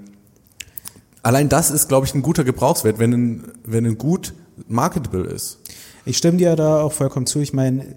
allein 1.23 1.49
das 1.49 1.71
ist, 1.71 1.87
glaube 1.87 2.05
ich, 2.05 2.13
ein 2.13 2.21
guter 2.21 2.43
Gebrauchswert, 2.43 2.99
wenn 2.99 3.13
ein, 3.13 3.43
wenn 3.63 3.85
ein 3.85 3.97
Gut 3.97 4.33
marketable 4.67 5.23
ist. 5.23 5.59
Ich 6.05 6.17
stimme 6.17 6.37
dir 6.37 6.55
da 6.55 6.81
auch 6.81 6.93
vollkommen 6.93 7.25
zu. 7.25 7.39
Ich 7.39 7.53
meine, 7.53 7.95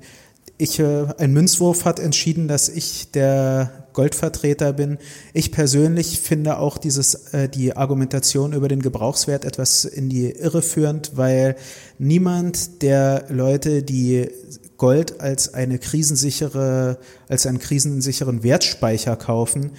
ich, 0.56 0.78
äh, 0.78 1.06
ein 1.18 1.32
Münzwurf 1.32 1.84
hat 1.84 1.98
entschieden, 1.98 2.48
dass 2.48 2.68
ich 2.68 3.10
der 3.10 3.88
Goldvertreter 3.92 4.72
bin. 4.72 4.98
Ich 5.32 5.52
persönlich 5.52 6.20
finde 6.20 6.58
auch 6.58 6.78
dieses, 6.78 7.32
äh, 7.32 7.48
die 7.48 7.76
Argumentation 7.76 8.52
über 8.52 8.68
den 8.68 8.82
Gebrauchswert 8.82 9.44
etwas 9.44 9.84
in 9.84 10.08
die 10.08 10.30
Irre 10.30 10.62
führend, 10.62 11.16
weil 11.16 11.56
niemand 11.98 12.82
der 12.82 13.26
Leute, 13.28 13.82
die 13.82 14.28
Gold 14.76 15.20
als 15.20 15.54
eine 15.54 15.78
krisensichere, 15.78 16.98
als 17.28 17.46
einen 17.46 17.58
krisensicheren 17.58 18.42
Wertspeicher 18.42 19.16
kaufen, 19.16 19.72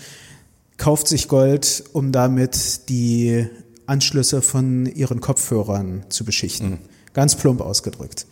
kauft 0.77 1.07
sich 1.07 1.27
Gold, 1.27 1.83
um 1.93 2.11
damit 2.11 2.89
die 2.89 3.47
Anschlüsse 3.85 4.41
von 4.41 4.85
ihren 4.87 5.21
Kopfhörern 5.21 6.05
zu 6.09 6.25
beschichten. 6.25 6.69
Mhm. 6.69 6.79
Ganz 7.13 7.35
plump 7.35 7.61
ausgedrückt. 7.61 8.25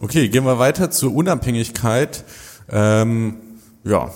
Okay, 0.00 0.28
gehen 0.28 0.44
wir 0.44 0.58
weiter 0.58 0.90
zur 0.90 1.14
Unabhängigkeit. 1.14 2.24
Ähm, 2.70 3.36
ja, 3.84 4.10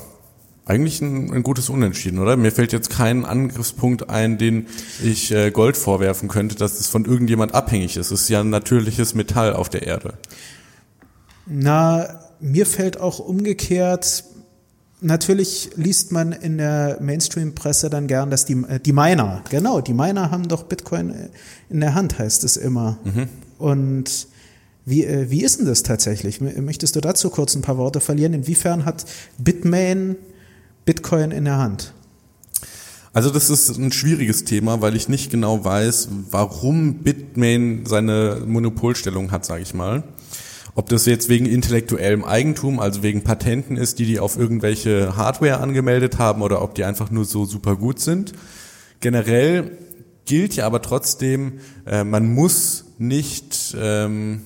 eigentlich 0.64 1.00
ein, 1.00 1.32
ein, 1.32 1.42
gutes 1.42 1.68
Unentschieden, 1.68 2.18
oder? 2.18 2.36
Mir 2.36 2.52
fällt 2.52 2.72
jetzt 2.72 2.90
kein 2.90 3.24
Angriffspunkt 3.24 4.10
ein, 4.10 4.38
den 4.38 4.66
ich 5.02 5.30
äh, 5.32 5.50
Gold 5.50 5.76
vorwerfen 5.76 6.28
könnte, 6.28 6.56
dass 6.56 6.80
es 6.80 6.88
von 6.88 7.04
irgendjemand 7.04 7.54
abhängig 7.54 7.96
ist. 7.96 8.10
Es 8.10 8.22
ist 8.22 8.28
ja 8.28 8.40
ein 8.40 8.50
natürliches 8.50 9.14
Metall 9.14 9.54
auf 9.54 9.68
der 9.68 9.82
Erde. 9.86 10.14
Na, 11.46 12.20
mir 12.40 12.66
fällt 12.66 13.00
auch 13.00 13.20
umgekehrt 13.20 14.24
natürlich 15.00 15.70
liest 15.76 16.12
man 16.12 16.32
in 16.32 16.58
der 16.58 16.98
Mainstream-Presse 17.00 17.90
dann 17.90 18.06
gern, 18.06 18.30
dass 18.30 18.44
die, 18.44 18.54
äh, 18.68 18.80
die 18.80 18.92
Miner, 18.92 19.42
genau, 19.50 19.80
die 19.80 19.94
Miner 19.94 20.30
haben 20.30 20.48
doch 20.48 20.64
Bitcoin 20.64 21.10
äh, 21.10 21.28
in 21.70 21.80
der 21.80 21.94
Hand, 21.94 22.18
heißt 22.18 22.44
es 22.44 22.56
immer. 22.56 22.98
Mhm. 23.04 23.28
Und 23.58 24.28
wie, 24.86 25.04
äh, 25.04 25.28
wie 25.30 25.42
ist 25.42 25.58
denn 25.58 25.66
das 25.66 25.82
tatsächlich? 25.82 26.40
Möchtest 26.40 26.94
du 26.94 27.00
dazu 27.00 27.28
kurz 27.28 27.54
ein 27.56 27.62
paar 27.62 27.76
Worte 27.76 28.00
verlieren? 28.00 28.32
Inwiefern 28.32 28.84
hat 28.84 29.04
Bitmain 29.36 30.16
Bitcoin 30.84 31.32
in 31.32 31.44
der 31.44 31.58
Hand? 31.58 31.92
Also 33.12 33.30
das 33.30 33.50
ist 33.50 33.76
ein 33.76 33.90
schwieriges 33.90 34.44
Thema, 34.44 34.80
weil 34.82 34.94
ich 34.94 35.08
nicht 35.08 35.30
genau 35.30 35.64
weiß, 35.64 36.08
warum 36.30 36.98
Bitmain 36.98 37.84
seine 37.86 38.42
Monopolstellung 38.46 39.32
hat, 39.32 39.44
sage 39.44 39.62
ich 39.62 39.74
mal. 39.74 40.04
Ob 40.76 40.88
das 40.88 41.06
jetzt 41.06 41.28
wegen 41.28 41.46
intellektuellem 41.46 42.24
Eigentum, 42.24 42.78
also 42.78 43.02
wegen 43.02 43.22
Patenten 43.24 43.76
ist, 43.76 43.98
die 43.98 44.06
die 44.06 44.20
auf 44.20 44.38
irgendwelche 44.38 45.16
Hardware 45.16 45.58
angemeldet 45.58 46.18
haben 46.18 46.42
oder 46.42 46.62
ob 46.62 46.74
die 46.74 46.84
einfach 46.84 47.10
nur 47.10 47.24
so 47.24 47.44
super 47.44 47.74
gut 47.74 47.98
sind. 47.98 48.34
Generell 49.00 49.78
gilt 50.26 50.54
ja 50.54 50.66
aber 50.66 50.82
trotzdem, 50.82 51.54
äh, 51.86 52.04
man 52.04 52.32
muss 52.32 52.84
nicht 52.98 53.74
ähm, 53.80 54.42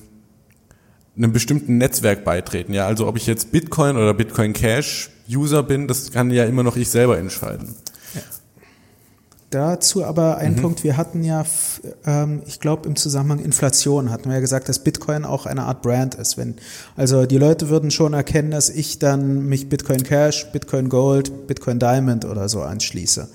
einem 1.17 1.33
bestimmten 1.33 1.77
Netzwerk 1.77 2.23
beitreten. 2.23 2.73
Ja, 2.73 2.87
also 2.87 3.07
ob 3.07 3.17
ich 3.17 3.27
jetzt 3.27 3.51
Bitcoin 3.51 3.97
oder 3.97 4.13
Bitcoin 4.13 4.53
Cash 4.53 5.09
User 5.29 5.63
bin, 5.63 5.87
das 5.87 6.11
kann 6.11 6.31
ja 6.31 6.45
immer 6.45 6.63
noch 6.63 6.77
ich 6.77 6.89
selber 6.89 7.17
entscheiden. 7.17 7.75
Dazu 9.51 10.05
aber 10.05 10.37
ein 10.37 10.53
mhm. 10.53 10.61
Punkt, 10.61 10.83
wir 10.85 10.95
hatten 10.95 11.25
ja, 11.25 11.43
ähm, 12.05 12.41
ich 12.47 12.61
glaube 12.61 12.87
im 12.87 12.95
Zusammenhang 12.95 13.39
Inflation 13.39 14.09
hatten 14.09 14.29
wir 14.29 14.35
ja 14.35 14.39
gesagt, 14.39 14.69
dass 14.69 14.79
Bitcoin 14.79 15.25
auch 15.25 15.45
eine 15.45 15.63
Art 15.63 15.81
Brand 15.81 16.15
ist. 16.15 16.37
Wenn, 16.37 16.55
also 16.95 17.25
die 17.25 17.37
Leute 17.37 17.67
würden 17.67 17.91
schon 17.91 18.13
erkennen, 18.13 18.51
dass 18.51 18.69
ich 18.69 18.97
dann 18.97 19.47
mich 19.47 19.67
Bitcoin 19.67 20.03
Cash, 20.03 20.47
Bitcoin 20.53 20.87
Gold, 20.87 21.47
Bitcoin 21.47 21.79
Diamond 21.79 22.23
oder 22.23 22.47
so 22.47 22.61
anschließe. 22.61 23.27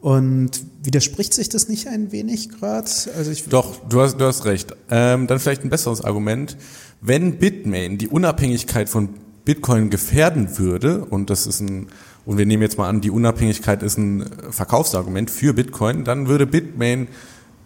Und 0.00 0.50
widerspricht 0.84 1.34
sich 1.34 1.48
das 1.48 1.68
nicht 1.68 1.88
ein 1.88 2.12
wenig 2.12 2.48
gerade? 2.50 2.88
Also 3.16 3.32
ich 3.32 3.48
Doch, 3.48 3.74
du 3.88 4.02
hast, 4.02 4.20
du 4.20 4.24
hast 4.24 4.44
recht. 4.44 4.72
Ähm, 4.88 5.26
dann 5.26 5.40
vielleicht 5.40 5.64
ein 5.64 5.70
besseres 5.70 6.00
Argument. 6.00 6.56
Wenn 7.00 7.38
Bitmain 7.38 7.98
die 7.98 8.08
Unabhängigkeit 8.08 8.88
von 8.88 9.10
Bitcoin 9.44 9.90
gefährden 9.90 10.58
würde, 10.58 11.04
und 11.04 11.30
das 11.30 11.46
ist 11.46 11.60
ein 11.60 11.88
und 12.26 12.38
wir 12.38 12.46
nehmen 12.46 12.62
jetzt 12.62 12.76
mal 12.76 12.88
an, 12.88 13.00
die 13.00 13.10
Unabhängigkeit 13.10 13.84
ist 13.84 13.96
ein 13.96 14.28
Verkaufsargument 14.50 15.30
für 15.30 15.54
Bitcoin, 15.54 16.04
dann 16.04 16.26
würde 16.26 16.44
Bitmain 16.44 17.06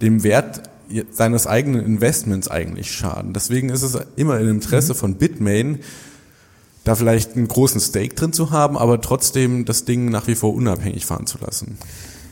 dem 0.03 0.22
Wert 0.22 0.62
seines 1.11 1.47
eigenen 1.47 1.85
Investments 1.85 2.49
eigentlich 2.49 2.93
schaden. 2.93 3.33
Deswegen 3.33 3.70
ist 3.70 3.83
es 3.83 3.99
immer 4.16 4.39
im 4.39 4.49
Interesse 4.49 4.93
mhm. 4.93 4.99
von 4.99 5.14
Bitmain, 5.14 5.78
da 6.85 6.95
vielleicht 6.95 7.37
einen 7.37 7.49
großen 7.49 7.81
Stake 7.81 8.14
drin 8.14 8.33
zu 8.33 8.51
haben, 8.51 8.76
aber 8.76 9.01
trotzdem 9.01 9.64
das 9.64 9.85
Ding 9.85 10.11
nach 10.11 10.26
wie 10.26 10.35
vor 10.35 10.55
unabhängig 10.55 11.07
fahren 11.07 11.26
zu 11.26 11.39
lassen. 11.39 11.78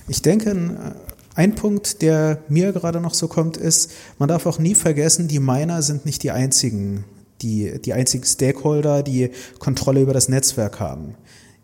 Ich 0.06 0.20
denke, 0.20 0.94
ein 1.38 1.54
Punkt, 1.54 2.02
der 2.02 2.42
mir 2.48 2.72
gerade 2.72 3.00
noch 3.00 3.14
so 3.14 3.28
kommt, 3.28 3.56
ist, 3.56 3.92
man 4.18 4.28
darf 4.28 4.44
auch 4.44 4.58
nie 4.58 4.74
vergessen, 4.74 5.28
die 5.28 5.38
Miner 5.38 5.82
sind 5.82 6.04
nicht 6.04 6.24
die 6.24 6.32
einzigen, 6.32 7.04
die, 7.42 7.80
die 7.80 7.92
einzigen 7.92 8.24
Stakeholder, 8.24 9.04
die 9.04 9.30
Kontrolle 9.60 10.00
über 10.02 10.12
das 10.12 10.28
Netzwerk 10.28 10.80
haben. 10.80 11.14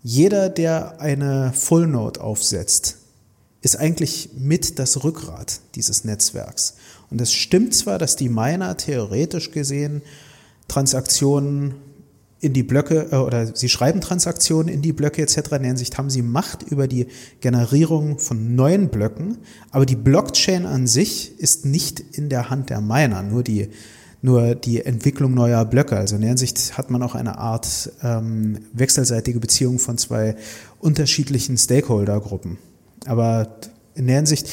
Jeder, 0.00 0.48
der 0.48 1.00
eine 1.00 1.52
Full 1.52 1.88
Node 1.88 2.20
aufsetzt, 2.20 2.98
ist 3.62 3.76
eigentlich 3.76 4.30
mit 4.38 4.78
das 4.78 5.02
Rückgrat 5.02 5.58
dieses 5.74 6.04
Netzwerks. 6.04 6.76
Und 7.10 7.20
es 7.20 7.32
stimmt 7.32 7.74
zwar, 7.74 7.98
dass 7.98 8.14
die 8.14 8.28
Miner 8.28 8.76
theoretisch 8.76 9.50
gesehen 9.50 10.02
Transaktionen 10.68 11.74
in 12.44 12.52
die 12.52 12.62
Blöcke 12.62 13.08
äh, 13.10 13.16
oder 13.16 13.56
sie 13.56 13.68
schreiben 13.68 14.00
Transaktionen 14.00 14.68
in 14.68 14.82
die 14.82 14.92
Blöcke 14.92 15.22
etc. 15.22 15.38
in 15.38 15.44
der 15.48 15.60
Hinsicht 15.62 15.96
haben 15.98 16.10
sie 16.10 16.22
Macht 16.22 16.62
über 16.62 16.86
die 16.86 17.06
Generierung 17.40 18.18
von 18.18 18.54
neuen 18.54 18.88
Blöcken, 18.88 19.38
aber 19.70 19.86
die 19.86 19.96
Blockchain 19.96 20.66
an 20.66 20.86
sich 20.86 21.38
ist 21.40 21.64
nicht 21.64 22.00
in 22.00 22.28
der 22.28 22.50
Hand 22.50 22.70
der 22.70 22.80
Miner, 22.80 23.22
nur 23.22 23.42
die 23.42 23.68
nur 24.20 24.54
die 24.54 24.80
Entwicklung 24.80 25.34
neuer 25.34 25.66
Blöcke. 25.66 25.98
Also 25.98 26.14
in 26.14 26.22
der 26.22 26.30
Hinsicht 26.30 26.78
hat 26.78 26.88
man 26.88 27.02
auch 27.02 27.14
eine 27.14 27.36
Art 27.36 27.92
ähm, 28.02 28.58
wechselseitige 28.72 29.38
Beziehung 29.38 29.78
von 29.78 29.98
zwei 29.98 30.34
unterschiedlichen 30.78 31.58
Stakeholder-Gruppen. 31.58 32.56
Aber 33.04 33.48
in 33.94 34.06
der 34.06 34.16
Hinsicht, 34.16 34.48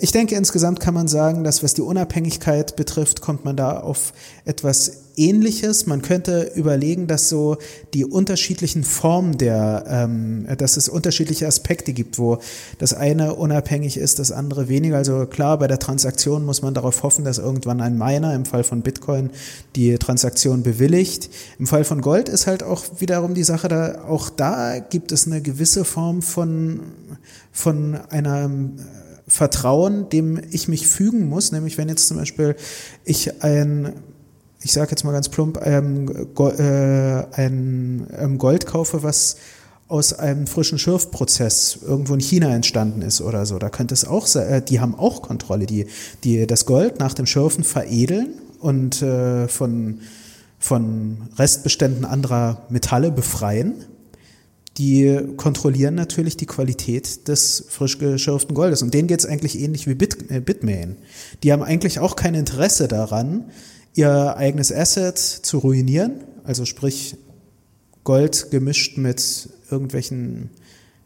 ich 0.00 0.10
denke 0.10 0.34
insgesamt 0.34 0.80
kann 0.80 0.92
man 0.92 1.06
sagen, 1.06 1.44
dass 1.44 1.62
was 1.62 1.74
die 1.74 1.82
Unabhängigkeit 1.82 2.74
betrifft, 2.74 3.20
kommt 3.20 3.44
man 3.44 3.56
da 3.56 3.78
auf 3.78 4.12
etwas 4.44 5.05
Ähnliches. 5.16 5.86
Man 5.86 6.02
könnte 6.02 6.52
überlegen, 6.54 7.06
dass 7.06 7.28
so 7.28 7.56
die 7.94 8.04
unterschiedlichen 8.04 8.84
Formen 8.84 9.38
der, 9.38 9.84
ähm, 9.88 10.46
dass 10.58 10.76
es 10.76 10.88
unterschiedliche 10.88 11.46
Aspekte 11.46 11.92
gibt, 11.92 12.18
wo 12.18 12.38
das 12.78 12.94
eine 12.94 13.34
unabhängig 13.34 13.96
ist, 13.96 14.18
das 14.18 14.32
andere 14.32 14.68
weniger. 14.68 14.96
Also 14.96 15.26
klar, 15.26 15.58
bei 15.58 15.66
der 15.66 15.78
Transaktion 15.78 16.44
muss 16.44 16.62
man 16.62 16.74
darauf 16.74 17.02
hoffen, 17.02 17.24
dass 17.24 17.38
irgendwann 17.38 17.80
ein 17.80 17.96
Miner 17.96 18.34
im 18.34 18.44
Fall 18.44 18.64
von 18.64 18.82
Bitcoin 18.82 19.30
die 19.74 19.96
Transaktion 19.98 20.62
bewilligt. 20.62 21.30
Im 21.58 21.66
Fall 21.66 21.84
von 21.84 22.00
Gold 22.00 22.28
ist 22.28 22.46
halt 22.46 22.62
auch 22.62 22.84
wiederum 22.98 23.34
die 23.34 23.44
Sache, 23.44 23.68
da 23.68 24.04
auch 24.06 24.30
da 24.30 24.78
gibt 24.78 25.12
es 25.12 25.26
eine 25.26 25.40
gewisse 25.40 25.84
Form 25.84 26.22
von 26.22 26.80
von 27.52 27.94
einem 28.10 28.76
Vertrauen, 29.28 30.08
dem 30.08 30.40
ich 30.50 30.68
mich 30.68 30.86
fügen 30.86 31.28
muss, 31.28 31.50
nämlich 31.50 31.78
wenn 31.78 31.88
jetzt 31.88 32.06
zum 32.06 32.18
Beispiel 32.18 32.54
ich 33.04 33.42
ein 33.42 33.92
ich 34.66 34.72
sage 34.72 34.90
jetzt 34.90 35.04
mal 35.04 35.12
ganz 35.12 35.28
plump, 35.28 35.60
ähm, 35.64 36.10
äh, 36.36 37.40
ein 37.40 38.04
ähm, 38.18 38.36
Gold 38.36 38.66
kaufe, 38.66 39.04
was 39.04 39.36
aus 39.86 40.12
einem 40.12 40.48
frischen 40.48 40.80
Schürfprozess 40.80 41.78
irgendwo 41.86 42.14
in 42.14 42.20
China 42.20 42.52
entstanden 42.52 43.00
ist 43.02 43.20
oder 43.20 43.46
so. 43.46 43.60
Da 43.60 43.70
könnte 43.70 43.94
es 43.94 44.04
auch 44.04 44.26
sein, 44.26 44.48
äh, 44.48 44.62
die 44.62 44.80
haben 44.80 44.96
auch 44.96 45.22
Kontrolle, 45.22 45.66
die, 45.66 45.86
die 46.24 46.48
das 46.48 46.66
Gold 46.66 46.98
nach 46.98 47.14
dem 47.14 47.26
Schürfen 47.26 47.62
veredeln 47.62 48.30
und 48.58 49.02
äh, 49.02 49.46
von, 49.46 50.00
von 50.58 51.18
Restbeständen 51.38 52.04
anderer 52.04 52.62
Metalle 52.68 53.12
befreien. 53.12 53.84
Die 54.78 55.16
kontrollieren 55.36 55.94
natürlich 55.94 56.36
die 56.36 56.46
Qualität 56.46 57.28
des 57.28 57.66
frisch 57.68 57.98
geschürften 57.98 58.56
Goldes. 58.56 58.82
Und 58.82 58.94
denen 58.94 59.06
geht 59.06 59.20
es 59.20 59.26
eigentlich 59.26 59.60
ähnlich 59.60 59.86
wie 59.86 59.94
Bit, 59.94 60.28
äh, 60.28 60.40
Bitmain. 60.40 60.96
Die 61.44 61.52
haben 61.52 61.62
eigentlich 61.62 62.00
auch 62.00 62.16
kein 62.16 62.34
Interesse 62.34 62.88
daran, 62.88 63.44
ihr 63.96 64.36
eigenes 64.36 64.72
Asset 64.72 65.18
zu 65.18 65.58
ruinieren, 65.58 66.24
also 66.44 66.64
sprich 66.64 67.16
Gold 68.04 68.50
gemischt 68.50 68.98
mit 68.98 69.48
irgendwelchen 69.70 70.50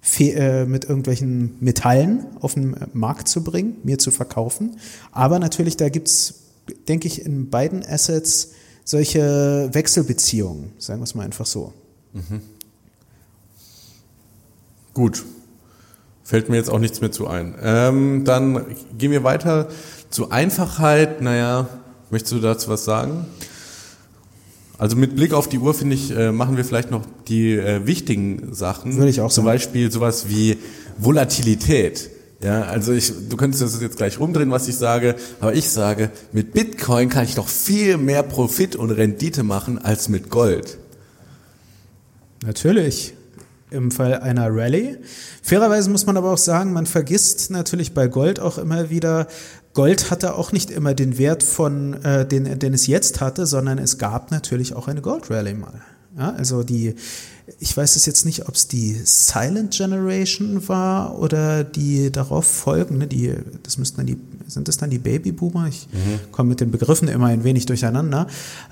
Fe 0.03 0.33
äh, 0.33 0.67
mit 0.67 0.85
irgendwelchen 0.85 1.57
Metallen 1.61 2.27
auf 2.41 2.55
den 2.55 2.77
Markt 2.93 3.29
zu 3.29 3.45
bringen, 3.45 3.77
mir 3.85 3.99
zu 3.99 4.11
verkaufen. 4.11 4.79
Aber 5.13 5.39
natürlich, 5.39 5.77
da 5.77 5.89
gibt's, 5.89 6.35
denke 6.89 7.07
ich, 7.07 7.25
in 7.25 7.51
beiden 7.51 7.85
Assets 7.85 8.53
solche 8.85 9.69
Wechselbeziehungen, 9.73 10.73
sagen 10.79 11.01
wir 11.01 11.05
es 11.05 11.15
mal 11.15 11.25
einfach 11.25 11.47
so. 11.47 11.73
Mhm. 12.13 12.41
Gut. 14.95 15.25
Fällt 16.25 16.49
mir 16.49 16.57
jetzt 16.57 16.71
auch 16.71 16.79
nichts 16.79 17.01
mehr 17.01 17.13
zu 17.13 17.27
ein. 17.27 17.57
Ähm, 17.61 18.25
dann 18.25 18.77
gehen 18.97 19.11
wir 19.11 19.25
weiter 19.25 19.69
zu 20.11 20.31
Einfachheit. 20.31 21.21
Naja, 21.21 21.69
Möchtest 22.11 22.33
du 22.33 22.41
dazu 22.41 22.69
was 22.69 22.85
sagen? 22.85 23.27
Also 24.79 24.97
mit 24.97 25.15
Blick 25.15 25.35
auf 25.35 25.49
die 25.49 25.59
Uhr 25.59 25.75
finde 25.75 25.95
ich, 25.95 26.11
äh, 26.11 26.33
machen 26.33 26.57
wir 26.57 26.65
vielleicht 26.65 26.91
noch 26.91 27.03
die 27.29 27.53
äh, 27.53 27.87
wichtigen 27.87 28.55
Sachen. 28.55 28.97
Würde 28.97 29.11
ich 29.11 29.21
auch 29.21 29.31
Zum 29.31 29.45
sagen. 29.45 29.57
Beispiel 29.57 29.93
sowas 29.93 30.29
wie 30.29 30.59
Volatilität. 30.99 32.11
Ja, 32.43 32.63
also 32.63 32.93
ich, 32.93 33.13
du 33.29 33.37
könntest 33.37 33.63
das 33.63 33.81
jetzt 33.83 33.99
gleich 33.99 34.19
rumdrehen, 34.19 34.51
was 34.51 34.67
ich 34.67 34.77
sage, 34.77 35.17
aber 35.41 35.53
ich 35.53 35.69
sage, 35.69 36.11
mit 36.33 36.55
Bitcoin 36.55 37.11
kann 37.11 37.25
ich 37.25 37.35
doch 37.35 37.49
viel 37.49 37.99
mehr 37.99 38.23
Profit 38.23 38.75
und 38.75 38.91
Rendite 38.91 39.43
machen 39.43 39.79
als 39.79 40.09
mit 40.09 40.31
Gold. 40.31 40.79
Natürlich. 42.43 43.13
Im 43.71 43.91
Fall 43.93 44.15
einer 44.15 44.49
Rallye. 44.51 44.97
Fairerweise 45.43 45.91
muss 45.91 46.07
man 46.07 46.17
aber 46.17 46.33
auch 46.33 46.39
sagen, 46.39 46.73
man 46.73 46.87
vergisst 46.87 47.51
natürlich 47.51 47.95
bei 47.95 48.09
Gold 48.09 48.41
auch 48.41 48.59
immer 48.59 48.91
wieder, 48.91 49.29
Gold 49.73 50.11
hatte 50.11 50.35
auch 50.35 50.53
nicht 50.53 50.71
immer 50.71 50.95
den 50.95 51.17
Wert 51.19 51.43
von, 51.43 51.95
äh, 52.03 52.27
den, 52.27 52.59
den 52.59 52.75
es 52.75 52.87
jetzt 52.87 53.21
hatte, 53.21 53.47
sondern 53.47 53.79
es 53.79 53.99
gab 53.99 54.31
natürlich 54.31 54.75
auch 54.75 54.89
eine 54.89 55.01
Gold 55.01 55.31
Rally 55.31 55.55
mal. 55.55 55.81
Ja, 56.19 56.33
also 56.33 56.65
die, 56.65 56.97
ich 57.61 57.77
weiß 57.77 57.95
es 57.95 58.05
jetzt 58.05 58.27
nicht, 58.27 58.49
ob 58.49 58.57
es 58.57 58.67
die 58.67 59.01
Silent 59.05 59.73
Generation 59.73 60.69
war 60.69 61.19
oder 61.19 61.63
die 61.63 62.11
darauf 62.11 62.47
folgende, 62.47 63.07
die, 63.07 63.35
das 63.63 63.79
müssten 63.79 63.99
dann 63.99 64.07
die, 64.07 64.19
sind 64.51 64.69
das 64.69 64.77
dann 64.77 64.91
die 64.91 64.99
Babyboomer? 64.99 65.69
Ich 65.69 65.89
mhm. 65.93 66.33
komme 66.33 66.51
mit 66.51 66.61
den 66.61 66.71
Begriffen 66.71 67.09
immer 67.09 67.27
ein 67.27 67.45
wenig 67.45 67.67
durcheinander. 67.67 68.27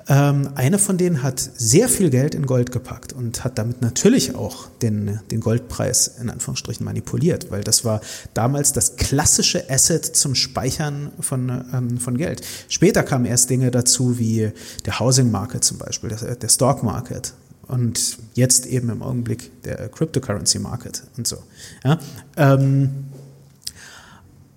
Ähm, 0.09 0.51
eine 0.55 0.79
von 0.79 0.99
denen 0.99 1.23
hat 1.23 1.39
sehr 1.39 1.89
viel 1.89 2.11
Geld 2.11 2.35
in 2.35 2.47
Gold 2.47 2.73
gepackt 2.73 3.13
und 3.13 3.45
hat 3.45 3.59
damit 3.59 3.81
natürlich 3.81 4.35
auch 4.35 4.69
den, 4.83 5.21
den 5.31 5.41
Goldpreis 5.41 6.19
in 6.21 6.31
Anführungsstrichen 6.31 6.85
manipuliert, 6.85 7.51
weil 7.51 7.63
das 7.63 7.85
war 7.85 8.01
damals 8.35 8.73
das 8.73 8.97
klassische 8.97 9.71
Asset 9.71 10.05
zum 10.05 10.35
Speichern 10.35 11.13
von, 11.21 11.65
ähm, 11.73 11.99
von 11.99 12.19
Geld. 12.19 12.43
Später 12.69 13.03
kamen 13.03 13.25
erst 13.25 13.51
Dinge 13.51 13.71
dazu 13.71 14.19
wie 14.19 14.51
der 14.85 15.01
Housing 15.01 15.31
Market 15.31 15.65
zum 15.65 15.79
Beispiel, 15.79 16.11
der, 16.11 16.37
der 16.37 16.49
Stock 16.49 16.83
Market 16.83 17.33
und 17.69 18.19
jetzt 18.35 18.67
eben 18.67 18.89
im 18.91 19.03
Augenblick 19.03 19.63
der 19.63 19.89
Cryptocurrency 19.89 20.59
Market 20.59 21.03
und 21.17 21.27
so. 21.27 21.37
Ja, 21.85 21.99
ähm, 22.37 23.05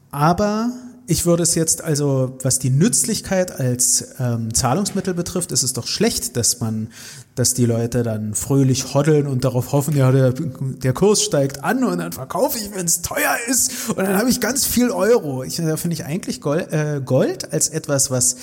aber 0.10 0.72
ich 1.12 1.26
würde 1.26 1.44
es 1.44 1.56
jetzt 1.56 1.84
also, 1.84 2.38
was 2.42 2.58
die 2.58 2.70
Nützlichkeit 2.70 3.52
als 3.52 4.16
ähm, 4.18 4.54
Zahlungsmittel 4.54 5.14
betrifft, 5.14 5.52
ist 5.52 5.62
es 5.62 5.74
doch 5.74 5.86
schlecht, 5.86 6.38
dass 6.38 6.62
man, 6.62 6.88
dass 7.36 7.54
die 7.54 7.66
Leute 7.66 8.02
dann 8.02 8.34
fröhlich 8.34 8.94
hoddeln 8.94 9.28
und 9.28 9.44
darauf 9.44 9.74
hoffen, 9.74 9.94
ja, 9.98 10.10
der, 10.14 10.32
der 10.32 10.94
Kurs 10.94 11.22
steigt 11.22 11.66
an 11.66 11.84
und 11.84 11.98
dann 11.98 12.14
verkaufe 12.14 12.58
ich, 12.58 12.74
wenn 12.74 12.86
es 12.86 13.02
teuer 13.02 13.36
ist 13.50 13.90
und 13.90 13.98
dann 13.98 14.18
habe 14.18 14.30
ich 14.30 14.40
ganz 14.40 14.66
viel 14.66 14.90
Euro. 14.90 15.44
Ich, 15.44 15.58
da 15.58 15.76
finde 15.76 15.96
ich 15.96 16.06
eigentlich 16.06 16.40
Gold, 16.40 16.72
äh, 16.72 17.02
Gold 17.04 17.52
als 17.52 17.68
etwas, 17.68 18.10
was 18.10 18.38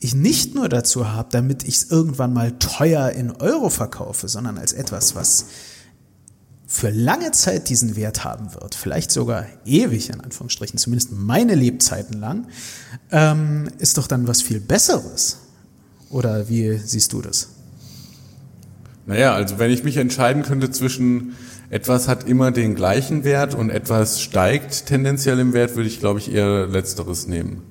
ich 0.00 0.14
nicht 0.14 0.54
nur 0.54 0.70
dazu 0.70 1.12
habe, 1.12 1.28
damit 1.30 1.62
ich 1.64 1.76
es 1.76 1.90
irgendwann 1.90 2.32
mal 2.32 2.52
teuer 2.52 3.10
in 3.10 3.32
Euro 3.32 3.68
verkaufe, 3.68 4.28
sondern 4.28 4.56
als 4.56 4.72
etwas, 4.72 5.14
was 5.14 5.44
für 6.74 6.90
lange 6.90 7.30
Zeit 7.30 7.68
diesen 7.68 7.94
Wert 7.94 8.24
haben 8.24 8.52
wird, 8.52 8.74
vielleicht 8.74 9.12
sogar 9.12 9.46
ewig 9.64 10.10
in 10.10 10.20
Anführungsstrichen, 10.20 10.76
zumindest 10.76 11.12
meine 11.12 11.54
Lebzeiten 11.54 12.18
lang, 12.18 12.48
ähm, 13.12 13.68
ist 13.78 13.96
doch 13.96 14.08
dann 14.08 14.26
was 14.26 14.42
viel 14.42 14.58
Besseres. 14.58 15.38
Oder 16.10 16.48
wie 16.48 16.76
siehst 16.76 17.12
du 17.12 17.22
das? 17.22 17.50
Naja, 19.06 19.34
also 19.34 19.60
wenn 19.60 19.70
ich 19.70 19.84
mich 19.84 19.98
entscheiden 19.98 20.42
könnte 20.42 20.68
zwischen 20.72 21.36
etwas 21.70 22.08
hat 22.08 22.26
immer 22.26 22.50
den 22.50 22.74
gleichen 22.74 23.22
Wert 23.22 23.54
und 23.54 23.70
etwas 23.70 24.20
steigt 24.20 24.86
tendenziell 24.86 25.38
im 25.38 25.52
Wert, 25.52 25.76
würde 25.76 25.88
ich, 25.88 26.00
glaube 26.00 26.18
ich, 26.18 26.32
eher 26.32 26.66
letzteres 26.66 27.28
nehmen. 27.28 27.62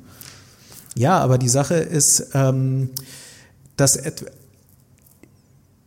Ja, 0.95 1.19
aber 1.19 1.37
die 1.37 1.49
Sache 1.49 1.75
ist, 1.75 2.29
ähm, 2.33 2.91
dass 3.75 3.97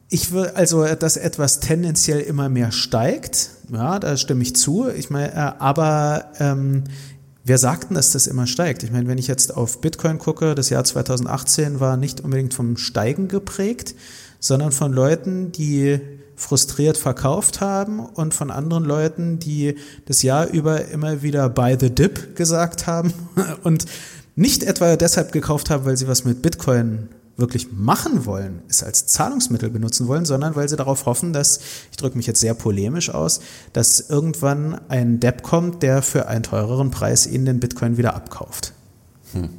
ich 0.08 0.32
will 0.32 0.46
also, 0.54 0.84
dass 0.84 1.16
etwas 1.16 1.60
tendenziell 1.60 2.20
immer 2.20 2.48
mehr 2.48 2.72
steigt. 2.72 3.50
Ja, 3.72 3.98
da 3.98 4.16
stimme 4.16 4.42
ich 4.42 4.54
zu. 4.54 4.88
Ich 4.88 5.10
meine, 5.10 5.32
äh, 5.32 5.52
aber 5.58 6.30
ähm, 6.38 6.84
wer 7.44 7.58
sagt 7.58 7.90
denn, 7.90 7.96
dass 7.96 8.12
das 8.12 8.26
immer 8.26 8.46
steigt? 8.46 8.84
Ich 8.84 8.92
meine, 8.92 9.08
wenn 9.08 9.18
ich 9.18 9.26
jetzt 9.26 9.56
auf 9.56 9.80
Bitcoin 9.80 10.18
gucke, 10.18 10.54
das 10.54 10.70
Jahr 10.70 10.84
2018 10.84 11.80
war 11.80 11.96
nicht 11.96 12.20
unbedingt 12.20 12.54
vom 12.54 12.76
Steigen 12.76 13.26
geprägt, 13.26 13.94
sondern 14.38 14.70
von 14.70 14.92
Leuten, 14.92 15.50
die 15.50 16.00
frustriert 16.36 16.98
verkauft 16.98 17.60
haben 17.60 17.98
und 17.98 18.34
von 18.34 18.50
anderen 18.50 18.84
Leuten, 18.84 19.38
die 19.38 19.76
das 20.04 20.22
Jahr 20.22 20.48
über 20.48 20.84
immer 20.86 21.22
wieder 21.22 21.48
buy 21.48 21.76
the 21.80 21.90
dip 21.90 22.36
gesagt 22.36 22.86
haben 22.86 23.12
und 23.64 23.86
nicht 24.36 24.62
etwa 24.62 24.96
deshalb 24.96 25.32
gekauft 25.32 25.70
haben, 25.70 25.86
weil 25.86 25.96
sie 25.96 26.06
was 26.06 26.24
mit 26.24 26.42
Bitcoin 26.42 27.08
wirklich 27.36 27.72
machen 27.72 28.24
wollen, 28.24 28.62
es 28.68 28.82
als 28.82 29.06
Zahlungsmittel 29.06 29.68
benutzen 29.68 30.08
wollen, 30.08 30.24
sondern 30.24 30.56
weil 30.56 30.68
sie 30.68 30.76
darauf 30.76 31.06
hoffen, 31.06 31.32
dass, 31.32 31.60
ich 31.90 31.96
drücke 31.96 32.16
mich 32.16 32.26
jetzt 32.26 32.40
sehr 32.40 32.54
polemisch 32.54 33.10
aus, 33.10 33.40
dass 33.72 34.08
irgendwann 34.08 34.80
ein 34.88 35.20
Depp 35.20 35.42
kommt, 35.42 35.82
der 35.82 36.02
für 36.02 36.28
einen 36.28 36.42
teureren 36.42 36.90
Preis 36.90 37.26
ihnen 37.26 37.44
den 37.44 37.60
Bitcoin 37.60 37.98
wieder 37.98 38.14
abkauft. 38.14 38.72
Hm. 39.32 39.50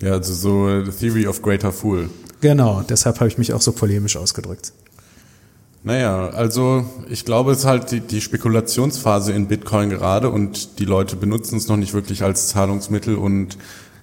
Ja, 0.00 0.12
also 0.12 0.34
so 0.34 0.84
The 0.84 0.90
Theory 0.90 1.26
of 1.26 1.42
Greater 1.42 1.72
Fool. 1.72 2.08
Genau, 2.40 2.82
deshalb 2.82 3.20
habe 3.20 3.28
ich 3.28 3.38
mich 3.38 3.52
auch 3.52 3.62
so 3.62 3.72
polemisch 3.72 4.16
ausgedrückt. 4.16 4.72
Naja, 5.82 6.30
also 6.30 6.86
ich 7.10 7.26
glaube, 7.26 7.52
es 7.52 7.58
ist 7.58 7.64
halt 7.66 7.90
die, 7.90 8.00
die 8.00 8.22
Spekulationsphase 8.22 9.32
in 9.32 9.48
Bitcoin 9.48 9.90
gerade 9.90 10.30
und 10.30 10.78
die 10.78 10.86
Leute 10.86 11.14
benutzen 11.14 11.58
es 11.58 11.68
noch 11.68 11.76
nicht 11.76 11.92
wirklich 11.92 12.22
als 12.22 12.48
Zahlungsmittel 12.48 13.16
und 13.16 13.58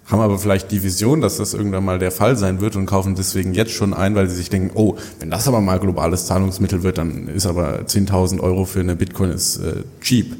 haben 0.06 0.20
aber 0.20 0.40
vielleicht 0.40 0.72
die 0.72 0.84
Vision, 0.84 1.22
dass 1.22 1.38
das 1.38 1.54
irgendwann 1.54 1.86
mal 1.86 2.00
der 2.00 2.12
Fall 2.12 2.36
sein 2.36 2.60
wird 2.60 2.76
und 2.76 2.86
kaufen 2.86 3.16
deswegen 3.16 3.54
jetzt 3.54 3.72
schon 3.72 3.94
ein, 3.94 4.16
weil 4.16 4.28
sie 4.28 4.36
sich 4.36 4.50
denken, 4.50 4.72
oh, 4.76 4.98
wenn 5.20 5.30
das 5.30 5.48
aber 5.48 5.62
mal 5.62 5.80
globales 5.80 6.26
Zahlungsmittel 6.26 6.84
wird, 6.84 6.98
dann 6.98 7.28
ist 7.28 7.46
aber 7.46 7.82
10.000 7.82 8.40
Euro 8.42 8.66
für 8.66 8.82
eine 8.82 8.96
Bitcoin 8.96 9.32
ist 9.32 9.58
äh, 9.58 9.84
cheap 10.02 10.36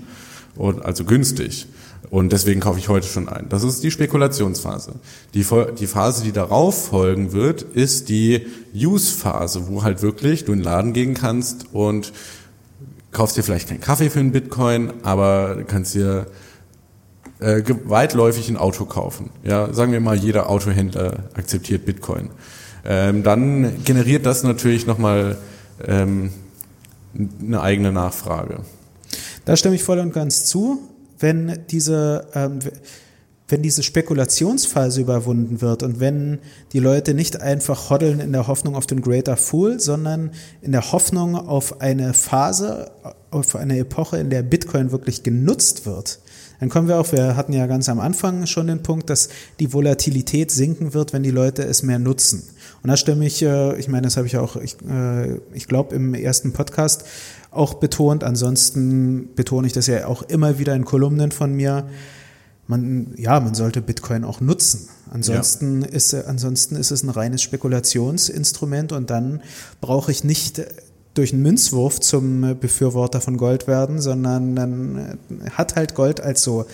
und 0.56 0.84
also 0.84 1.06
günstig. 1.06 1.68
Und 2.10 2.34
deswegen 2.34 2.60
kaufe 2.60 2.78
ich 2.78 2.90
heute 2.90 3.08
schon 3.08 3.30
ein. 3.30 3.48
Das 3.48 3.64
ist 3.64 3.84
die 3.84 3.92
Spekulationsphase. 3.92 4.96
Die, 5.34 5.46
die 5.80 5.88
Phase, 5.88 6.24
die 6.26 6.34
darauf 6.34 6.88
folgen 6.88 7.32
wird, 7.32 7.62
ist 7.62 8.10
die 8.10 8.48
Use-Phase, 8.76 9.70
wo 9.70 9.84
halt 9.84 10.02
wirklich 10.02 10.44
du 10.44 10.52
in 10.52 10.60
den 10.60 10.66
Laden 10.66 10.92
gehen 10.92 11.14
kannst 11.14 11.68
und 11.72 12.12
kaufst 13.14 13.38
dir 13.38 13.44
vielleicht 13.44 13.70
keinen 13.70 13.80
Kaffee 13.80 14.10
für 14.10 14.20
einen 14.20 14.34
Bitcoin, 14.34 14.92
aber 15.04 15.64
kannst 15.68 15.96
dir 15.96 16.28
äh, 17.42 17.64
weitläufig 17.86 18.50
ein 18.50 18.58
Auto 18.58 18.86
kaufen. 18.86 19.32
Ja, 19.44 19.74
sagen 19.74 19.92
wir 19.92 20.00
mal, 20.00 20.16
jeder 20.16 20.50
Autohändler 20.50 21.26
akzeptiert 21.34 21.86
Bitcoin. 21.86 22.30
Ähm, 22.86 23.24
dann 23.24 23.84
generiert 23.84 24.26
das 24.26 24.44
natürlich 24.44 24.88
nochmal 24.88 25.38
ähm, 25.86 26.32
eine 27.42 27.62
eigene 27.62 27.92
Nachfrage. 27.92 28.60
Da 29.46 29.58
stimme 29.58 29.76
ich 29.76 29.84
voll 29.84 30.00
und 30.00 30.14
ganz 30.14 30.46
zu. 30.46 30.80
Wenn 31.20 31.60
diese, 31.70 32.28
ähm, 32.34 32.60
wenn 33.48 33.62
diese 33.62 33.84
Spekulationsphase 33.84 35.02
überwunden 35.02 35.62
wird 35.62 35.84
und 35.84 36.00
wenn 36.00 36.40
die 36.74 36.80
Leute 36.80 37.14
nicht 37.14 37.42
einfach 37.42 37.90
hoddeln 37.90 38.20
in 38.20 38.32
der 38.32 38.48
Hoffnung 38.48 38.76
auf 38.76 38.88
den 38.88 39.02
Greater 39.02 39.38
Fool, 39.38 39.80
sondern 39.80 40.32
in 40.62 40.72
der 40.72 40.92
Hoffnung 40.92 41.36
auf 41.36 41.82
eine 41.82 42.14
Phase, 42.14 42.92
auf 43.30 43.56
eine 43.56 43.78
Epoche, 43.78 44.18
in 44.18 44.30
der 44.30 44.42
Bitcoin 44.42 44.92
wirklich 44.92 45.22
genutzt 45.22 45.86
wird, 45.86 46.20
dann 46.62 46.70
kommen 46.70 46.88
wir 46.88 47.00
auch, 47.00 47.12
wir 47.12 47.36
hatten 47.36 47.54
ja 47.54 47.66
ganz 47.66 47.90
am 47.90 48.00
Anfang 48.00 48.46
schon 48.46 48.68
den 48.68 48.84
Punkt, 48.84 49.10
dass 49.10 49.30
die 49.60 49.74
Volatilität 49.74 50.52
sinken 50.52 50.94
wird, 50.94 51.12
wenn 51.12 51.24
die 51.24 51.32
Leute 51.32 51.64
es 51.64 51.82
mehr 51.82 51.98
nutzen. 51.98 52.44
Und 52.84 52.88
da 52.88 52.98
stimme 52.98 53.26
ich, 53.26 53.42
äh, 53.42 53.76
ich 53.80 53.88
meine, 53.88 54.04
das 54.04 54.16
habe 54.16 54.28
ich 54.28 54.38
auch, 54.38 54.56
ich, 54.58 54.78
äh, 54.88 55.38
ich 55.54 55.68
glaube, 55.68 55.96
im 55.96 56.14
ersten 56.14 56.54
Podcast 56.54 57.04
auch 57.50 57.74
betont. 57.74 58.24
Ansonsten 58.24 59.30
betone 59.36 59.66
ich 59.66 59.74
das 59.74 59.88
ja 59.88 60.06
auch 60.06 60.22
immer 60.22 60.60
wieder 60.60 60.76
in 60.76 60.86
Kolumnen 60.86 61.32
von 61.32 61.52
mir. 61.52 61.88
Man, 62.68 63.16
ja, 63.18 63.40
man 63.40 63.56
sollte 63.56 63.82
Bitcoin 63.82 64.24
auch 64.24 64.40
nutzen. 64.40 64.88
Ansonsten, 65.10 65.82
ja. 65.82 65.88
ist, 65.88 66.14
ansonsten 66.14 66.76
ist 66.76 66.92
es 66.92 67.02
ein 67.02 67.10
reines 67.10 67.42
Spekulationsinstrument 67.42 68.92
und 68.92 69.10
dann 69.10 69.42
brauche 69.82 70.12
ich 70.12 70.24
nicht 70.24 70.62
durch 71.14 71.34
einen 71.34 71.42
Münzwurf 71.42 72.00
zum 72.00 72.58
Befürworter 72.60 73.22
von 73.22 73.38
Gold 73.38 73.68
werden, 73.68 74.02
sondern 74.02 74.56
dann 74.56 75.20
hat 75.52 75.76
halt 75.76 75.96
Gold 75.96 76.22
als 76.22 76.42
so 76.42 76.66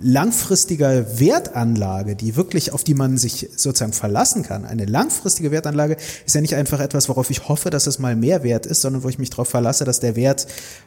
langfristiger 0.00 1.18
Wertanlage, 1.18 2.14
die 2.14 2.36
wirklich, 2.36 2.72
auf 2.72 2.84
die 2.84 2.94
man 2.94 3.18
sich 3.18 3.50
sozusagen 3.56 3.92
verlassen 3.92 4.42
kann. 4.42 4.64
Eine 4.64 4.86
langfristige 4.86 5.50
Wertanlage 5.50 5.96
ist 6.24 6.34
ja 6.34 6.40
nicht 6.40 6.54
einfach 6.54 6.80
etwas, 6.80 7.08
worauf 7.08 7.28
ich 7.30 7.48
hoffe, 7.48 7.70
dass 7.70 7.86
es 7.86 7.98
mal 7.98 8.14
mehr 8.16 8.42
wert 8.42 8.66
ist, 8.66 8.82
sondern 8.82 9.02
wo 9.02 9.08
ich 9.08 9.18
mich 9.18 9.30
darauf 9.30 9.48
verlasse, 9.48 9.84
dass 9.84 10.00
der 10.00 10.16
Wert 10.16 10.46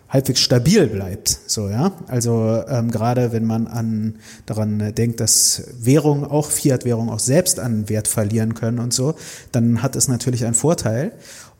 halbwegs 0.09 0.39
stabil 0.39 0.87
bleibt. 0.87 1.37
So, 1.47 1.69
ja. 1.69 1.91
Also 2.07 2.63
ähm, 2.67 2.91
gerade 2.91 3.31
wenn 3.31 3.45
man 3.45 3.67
an 3.67 4.15
daran 4.45 4.93
denkt, 4.95 5.19
dass 5.19 5.63
Währungen, 5.79 6.23
auch 6.23 6.49
Fiat-Währungen, 6.49 7.09
auch 7.09 7.19
selbst 7.19 7.59
an 7.59 7.89
Wert 7.89 8.07
verlieren 8.07 8.53
können 8.53 8.79
und 8.79 8.93
so, 8.93 9.15
dann 9.51 9.83
hat 9.83 9.95
es 9.95 10.07
natürlich 10.07 10.45
einen 10.45 10.55
Vorteil. 10.55 11.11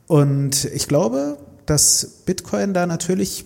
Und 0.06 0.66
ich 0.66 0.88
glaube, 0.88 1.38
dass 1.66 2.22
Bitcoin 2.26 2.74
da 2.74 2.86
natürlich 2.86 3.44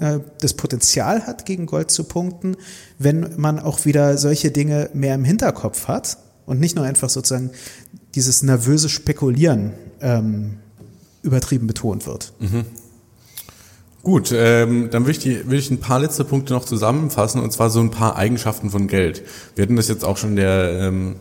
äh, 0.00 0.18
das 0.40 0.54
Potenzial 0.54 1.26
hat, 1.26 1.46
gegen 1.46 1.66
Gold 1.66 1.90
zu 1.90 2.04
punkten, 2.04 2.56
wenn 2.98 3.34
man 3.36 3.60
auch 3.60 3.84
wieder 3.84 4.18
solche 4.18 4.50
Dinge 4.50 4.90
mehr 4.92 5.14
im 5.14 5.24
Hinterkopf 5.24 5.86
hat 5.88 6.18
und 6.46 6.58
nicht 6.58 6.74
nur 6.76 6.84
einfach 6.84 7.08
sozusagen 7.08 7.50
dieses 8.14 8.42
nervöse 8.42 8.88
Spekulieren 8.88 9.72
ähm, 10.00 10.56
übertrieben 11.22 11.66
betont 11.66 12.06
wird. 12.06 12.32
Mhm. 12.40 12.64
Gut, 14.02 14.32
ähm, 14.34 14.88
dann 14.90 15.02
würde 15.02 15.12
ich, 15.12 15.18
die, 15.18 15.44
würde 15.44 15.58
ich 15.58 15.70
ein 15.70 15.78
paar 15.78 16.00
letzte 16.00 16.24
Punkte 16.24 16.54
noch 16.54 16.64
zusammenfassen, 16.64 17.40
und 17.42 17.52
zwar 17.52 17.68
so 17.68 17.80
ein 17.80 17.90
paar 17.90 18.16
Eigenschaften 18.16 18.70
von 18.70 18.88
Geld. 18.88 19.22
Wir 19.54 19.62
hatten 19.62 19.76
das 19.76 19.88
jetzt 19.88 20.04
auch 20.04 20.16
schon 20.16 20.30
in 20.30 20.36
der 20.36 20.80
ähm, 20.80 21.16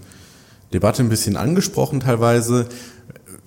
Debatte 0.72 1.04
ein 1.04 1.10
bisschen 1.10 1.36
angesprochen 1.36 2.00
teilweise. 2.00 2.68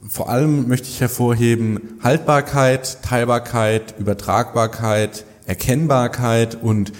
Vor 0.09 0.28
allem 0.28 0.68
möchte 0.68 0.88
ich 0.88 1.00
hervorheben 1.00 1.98
Haltbarkeit, 2.03 3.03
Teilbarkeit, 3.03 3.94
Übertragbarkeit, 3.98 5.24
Erkennbarkeit 5.46 6.61
und 6.61 6.92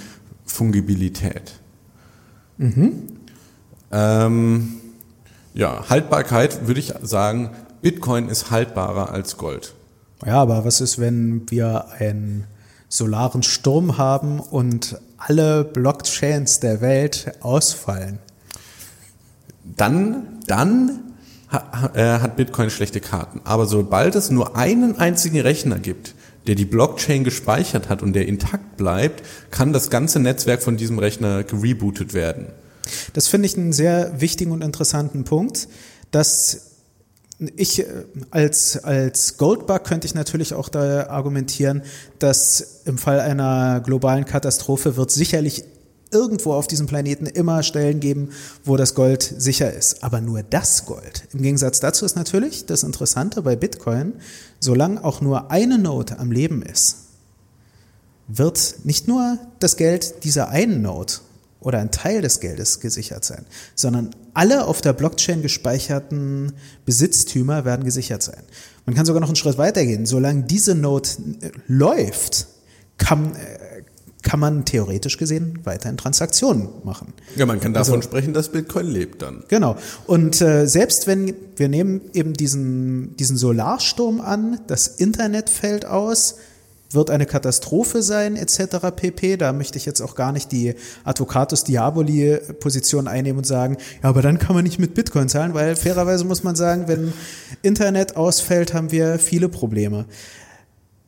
Fungibilität. 0.45 1.61
Mhm. 2.59 3.09
Ähm, 3.91 4.75
ja, 5.55 5.89
Haltbarkeit 5.89 6.67
würde 6.67 6.81
ich 6.81 6.95
sagen, 7.03 7.51
Bitcoin 7.83 8.29
ist 8.29 8.51
haltbarer 8.51 9.11
als 9.11 9.37
Gold. 9.37 9.75
Ja, 10.25 10.41
aber 10.41 10.65
was 10.65 10.81
ist, 10.81 10.99
wenn 10.99 11.51
wir 11.51 11.87
einen 11.99 12.47
solaren 12.89 13.43
Sturm 13.43 13.99
haben 13.99 14.39
und 14.39 15.01
alle 15.19 15.65
Blockchains 15.65 16.61
der 16.61 16.81
Welt 16.81 17.33
ausfallen? 17.41 18.19
Dann, 19.65 20.41
dann 20.47 21.12
hat 21.53 22.37
Bitcoin 22.37 22.71
schlechte 22.71 23.01
Karten. 23.01 23.41
Aber 23.45 23.67
sobald 23.67 24.15
es 24.15 24.31
nur 24.31 24.57
einen 24.57 24.97
einzigen 24.97 25.41
Rechner 25.41 25.79
gibt, 25.79 26.15
der 26.47 26.55
die 26.55 26.65
Blockchain 26.65 27.25
gespeichert 27.25 27.89
hat 27.89 28.03
und 28.03 28.15
der 28.15 28.27
intakt 28.27 28.77
bleibt, 28.77 29.23
kann 29.51 29.73
das 29.73 29.91
ganze 29.91 30.19
Netzwerk 30.19 30.63
von 30.63 30.77
diesem 30.77 30.99
Rechner 30.99 31.45
gerebootet 31.45 32.15
werden. 32.15 32.47
Das 33.13 33.29
finde 33.29 33.47
ich 33.47 33.57
einen 33.57 33.73
sehr 33.73 34.21
wichtigen 34.21 34.51
und 34.51 34.63
interessanten 34.63 35.25
Punkt, 35.25 35.69
dass 36.11 36.73
ich 37.57 37.81
äh, 37.81 37.87
als, 38.31 38.83
als 38.85 39.37
Goldbug 39.37 39.85
könnte 39.85 40.07
ich 40.07 40.15
natürlich 40.15 40.55
auch 40.55 40.69
da 40.69 41.09
argumentieren, 41.09 41.83
dass 42.19 42.83
im 42.85 42.99
Fall 42.99 43.21
einer 43.21 43.81
globalen 43.81 44.25
Katastrophe 44.25 44.97
wird 44.97 45.11
sicherlich 45.11 45.65
irgendwo 46.13 46.53
auf 46.53 46.67
diesem 46.67 46.87
Planeten 46.87 47.27
immer 47.27 47.63
Stellen 47.63 48.01
geben, 48.01 48.31
wo 48.65 48.77
das 48.77 48.95
Gold 48.95 49.23
sicher 49.23 49.73
ist. 49.73 50.05
Aber 50.05 50.21
nur 50.21 50.43
das 50.43 50.87
Gold. 50.87 51.25
Im 51.33 51.43
Gegensatz 51.43 51.81
dazu 51.81 52.05
ist 52.05 52.17
natürlich 52.17 52.67
das 52.67 52.83
Interessante 52.83 53.43
bei 53.43 53.57
Bitcoin, 53.57 54.15
solange 54.61 55.03
auch 55.05 55.21
nur 55.21 55.51
eine 55.51 55.79
Node 55.79 56.19
am 56.19 56.31
Leben 56.31 56.63
ist, 56.63 56.97
wird 58.29 58.77
nicht 58.85 59.09
nur 59.09 59.39
das 59.59 59.77
Geld 59.77 60.25
dieser 60.25 60.49
einen 60.49 60.83
Node 60.83 61.15
oder 61.61 61.79
ein 61.79 61.91
Teil 61.91 62.23
des 62.23 62.41
Geldes 62.41 62.81
gesichert 62.81 63.25
sein, 63.25 63.45
sondern 63.75 64.11
alle 64.35 64.67
auf 64.67 64.81
der 64.81 64.93
Blockchain 64.93 65.43
gespeicherten 65.43 66.53
Besitztümer 66.85 67.65
werden 67.65 67.85
gesichert 67.85 68.23
sein. 68.23 68.43
Man 68.85 68.95
kann 68.95 69.07
sogar 69.07 69.21
noch 69.21 69.29
einen 69.29 69.37
Schritt 69.37 69.59
weitergehen. 69.59 70.07
Solange 70.07 70.43
diese 70.43 70.75
Node 70.75 71.09
äh, 71.41 71.51
läuft, 71.69 72.49
kann, 72.99 73.35
äh, 73.37 73.59
kann 74.23 74.41
man 74.41 74.65
theoretisch 74.65 75.19
gesehen 75.19 75.59
weiterhin 75.65 75.97
Transaktionen 75.97 76.69
machen. 76.85 77.13
Ja, 77.37 77.47
man 77.47 77.61
kann 77.61 77.73
davon 77.73 77.97
also, 77.97 78.09
sprechen, 78.09 78.33
dass 78.33 78.51
Bitcoin 78.51 78.87
lebt 78.87 79.23
dann. 79.23 79.45
Genau. 79.49 79.77
Und 80.07 80.41
äh, 80.41 80.67
selbst 80.67 81.07
wenn 81.07 81.35
wir 81.57 81.69
nehmen 81.69 82.03
eben 82.13 82.35
diesen, 82.35 83.17
diesen 83.17 83.37
Solarsturm 83.37 84.21
an, 84.21 84.61
das 84.69 84.87
Internet 84.87 85.51
fällt 85.51 85.85
aus, 85.85 86.37
wird 86.95 87.11
eine 87.11 87.27
Katastrophe 87.27 88.03
sein, 88.03 88.37
etc. 88.37 88.95
pp. 88.95 89.37
Da 89.37 89.53
möchte 89.53 89.79
ich 89.79 89.87
jetzt 89.87 90.01
auch 90.01 90.15
gar 90.15 90.33
nicht 90.33 90.53
die 90.53 90.75
Advocatus 91.05 91.65
Diaboli 91.65 92.39
Position 92.61 93.09
einnehmen 93.09 93.39
und 93.39 93.47
sagen, 93.47 93.79
ja, 94.03 94.09
aber 94.09 94.23
dann 94.23 94.39
kann 94.39 94.55
man 94.55 94.65
nicht 94.65 94.79
mit 94.79 94.95
Bitcoin 94.95 95.29
zahlen, 95.29 95.55
weil 95.55 95.77
fairerweise 95.77 96.25
muss 96.25 96.43
man 96.45 96.55
sagen, 96.55 96.89
wenn 96.89 97.13
Internet 97.63 98.17
ausfällt, 98.17 98.75
haben 98.75 98.93
wir 98.93 99.19
viele 99.19 99.49
Probleme. 99.49 100.07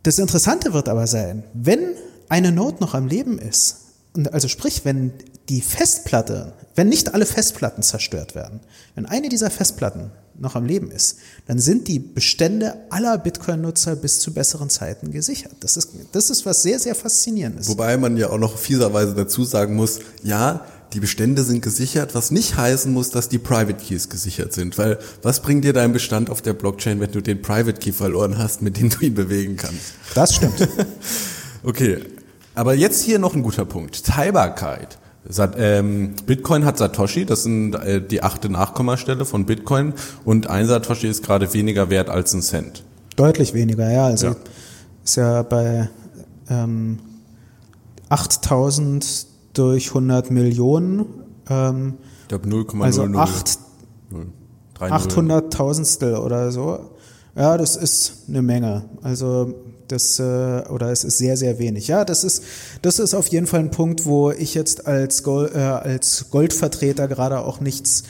Das 0.02 0.18
Interessante 0.18 0.72
wird 0.72 0.88
aber 0.88 1.06
sein, 1.06 1.44
wenn 1.54 1.94
eine 2.28 2.52
Node 2.52 2.78
noch 2.80 2.94
am 2.94 3.06
Leben 3.06 3.38
ist, 3.38 3.78
und 4.16 4.32
also 4.32 4.48
sprich, 4.48 4.84
wenn 4.84 5.12
die 5.48 5.60
Festplatte, 5.60 6.52
wenn 6.74 6.88
nicht 6.88 7.14
alle 7.14 7.26
Festplatten 7.26 7.82
zerstört 7.82 8.34
werden, 8.34 8.60
wenn 8.94 9.06
eine 9.06 9.28
dieser 9.28 9.50
Festplatten 9.50 10.12
noch 10.38 10.54
am 10.54 10.64
Leben 10.64 10.90
ist, 10.90 11.18
dann 11.46 11.58
sind 11.58 11.88
die 11.88 11.98
Bestände 11.98 12.76
aller 12.90 13.18
Bitcoin-Nutzer 13.18 13.96
bis 13.96 14.20
zu 14.20 14.32
besseren 14.32 14.70
Zeiten 14.70 15.10
gesichert. 15.10 15.52
Das 15.60 15.76
ist, 15.76 15.90
das 16.12 16.30
ist 16.30 16.46
was 16.46 16.62
sehr, 16.62 16.78
sehr 16.78 16.94
faszinierendes. 16.94 17.68
Wobei 17.68 17.96
man 17.96 18.16
ja 18.16 18.30
auch 18.30 18.38
noch 18.38 18.58
fieserweise 18.58 19.14
dazu 19.14 19.44
sagen 19.44 19.74
muss, 19.76 20.00
ja, 20.22 20.64
die 20.92 21.00
Bestände 21.00 21.42
sind 21.42 21.60
gesichert, 21.60 22.14
was 22.14 22.30
nicht 22.30 22.56
heißen 22.56 22.92
muss, 22.92 23.10
dass 23.10 23.28
die 23.28 23.38
Private 23.38 23.74
Keys 23.74 24.08
gesichert 24.08 24.52
sind. 24.52 24.78
Weil 24.78 24.98
was 25.22 25.40
bringt 25.40 25.64
dir 25.64 25.72
dein 25.72 25.92
Bestand 25.92 26.30
auf 26.30 26.40
der 26.40 26.52
Blockchain, 26.52 27.00
wenn 27.00 27.10
du 27.10 27.20
den 27.20 27.42
Private 27.42 27.80
Key 27.80 27.92
verloren 27.92 28.38
hast, 28.38 28.62
mit 28.62 28.76
dem 28.76 28.90
du 28.90 29.00
ihn 29.00 29.14
bewegen 29.14 29.56
kannst? 29.56 29.94
Das 30.14 30.34
stimmt. 30.34 30.68
okay, 31.64 31.98
aber 32.54 32.74
jetzt 32.74 33.02
hier 33.02 33.18
noch 33.18 33.34
ein 33.34 33.42
guter 33.42 33.64
Punkt. 33.64 34.04
Teilbarkeit. 34.04 34.98
Ähm, 35.56 36.14
Bitcoin 36.26 36.66
hat 36.66 36.76
Satoshi, 36.76 37.24
das 37.24 37.44
sind 37.44 37.74
äh, 37.74 38.06
die 38.06 38.22
achte 38.22 38.50
Nachkommastelle 38.50 39.24
von 39.24 39.46
Bitcoin 39.46 39.94
und 40.24 40.48
ein 40.48 40.66
Satoshi 40.66 41.06
ist 41.06 41.24
gerade 41.24 41.54
weniger 41.54 41.88
wert 41.88 42.10
als 42.10 42.34
ein 42.34 42.42
Cent. 42.42 42.84
Deutlich 43.16 43.54
weniger, 43.54 43.90
ja. 43.90 44.06
Also 44.06 44.26
ja. 44.28 44.36
ist 45.02 45.16
ja 45.16 45.42
bei 45.42 45.88
ähm, 46.50 46.98
8000 48.10 49.26
durch 49.54 49.88
100 49.88 50.30
Millionen. 50.30 51.06
Ähm, 51.48 51.94
ich 52.22 52.28
glaube 52.28 52.48
0,00. 52.48 52.82
Also 52.82 53.04
8, 53.04 53.58
800.000stel 54.78 56.16
oder 56.16 56.52
so. 56.52 56.90
Ja, 57.36 57.56
das 57.58 57.76
ist 57.76 58.24
eine 58.28 58.42
Menge. 58.42 58.84
Also 59.02 59.54
das, 59.88 60.18
äh, 60.18 60.22
oder 60.68 60.90
es 60.90 61.04
ist 61.04 61.18
sehr, 61.18 61.36
sehr 61.36 61.58
wenig. 61.58 61.88
Ja, 61.88 62.04
das 62.04 62.24
ist, 62.24 62.44
das 62.82 62.98
ist 62.98 63.14
auf 63.14 63.28
jeden 63.28 63.46
Fall 63.46 63.60
ein 63.60 63.70
Punkt, 63.70 64.06
wo 64.06 64.30
ich 64.30 64.54
jetzt 64.54 64.86
als, 64.86 65.22
Gold, 65.22 65.54
äh, 65.54 65.58
als 65.58 66.30
Goldvertreter 66.30 67.08
gerade 67.08 67.40
auch 67.40 67.60
nichts 67.60 68.04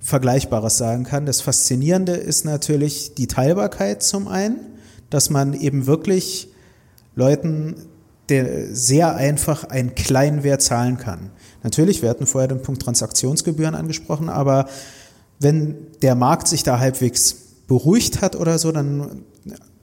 Vergleichbares 0.00 0.78
sagen 0.78 1.04
kann. 1.04 1.26
Das 1.26 1.40
Faszinierende 1.40 2.12
ist 2.12 2.44
natürlich 2.44 3.14
die 3.14 3.28
Teilbarkeit 3.28 4.02
zum 4.02 4.26
einen, 4.26 4.58
dass 5.10 5.30
man 5.30 5.54
eben 5.54 5.86
wirklich 5.86 6.48
Leuten 7.14 7.76
sehr 8.70 9.14
einfach 9.14 9.64
einen 9.64 9.94
kleinen 9.94 10.42
Wert 10.42 10.62
zahlen 10.62 10.96
kann. 10.96 11.30
Natürlich, 11.62 12.00
wir 12.00 12.08
hatten 12.08 12.24
vorher 12.24 12.48
den 12.48 12.62
Punkt 12.62 12.80
Transaktionsgebühren 12.80 13.74
angesprochen, 13.74 14.30
aber 14.30 14.68
wenn 15.38 15.76
der 16.00 16.14
Markt 16.14 16.48
sich 16.48 16.62
da 16.62 16.78
halbwegs 16.78 17.41
beruhigt 17.72 18.20
hat 18.20 18.36
oder 18.36 18.58
so, 18.58 18.70
dann 18.70 19.22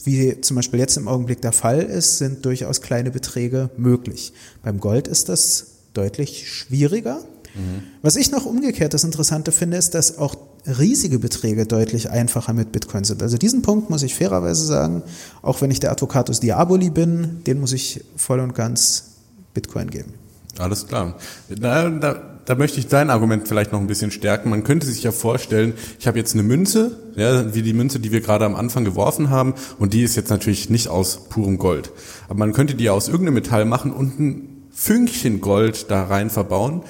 wie 0.04 0.40
zum 0.42 0.56
Beispiel 0.56 0.80
jetzt 0.80 0.96
im 0.96 1.08
Augenblick 1.08 1.42
der 1.42 1.52
Fall 1.52 1.82
ist, 1.82 2.20
sind 2.20 2.46
durchaus 2.46 2.82
kleine 2.82 3.10
Beträge 3.10 3.72
möglich. 3.78 4.32
Beim 4.62 4.80
Gold 4.80 5.08
ist 5.08 5.28
das 5.28 5.66
deutlich 5.96 6.52
schwieriger. 6.52 7.24
Mhm. 7.56 7.82
Was 8.04 8.16
ich 8.16 8.30
noch 8.30 8.46
umgekehrt 8.46 8.94
das 8.94 9.04
Interessante 9.04 9.52
finde, 9.52 9.78
ist, 9.78 9.96
dass 9.96 10.20
auch 10.20 10.38
riesige 10.68 11.18
Beträge 11.18 11.66
deutlich 11.66 12.12
einfacher 12.12 12.54
mit 12.54 12.72
Bitcoin 12.72 13.06
sind. 13.06 13.24
Also 13.24 13.38
diesen 13.38 13.64
Punkt 13.64 13.90
muss 13.90 14.04
ich 14.04 14.14
fairerweise 14.14 14.66
sagen, 14.66 15.02
auch 15.42 15.60
wenn 15.62 15.72
ich 15.72 15.80
der 15.80 15.92
Advocatus 15.92 16.40
Diaboli 16.40 16.92
bin, 16.92 17.44
den 17.48 17.60
muss 17.60 17.74
ich 17.74 18.06
voll 18.16 18.40
und 18.40 18.54
ganz 18.54 19.16
Bitcoin 19.56 19.90
geben. 19.90 20.14
Alles 20.60 20.86
klar. 20.86 21.16
Da, 21.50 21.90
da, 21.90 22.29
da 22.50 22.56
möchte 22.56 22.80
ich 22.80 22.88
dein 22.88 23.12
Argument 23.12 23.48
vielleicht 23.48 23.74
noch 23.74 23.80
ein 23.80 23.86
bisschen 23.86 24.10
stärken. 24.10 24.50
Man 24.50 24.64
könnte 24.64 24.88
sich 24.88 25.04
ja 25.04 25.12
vorstellen, 25.12 25.76
ich 26.00 26.08
habe 26.08 26.18
jetzt 26.18 26.34
eine 26.34 26.42
Münze, 26.42 26.98
ja, 27.16 27.54
wie 27.54 27.62
die 27.62 27.74
Münze, 27.74 28.00
die 28.00 28.12
wir 28.12 28.22
gerade 28.22 28.44
am 28.44 28.56
Anfang 28.56 28.84
geworfen 28.84 29.30
haben, 29.30 29.54
und 29.78 29.94
die 29.94 30.02
ist 30.02 30.16
jetzt 30.16 30.32
natürlich 30.32 30.68
nicht 30.68 30.88
aus 30.88 31.30
purem 31.30 31.60
Gold. 31.60 31.92
Aber 32.28 32.40
man 32.40 32.54
könnte 32.54 32.74
die 32.74 32.90
aus 32.90 33.08
irgendeinem 33.08 33.36
Metall 33.36 33.66
machen 33.66 33.92
und 33.92 34.20
ein 34.20 34.64
Fünkchen 34.72 35.42
Gold 35.42 35.92
da 35.92 36.06
rein 36.06 36.32
verbauen. 36.32 36.82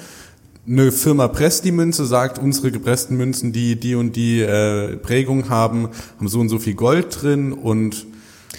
Eine 0.66 0.92
Firma 0.92 1.28
presst 1.28 1.66
die 1.66 1.72
Münze, 1.72 2.06
sagt, 2.06 2.38
unsere 2.38 2.72
gepressten 2.72 3.18
Münzen, 3.18 3.52
die 3.52 3.78
die 3.78 3.96
und 3.96 4.16
die 4.16 4.40
äh, 4.40 4.96
Prägung 4.96 5.50
haben, 5.50 5.90
haben 6.16 6.28
so 6.28 6.40
und 6.40 6.48
so 6.48 6.58
viel 6.58 6.74
Gold 6.74 7.20
drin 7.20 7.52
und 7.52 8.06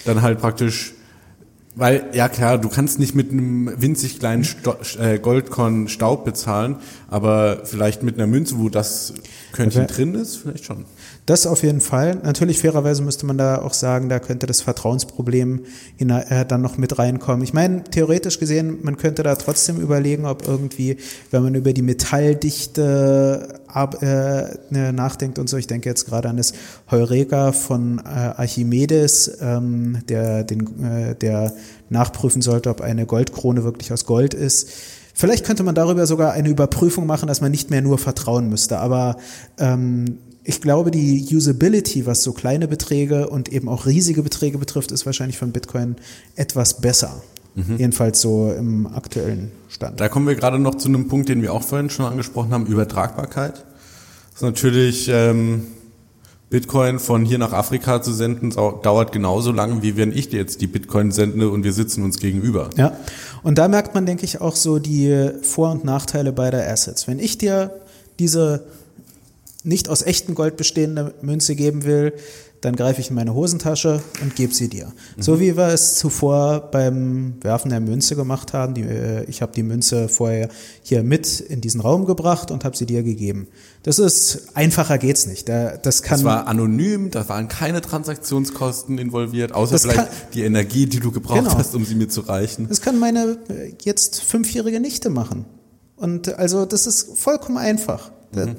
dann 0.05 0.21
halt 0.21 0.37
praktisch 0.37 0.93
weil, 1.75 2.09
ja 2.13 2.27
klar, 2.27 2.57
du 2.57 2.67
kannst 2.67 2.99
nicht 2.99 3.15
mit 3.15 3.31
einem 3.31 3.71
winzig 3.81 4.19
kleinen 4.19 4.43
Sto 4.43 4.75
äh, 4.99 5.19
Goldkorn 5.19 5.87
Staub 5.87 6.25
bezahlen, 6.25 6.77
aber 7.09 7.61
vielleicht 7.63 8.03
mit 8.03 8.15
einer 8.15 8.27
Münze, 8.27 8.57
wo 8.57 8.69
das 8.69 9.13
Körnchen 9.53 9.87
drin 9.87 10.15
ist, 10.15 10.37
vielleicht 10.37 10.65
schon. 10.65 10.85
Das 11.27 11.45
auf 11.45 11.61
jeden 11.61 11.81
Fall. 11.81 12.15
Natürlich 12.23 12.59
fairerweise 12.59 13.03
müsste 13.03 13.27
man 13.27 13.37
da 13.37 13.61
auch 13.61 13.73
sagen, 13.73 14.09
da 14.09 14.19
könnte 14.19 14.47
das 14.47 14.61
Vertrauensproblem 14.61 15.61
dann 16.47 16.61
noch 16.61 16.77
mit 16.77 16.97
reinkommen. 16.97 17.43
Ich 17.43 17.53
meine, 17.53 17.83
theoretisch 17.83 18.39
gesehen, 18.39 18.79
man 18.81 18.97
könnte 18.97 19.21
da 19.21 19.35
trotzdem 19.35 19.79
überlegen, 19.79 20.25
ob 20.25 20.47
irgendwie, 20.47 20.97
wenn 21.29 21.43
man 21.43 21.53
über 21.53 21.73
die 21.73 21.83
Metalldichte 21.83 23.59
äh, 23.73 24.73
ne, 24.73 24.93
nachdenkt 24.93 25.37
und 25.37 25.47
so, 25.47 25.57
ich 25.57 25.67
denke 25.67 25.87
jetzt 25.89 26.07
gerade 26.07 26.27
an 26.27 26.37
das 26.37 26.53
Heureka 26.89 27.51
von 27.51 27.99
äh, 27.99 28.09
Archimedes, 28.09 29.37
ähm, 29.41 29.99
der, 30.09 30.43
den, 30.43 30.83
äh, 30.83 31.15
der 31.15 31.53
nachprüfen 31.89 32.41
sollte, 32.41 32.71
ob 32.71 32.81
eine 32.81 33.05
Goldkrone 33.05 33.63
wirklich 33.63 33.93
aus 33.93 34.05
Gold 34.05 34.33
ist. 34.33 34.69
Vielleicht 35.13 35.45
könnte 35.45 35.61
man 35.61 35.75
darüber 35.75 36.07
sogar 36.07 36.31
eine 36.31 36.49
Überprüfung 36.49 37.05
machen, 37.05 37.27
dass 37.27 37.41
man 37.41 37.51
nicht 37.51 37.69
mehr 37.69 37.81
nur 37.81 37.99
vertrauen 37.99 38.49
müsste. 38.49 38.79
Aber 38.79 39.17
ähm, 39.59 40.17
ich 40.43 40.61
glaube, 40.61 40.91
die 40.91 41.27
Usability, 41.31 42.05
was 42.05 42.23
so 42.23 42.33
kleine 42.33 42.67
Beträge 42.67 43.29
und 43.29 43.49
eben 43.49 43.69
auch 43.69 43.85
riesige 43.85 44.23
Beträge 44.23 44.57
betrifft, 44.57 44.91
ist 44.91 45.05
wahrscheinlich 45.05 45.37
von 45.37 45.51
Bitcoin 45.51 45.97
etwas 46.35 46.81
besser. 46.81 47.21
Mhm. 47.55 47.77
Jedenfalls 47.77 48.21
so 48.21 48.51
im 48.51 48.87
aktuellen 48.87 49.51
Stand. 49.69 49.99
Da 49.99 50.09
kommen 50.09 50.27
wir 50.27 50.35
gerade 50.35 50.57
noch 50.57 50.75
zu 50.75 50.87
einem 50.87 51.07
Punkt, 51.07 51.29
den 51.29 51.41
wir 51.41 51.53
auch 51.53 51.63
vorhin 51.63 51.89
schon 51.89 52.05
angesprochen 52.05 52.51
haben, 52.51 52.65
Übertragbarkeit. 52.65 53.53
Das 53.55 54.35
ist 54.35 54.41
natürlich 54.41 55.09
ähm, 55.09 55.63
Bitcoin 56.49 56.99
von 56.99 57.23
hier 57.23 57.37
nach 57.37 57.53
Afrika 57.53 58.01
zu 58.01 58.13
senden, 58.13 58.49
dauert 58.49 59.11
genauso 59.11 59.51
lange, 59.51 59.83
wie 59.83 59.95
wenn 59.95 60.11
ich 60.11 60.29
dir 60.29 60.39
jetzt 60.39 60.61
die 60.61 60.67
Bitcoin 60.67 61.11
sende 61.11 61.49
und 61.49 61.63
wir 61.63 61.73
sitzen 61.73 62.03
uns 62.03 62.19
gegenüber. 62.19 62.69
Ja, 62.77 62.97
und 63.43 63.57
da 63.57 63.67
merkt 63.67 63.93
man, 63.93 64.05
denke 64.05 64.25
ich, 64.25 64.41
auch 64.41 64.55
so 64.55 64.79
die 64.79 65.29
Vor- 65.43 65.71
und 65.71 65.83
Nachteile 65.83 66.31
beider 66.31 66.65
Assets. 66.67 67.07
Wenn 67.07 67.19
ich 67.19 67.37
dir 67.37 67.71
diese 68.19 68.65
nicht 69.63 69.89
aus 69.89 70.01
echtem 70.01 70.35
Gold 70.35 70.57
bestehende 70.57 71.13
Münze 71.21 71.55
geben 71.55 71.83
will, 71.83 72.13
dann 72.61 72.75
greife 72.75 73.01
ich 73.01 73.09
in 73.09 73.15
meine 73.15 73.33
Hosentasche 73.33 74.01
und 74.21 74.35
gebe 74.35 74.53
sie 74.53 74.69
dir. 74.69 74.93
Mhm. 75.17 75.21
So 75.21 75.39
wie 75.39 75.57
wir 75.57 75.69
es 75.69 75.95
zuvor 75.95 76.69
beim 76.71 77.33
Werfen 77.41 77.69
der 77.71 77.79
Münze 77.79 78.15
gemacht 78.15 78.53
haben. 78.53 78.75
Die, 78.75 78.81
äh, 78.81 79.23
ich 79.25 79.41
habe 79.41 79.51
die 79.51 79.63
Münze 79.63 80.07
vorher 80.07 80.47
hier 80.83 81.01
mit 81.01 81.39
in 81.39 81.59
diesen 81.59 81.81
Raum 81.81 82.05
gebracht 82.05 82.51
und 82.51 82.63
habe 82.63 82.77
sie 82.77 82.85
dir 82.85 83.01
gegeben. 83.01 83.47
Das 83.81 83.97
ist 83.97 84.49
einfacher 84.53 84.99
geht's 84.99 85.25
nicht. 85.25 85.49
Das 85.49 86.03
kann. 86.03 86.19
Das 86.19 86.23
war 86.23 86.47
anonym, 86.47 87.09
da 87.09 87.27
waren 87.27 87.47
keine 87.47 87.81
Transaktionskosten 87.81 88.99
involviert, 88.99 89.53
außer 89.53 89.79
vielleicht 89.79 89.97
kann, 89.97 90.07
die 90.35 90.43
Energie, 90.43 90.85
die 90.85 90.99
du 90.99 91.11
gebraucht 91.11 91.39
genau. 91.39 91.57
hast, 91.57 91.73
um 91.73 91.83
sie 91.83 91.95
mir 91.95 92.09
zu 92.09 92.21
reichen. 92.21 92.67
Das 92.69 92.81
kann 92.81 92.99
meine 92.99 93.39
äh, 93.49 93.73
jetzt 93.81 94.21
fünfjährige 94.21 94.79
Nichte 94.79 95.09
machen. 95.09 95.45
Und 95.95 96.35
also 96.35 96.65
das 96.65 96.85
ist 96.85 97.17
vollkommen 97.17 97.57
einfach. 97.57 98.11
Mhm. 98.33 98.55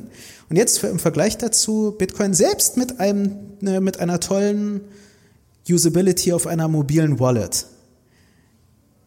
Und 0.53 0.59
jetzt 0.59 0.85
im 0.85 0.99
Vergleich 0.99 1.39
dazu 1.39 1.95
Bitcoin 1.97 2.35
selbst 2.35 2.77
mit 2.77 3.01
einem, 3.01 3.39
ne, 3.63 3.81
mit 3.81 4.01
einer 4.01 4.21
tollen 4.21 4.83
Usability 5.67 6.31
auf 6.35 6.47
einer 6.47 6.69
mobilen 6.69 7.19
Wallet 7.19 7.65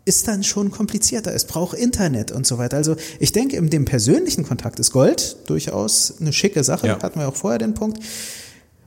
ist 0.05 0.27
dann 0.27 0.43
schon 0.43 0.71
komplizierter. 0.71 1.35
Es 1.35 1.45
braucht 1.45 1.77
Internet 1.77 2.31
und 2.31 2.47
so 2.47 2.57
weiter. 2.57 2.77
Also 2.77 2.95
ich 3.19 3.31
denke, 3.31 3.57
in 3.57 3.69
dem 3.69 3.85
persönlichen 3.85 4.43
Kontakt 4.43 4.79
ist 4.79 4.91
Gold 4.91 5.37
durchaus 5.45 6.15
eine 6.19 6.33
schicke 6.33 6.63
Sache. 6.63 6.87
Ja. 6.87 6.99
Hatten 6.99 7.19
wir 7.19 7.27
auch 7.27 7.35
vorher 7.35 7.59
den 7.59 7.75
Punkt. 7.75 7.99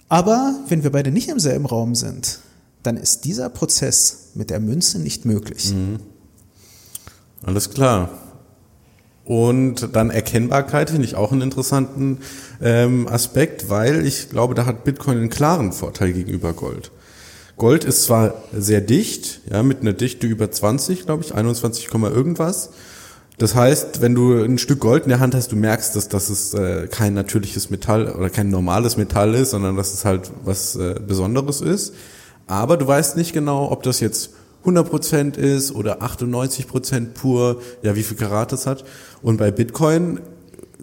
Aber 0.09 0.59
wenn 0.67 0.83
wir 0.83 0.91
beide 0.91 1.13
nicht 1.13 1.29
im 1.29 1.39
selben 1.39 1.65
Raum 1.65 1.95
sind, 1.95 2.41
dann 2.83 2.97
ist 2.97 3.25
dieser 3.25 3.51
Prozess 3.51 4.31
mit 4.35 4.51
der 4.51 4.59
Münze 4.59 4.99
nicht 4.99 5.25
möglich. 5.25 5.73
Mhm. 5.73 6.01
Alles 7.45 7.71
klar. 7.71 8.11
Und 9.29 9.95
dann 9.95 10.09
Erkennbarkeit 10.09 10.89
finde 10.89 11.05
ich 11.05 11.15
auch 11.15 11.33
einen 11.33 11.43
interessanten 11.43 12.17
ähm, 12.63 13.07
Aspekt, 13.07 13.69
weil 13.69 14.07
ich 14.07 14.31
glaube, 14.31 14.55
da 14.55 14.65
hat 14.65 14.85
Bitcoin 14.85 15.19
einen 15.19 15.29
klaren 15.29 15.73
Vorteil 15.73 16.15
gegenüber 16.15 16.55
Gold. 16.55 16.91
Gold 17.59 17.85
ist 17.85 18.05
zwar 18.05 18.37
sehr 18.55 18.81
dicht, 18.81 19.43
ja, 19.51 19.63
mit 19.63 19.83
einer 19.83 19.93
Dichte 19.93 20.27
über 20.27 20.51
20, 20.51 21.05
glaube 21.05 21.25
ich, 21.25 21.35
21, 21.35 21.89
Komma 21.89 22.09
irgendwas. 22.09 22.71
Das 23.37 23.55
heißt, 23.55 24.01
wenn 24.01 24.15
du 24.15 24.43
ein 24.43 24.57
Stück 24.57 24.81
Gold 24.81 25.03
in 25.03 25.11
der 25.11 25.21
Hand 25.21 25.35
hast, 25.35 25.53
du 25.53 25.57
merkst, 25.57 25.95
dass, 25.95 26.09
dass 26.09 26.31
es 26.31 26.55
äh, 26.55 26.87
kein 26.87 27.13
natürliches 27.13 27.69
Metall 27.69 28.11
oder 28.11 28.31
kein 28.31 28.49
normales 28.49 28.97
Metall 28.97 29.35
ist, 29.35 29.51
sondern 29.51 29.77
dass 29.77 29.93
es 29.93 30.07
halt 30.07 30.31
was 30.43 30.75
äh, 30.77 30.95
Besonderes 31.07 31.61
ist. 31.61 31.93
Aber 32.47 32.79
du 32.79 32.87
weißt 32.87 33.19
nicht 33.19 33.35
genau, 33.35 33.71
ob 33.71 33.83
das 33.83 34.01
jetzt 34.01 34.31
100% 34.69 35.37
ist 35.37 35.75
oder 35.75 36.03
98% 36.03 37.15
pur, 37.15 37.61
ja, 37.83 37.97
wie 37.97 38.03
viel 38.03 38.17
Karat 38.17 38.53
das 38.53 38.67
hat. 38.67 38.85
Und 39.23 39.39
bei 39.39 39.51
Bitcoin, 39.51 40.21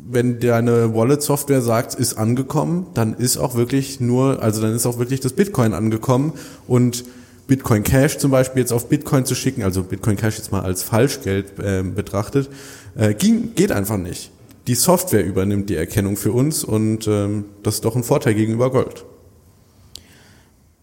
wenn 0.07 0.39
deine 0.39 0.93
Wallet-Software 0.93 1.61
sagt, 1.61 1.95
ist 1.95 2.15
angekommen, 2.15 2.87
dann 2.93 3.13
ist 3.13 3.37
auch 3.37 3.55
wirklich 3.55 3.99
nur, 3.99 4.41
also 4.41 4.61
dann 4.61 4.73
ist 4.73 4.85
auch 4.85 4.99
wirklich 4.99 5.19
das 5.19 5.33
Bitcoin 5.33 5.73
angekommen 5.73 6.33
und 6.67 7.05
Bitcoin 7.47 7.83
Cash 7.83 8.17
zum 8.17 8.31
Beispiel 8.31 8.61
jetzt 8.61 8.71
auf 8.71 8.89
Bitcoin 8.89 9.25
zu 9.25 9.35
schicken, 9.35 9.63
also 9.63 9.83
Bitcoin 9.83 10.15
Cash 10.15 10.37
jetzt 10.37 10.51
mal 10.51 10.61
als 10.61 10.83
Falschgeld 10.83 11.59
äh, 11.59 11.83
betrachtet, 11.83 12.49
äh, 12.95 13.13
ging, 13.13 13.53
geht 13.55 13.71
einfach 13.71 13.97
nicht. 13.97 14.31
Die 14.67 14.75
Software 14.75 15.23
übernimmt 15.23 15.69
die 15.69 15.75
Erkennung 15.75 16.17
für 16.17 16.31
uns 16.31 16.63
und 16.63 17.07
ähm, 17.07 17.45
das 17.61 17.75
ist 17.75 17.85
doch 17.85 17.95
ein 17.95 18.03
Vorteil 18.03 18.33
gegenüber 18.33 18.71
Gold. 18.71 19.05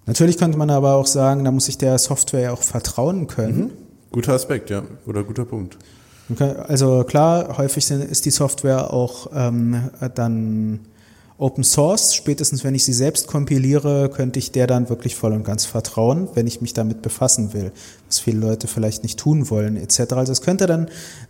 Natürlich 0.07 0.39
könnte 0.39 0.59
man 0.59 0.71
aber 0.71 0.95
auch 0.95 1.07
sagen, 1.07 1.45
da 1.45 1.51
muss 1.51 1.69
ich 1.69 1.79
der 1.79 1.99
Software 1.99 2.41
ja 2.41 2.53
auch 2.53 2.63
vertrauen 2.63 3.29
können. 3.29 3.73
Guter 4.11 4.35
Aspekt, 4.35 4.71
ja, 4.71 4.83
oder 5.07 5.23
guter 5.23 5.45
Punkt. 5.45 5.79
Also 6.39 7.05
klar, 7.05 7.59
häufig 7.59 7.91
ist 7.91 8.25
die 8.25 8.31
Software 8.31 8.93
auch 8.93 9.29
ähm, 9.35 9.91
dann 10.15 10.81
Open 11.43 11.65
Source. 11.65 12.15
Spätestens 12.15 12.63
wenn 12.63 12.75
ich 12.77 12.85
sie 12.85 12.93
selbst 12.93 13.27
kompiliere, 13.27 14.09
könnte 14.09 14.39
ich 14.39 14.53
der 14.53 14.69
dann 14.69 14.89
wirklich 14.89 15.17
voll 15.17 15.33
und 15.33 15.43
ganz 15.43 15.65
vertrauen, 15.65 16.29
wenn 16.35 16.47
ich 16.47 16.61
mich 16.61 16.73
damit 16.73 17.03
befassen 17.03 17.53
will, 17.53 17.73
was 18.07 18.21
viele 18.21 18.39
Leute 18.39 18.69
vielleicht 18.69 19.03
nicht 19.03 19.19
tun 19.19 19.51
wollen 19.51 19.77
etc. 19.77 20.13
Also 20.13 20.31
es 20.31 20.41
könnte 20.41 20.67
dann 20.67 20.89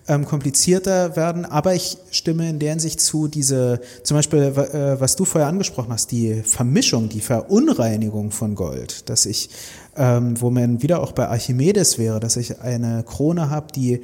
ähm, 0.09 0.27
komplizierter 0.27 1.17
werden, 1.17 1.47
aber 1.47 1.75
ich 1.75 1.97
stimme 2.11 2.51
in 2.51 2.59
der 2.59 2.71
Hinsicht 2.71 3.01
zu, 3.01 3.27
diese, 3.27 3.81
zum 4.03 4.19
Beispiel, 4.19 4.41
äh, 4.41 5.01
was 5.01 5.17
du 5.17 5.25
vorher 5.25 5.49
angesprochen 5.49 5.93
hast, 5.93 6.13
die 6.13 6.43
Vermischung, 6.43 7.09
die 7.09 7.21
Verunreinigung 7.21 8.33
von 8.33 8.55
Gold, 8.55 9.09
dass 9.09 9.25
ich, 9.25 9.49
ähm, 9.97 10.39
wo 10.41 10.51
man 10.51 10.83
wieder 10.83 11.01
auch 11.01 11.13
bei 11.13 11.29
Archimedes 11.29 11.97
wäre, 11.97 12.21
dass 12.21 12.37
ich 12.37 12.61
eine 12.61 13.03
Krone 13.05 13.49
habe, 13.49 13.73
die 13.75 14.03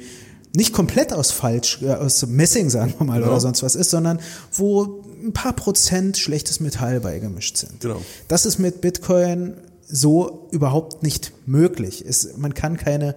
nicht 0.55 0.73
komplett 0.73 1.13
aus 1.13 1.31
falsch, 1.31 1.81
äh, 1.81 1.91
aus 1.93 2.25
Messing, 2.25 2.69
sagen 2.69 2.93
wir 2.97 3.05
mal, 3.05 3.21
Ja. 3.21 3.27
oder 3.27 3.39
sonst 3.39 3.61
was 3.63 3.75
ist, 3.75 3.89
sondern 3.91 4.19
wo 4.53 5.03
ein 5.23 5.33
paar 5.33 5.53
Prozent 5.53 6.17
schlechtes 6.17 6.59
Metall 6.59 6.99
beigemischt 7.01 7.57
sind. 7.57 7.79
Genau. 7.81 8.01
Das 8.27 8.45
ist 8.45 8.57
mit 8.57 8.81
Bitcoin 8.81 9.55
so 9.87 10.47
überhaupt 10.51 11.03
nicht 11.03 11.33
möglich. 11.45 12.03
Es, 12.07 12.37
man 12.37 12.53
kann 12.53 12.77
keine 12.77 13.15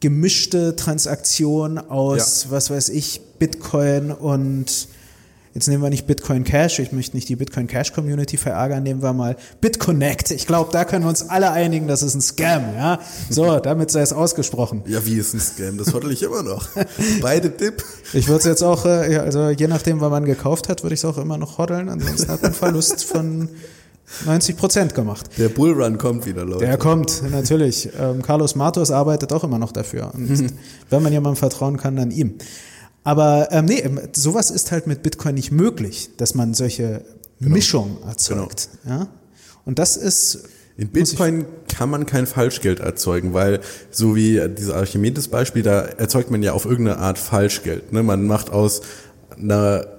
gemischte 0.00 0.76
Transaktion 0.76 1.78
aus, 1.78 2.46
was 2.50 2.70
weiß 2.70 2.88
ich, 2.90 3.20
Bitcoin 3.38 4.10
und 4.10 4.88
jetzt 5.54 5.68
nehmen 5.68 5.82
wir 5.82 5.90
nicht 5.90 6.06
Bitcoin 6.06 6.44
Cash, 6.44 6.78
ich 6.78 6.92
möchte 6.92 7.16
nicht 7.16 7.28
die 7.28 7.36
Bitcoin 7.36 7.66
Cash 7.66 7.92
Community 7.92 8.36
verärgern, 8.36 8.82
nehmen 8.82 9.02
wir 9.02 9.12
mal 9.12 9.36
BitConnect. 9.60 10.30
Ich 10.30 10.46
glaube, 10.46 10.70
da 10.72 10.84
können 10.84 11.04
wir 11.04 11.08
uns 11.08 11.28
alle 11.28 11.50
einigen, 11.50 11.88
das 11.88 12.02
ist 12.02 12.14
ein 12.14 12.20
Scam, 12.20 12.74
ja. 12.76 13.00
So, 13.30 13.58
damit 13.62 13.90
sei 13.90 14.00
es 14.00 14.12
ausgesprochen. 14.12 14.82
Ja, 14.86 15.04
wie 15.04 15.14
ist 15.14 15.34
ein 15.34 15.40
Scam? 15.40 15.78
Das 15.78 15.92
hoddle 15.94 16.12
ich 16.12 16.22
immer 16.28 16.42
noch. 16.42 16.68
Beide 17.20 17.56
Tipp. 17.56 17.84
Ich 18.12 18.28
würde 18.28 18.40
es 18.40 18.44
jetzt 18.44 18.62
auch, 18.62 18.84
äh, 18.84 19.16
also 19.18 19.50
je 19.50 19.68
nachdem, 19.68 20.00
wann 20.00 20.10
man 20.10 20.24
gekauft 20.24 20.68
hat, 20.68 20.82
würde 20.82 20.94
ich 20.94 21.00
es 21.00 21.04
auch 21.04 21.18
immer 21.18 21.38
noch 21.38 21.58
hoddeln. 21.58 21.88
Ansonsten 21.88 22.28
hat 22.30 22.42
man 22.42 22.52
einen 22.52 22.54
Verlust 22.54 23.04
von 23.04 23.48
90 24.24 24.56
Prozent 24.56 24.94
gemacht. 24.94 25.28
Der 25.38 25.48
Bullrun 25.48 25.98
kommt 25.98 26.26
wieder, 26.26 26.44
Leute. 26.44 26.64
Der 26.64 26.78
kommt, 26.78 27.22
natürlich. 27.30 27.90
Ähm, 27.98 28.22
Carlos 28.22 28.54
Matos 28.54 28.90
arbeitet 28.90 29.32
auch 29.32 29.44
immer 29.44 29.58
noch 29.58 29.72
dafür. 29.72 30.12
Und 30.14 30.52
wenn 30.90 31.02
man 31.02 31.12
jemandem 31.12 31.36
vertrauen 31.36 31.76
kann, 31.76 31.96
dann 31.96 32.10
ihm. 32.10 32.34
Aber 33.04 33.48
ähm, 33.52 33.64
nee, 33.66 33.80
ähm, 33.80 34.00
sowas 34.12 34.50
ist 34.50 34.70
halt 34.70 34.86
mit 34.86 35.02
Bitcoin 35.02 35.34
nicht 35.34 35.50
möglich, 35.50 36.10
dass 36.16 36.34
man 36.34 36.54
solche 36.54 37.02
Mischung 37.38 37.98
erzeugt. 38.06 38.68
Ja? 38.86 39.08
Und 39.64 39.78
das 39.78 39.96
ist 39.96 40.48
In 40.76 40.88
Bitcoin 40.88 41.46
kann 41.68 41.90
man 41.90 42.06
kein 42.06 42.26
Falschgeld 42.26 42.80
erzeugen, 42.80 43.34
weil 43.34 43.60
so 43.90 44.14
wie 44.14 44.40
dieses 44.56 44.72
Archimedes-Beispiel, 44.72 45.62
da 45.62 45.80
erzeugt 45.80 46.30
man 46.30 46.42
ja 46.42 46.52
auf 46.52 46.64
irgendeine 46.64 46.98
Art 46.98 47.18
Falschgeld. 47.18 47.92
Ne? 47.92 48.02
Man 48.02 48.26
macht 48.26 48.50
aus 48.50 48.82
einer 49.36 49.97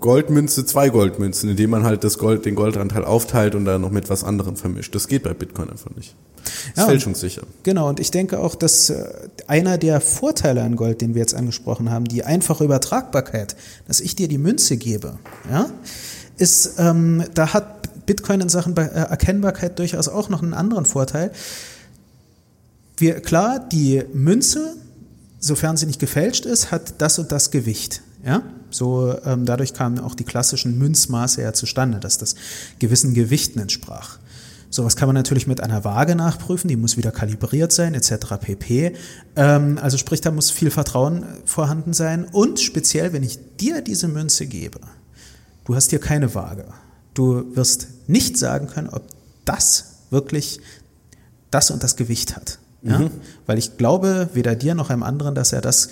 Goldmünze 0.00 0.64
zwei 0.64 0.88
Goldmünzen, 0.90 1.50
indem 1.50 1.70
man 1.70 1.82
halt 1.84 2.04
das 2.04 2.18
Gold, 2.18 2.44
den 2.44 2.54
Goldanteil 2.54 3.04
aufteilt 3.04 3.54
und 3.54 3.64
dann 3.64 3.80
noch 3.80 3.90
mit 3.90 4.08
was 4.10 4.22
anderem 4.24 4.56
vermischt. 4.56 4.94
Das 4.94 5.08
geht 5.08 5.22
bei 5.24 5.34
Bitcoin 5.34 5.70
einfach 5.70 5.90
nicht. 5.96 6.14
Das 6.44 6.52
ist 6.52 6.76
Ja, 6.76 6.82
und- 6.84 6.90
fälschungssicher. 6.90 7.42
Genau, 7.62 7.88
und 7.88 8.00
ich 8.00 8.10
denke 8.10 8.38
auch, 8.40 8.54
dass 8.54 8.90
äh, 8.90 9.04
einer 9.46 9.78
der 9.78 10.00
Vorteile 10.00 10.62
an 10.62 10.76
Gold, 10.76 11.00
den 11.00 11.14
wir 11.14 11.20
jetzt 11.20 11.34
angesprochen 11.34 11.90
haben, 11.90 12.04
die 12.06 12.24
einfache 12.24 12.64
Übertragbarkeit, 12.64 13.56
dass 13.86 14.00
ich 14.00 14.14
dir 14.16 14.28
die 14.28 14.38
Münze 14.38 14.76
gebe, 14.76 15.18
ja, 15.50 15.70
ist, 16.38 16.74
ähm, 16.78 17.24
da 17.34 17.52
hat 17.52 18.06
Bitcoin 18.06 18.40
in 18.40 18.48
Sachen 18.48 18.76
äh, 18.76 18.82
Erkennbarkeit 18.82 19.78
durchaus 19.78 20.08
auch 20.08 20.28
noch 20.28 20.42
einen 20.42 20.54
anderen 20.54 20.84
Vorteil. 20.84 21.30
Wir, 22.96 23.20
klar, 23.20 23.58
die 23.60 24.02
Münze, 24.12 24.74
sofern 25.38 25.76
sie 25.76 25.86
nicht 25.86 26.00
gefälscht 26.00 26.46
ist, 26.46 26.70
hat 26.70 26.94
das 26.98 27.18
und 27.18 27.32
das 27.32 27.50
Gewicht. 27.50 28.02
Ja? 28.24 28.42
So, 28.72 29.14
ähm, 29.24 29.44
dadurch 29.44 29.74
kamen 29.74 30.00
auch 30.00 30.14
die 30.14 30.24
klassischen 30.24 30.78
Münzmaße 30.78 31.42
ja 31.42 31.52
zustande, 31.52 32.00
dass 32.00 32.18
das 32.18 32.34
gewissen 32.78 33.14
Gewichten 33.14 33.58
entsprach. 33.58 34.18
Sowas 34.72 34.96
kann 34.96 35.06
man 35.06 35.14
natürlich 35.14 35.46
mit 35.46 35.60
einer 35.60 35.84
Waage 35.84 36.14
nachprüfen, 36.16 36.66
die 36.66 36.76
muss 36.76 36.96
wieder 36.96 37.12
kalibriert 37.12 37.72
sein, 37.72 37.92
etc. 37.92 38.38
pp. 38.40 38.94
Ähm, 39.36 39.78
also 39.80 39.98
sprich, 39.98 40.22
da 40.22 40.30
muss 40.30 40.50
viel 40.50 40.70
Vertrauen 40.70 41.26
vorhanden 41.44 41.92
sein. 41.92 42.24
Und 42.32 42.58
speziell, 42.58 43.12
wenn 43.12 43.22
ich 43.22 43.38
dir 43.58 43.82
diese 43.82 44.08
Münze 44.08 44.46
gebe, 44.46 44.80
du 45.66 45.74
hast 45.74 45.90
hier 45.90 45.98
keine 45.98 46.34
Waage. 46.34 46.64
Du 47.12 47.54
wirst 47.54 47.88
nicht 48.06 48.38
sagen 48.38 48.66
können, 48.66 48.88
ob 48.88 49.02
das 49.44 49.96
wirklich 50.08 50.60
das 51.50 51.70
und 51.70 51.82
das 51.82 51.96
Gewicht 51.96 52.34
hat. 52.34 52.58
Ja? 52.82 53.10
Weil 53.46 53.58
ich 53.58 53.76
glaube, 53.76 54.30
weder 54.32 54.56
dir 54.56 54.74
noch 54.74 54.90
einem 54.90 55.02
anderen, 55.02 55.34
dass 55.34 55.52
er 55.52 55.60
das 55.60 55.90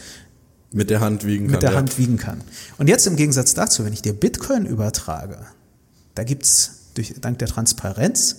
Mit 0.73 0.91
der 0.91 1.01
Hand 1.01 1.27
wiegen 1.27 1.47
kann. 1.47 1.53
mit 1.53 1.63
der 1.63 1.71
ja. 1.73 1.77
Hand 1.77 1.99
wiegen 1.99 2.17
kann. 2.17 2.41
Und 2.79 2.89
jetzt 2.89 3.07
im 3.07 3.17
Gegensatz 3.17 3.55
dazu, 3.55 3.85
wenn 3.85 3.93
ich 3.93 4.03
dir 4.03 4.13
Bitcoin 4.13 4.67
übertrage, 4.67 5.39
da 6.15 6.23
gibt's 6.25 6.91
durch, 6.95 7.15
dank 7.21 7.39
der 7.39 7.49
Transparenz 7.49 8.37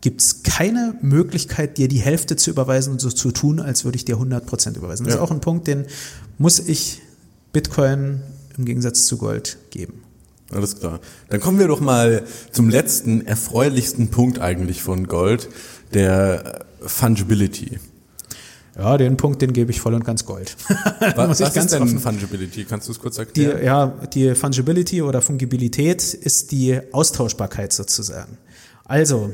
gibt's 0.00 0.42
keine 0.42 0.96
Möglichkeit, 1.02 1.78
dir 1.78 1.88
die 1.88 1.98
Hälfte 1.98 2.36
zu 2.36 2.50
überweisen 2.50 2.92
und 2.92 3.00
so 3.00 3.10
zu 3.10 3.30
tun, 3.32 3.60
als 3.60 3.84
würde 3.84 3.96
ich 3.96 4.04
dir 4.04 4.16
100% 4.18 4.76
überweisen. 4.76 5.04
Das 5.06 5.14
Ja. 5.14 5.20
ist 5.20 5.24
auch 5.26 5.30
ein 5.32 5.40
Punkt, 5.40 5.66
den 5.66 5.86
muss 6.38 6.58
ich 6.60 7.02
Bitcoin 7.52 8.20
im 8.56 8.64
Gegensatz 8.64 9.06
zu 9.06 9.16
Gold 9.16 9.58
geben. 9.70 10.02
Alles 10.52 10.78
klar. 10.78 11.00
Dann 11.28 11.40
kommen 11.40 11.58
wir 11.58 11.66
doch 11.66 11.80
mal 11.80 12.24
zum 12.52 12.68
letzten, 12.68 13.26
erfreulichsten 13.26 14.08
Punkt 14.08 14.38
eigentlich 14.38 14.80
von 14.82 15.08
Gold, 15.08 15.48
der 15.92 16.64
Fungibility. 16.80 17.80
Ja, 18.78 18.98
den 18.98 19.16
Punkt, 19.16 19.40
den 19.40 19.52
gebe 19.52 19.70
ich 19.70 19.80
voll 19.80 19.94
und 19.94 20.04
ganz 20.04 20.26
Gold. 20.26 20.56
Was, 21.16 21.40
was 21.40 21.54
ganz 21.54 21.72
ist 21.72 21.80
denn 21.80 21.98
Fungibility? 21.98 22.64
Kannst 22.64 22.88
du 22.88 22.92
es 22.92 22.98
kurz 22.98 23.16
Die, 23.16 23.20
erklären? 23.46 23.64
ja, 23.64 23.86
die 24.12 24.34
Fungibility 24.34 25.00
oder 25.02 25.22
Fungibilität 25.22 26.12
ist 26.12 26.52
die 26.52 26.78
Austauschbarkeit 26.92 27.72
sozusagen. 27.72 28.36
Also 28.84 29.30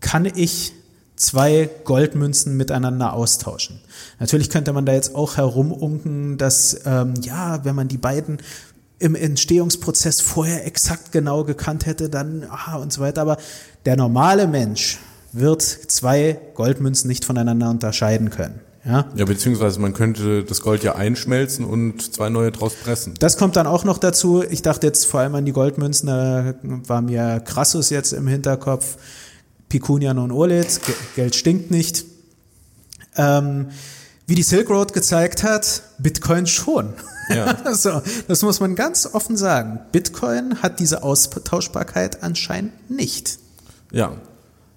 kann 0.00 0.26
ich 0.26 0.72
zwei 1.16 1.70
Goldmünzen 1.84 2.56
miteinander 2.56 3.14
austauschen. 3.14 3.80
Natürlich 4.20 4.50
könnte 4.50 4.72
man 4.72 4.84
da 4.84 4.92
jetzt 4.92 5.14
auch 5.14 5.36
herumunken, 5.36 6.36
dass 6.36 6.80
ähm, 6.84 7.14
ja, 7.22 7.64
wenn 7.64 7.74
man 7.74 7.88
die 7.88 7.98
beiden 7.98 8.38
im 8.98 9.14
Entstehungsprozess 9.14 10.20
vorher 10.20 10.66
exakt 10.66 11.12
genau 11.12 11.44
gekannt 11.44 11.86
hätte, 11.86 12.08
dann 12.10 12.46
ah, 12.50 12.76
und 12.76 12.92
so 12.92 13.00
weiter. 13.00 13.22
Aber 13.22 13.38
der 13.86 13.96
normale 13.96 14.46
Mensch 14.46 14.98
wird 15.32 15.62
zwei 15.62 16.38
Goldmünzen 16.54 17.08
nicht 17.08 17.24
voneinander 17.24 17.70
unterscheiden 17.70 18.30
können. 18.30 18.60
Ja, 18.84 19.06
Ja, 19.16 19.24
beziehungsweise 19.24 19.80
man 19.80 19.94
könnte 19.94 20.44
das 20.44 20.60
Gold 20.60 20.82
ja 20.84 20.94
einschmelzen 20.94 21.64
und 21.64 22.14
zwei 22.14 22.28
neue 22.28 22.52
draus 22.52 22.74
pressen. 22.74 23.14
Das 23.18 23.38
kommt 23.38 23.56
dann 23.56 23.66
auch 23.66 23.84
noch 23.84 23.96
dazu. 23.98 24.42
Ich 24.48 24.60
dachte 24.62 24.86
jetzt 24.86 25.06
vor 25.06 25.20
allem 25.20 25.34
an 25.34 25.46
die 25.46 25.52
Goldmünzen, 25.52 26.06
da 26.08 26.54
war 26.62 27.00
mir 27.00 27.40
Crassus 27.40 27.88
jetzt 27.90 28.12
im 28.12 28.26
Hinterkopf. 28.26 28.96
Picunian 29.70 30.18
und 30.18 30.30
Olet, 30.32 30.80
Ge- 30.84 30.94
Geld 31.16 31.34
stinkt 31.34 31.70
nicht. 31.70 32.04
Ähm, 33.16 33.68
Wie 34.26 34.34
die 34.34 34.42
Silk 34.42 34.70
Road 34.70 34.92
gezeigt 34.92 35.42
hat, 35.42 35.82
Bitcoin 35.98 36.46
schon. 36.46 36.92
Ja. 37.30 37.56
so, 37.74 38.02
das 38.28 38.42
muss 38.42 38.60
man 38.60 38.74
ganz 38.74 39.08
offen 39.12 39.36
sagen. 39.36 39.80
Bitcoin 39.92 40.62
hat 40.62 40.78
diese 40.80 41.02
Austauschbarkeit 41.02 42.22
anscheinend 42.22 42.90
nicht. 42.90 43.38
Ja, 43.92 44.12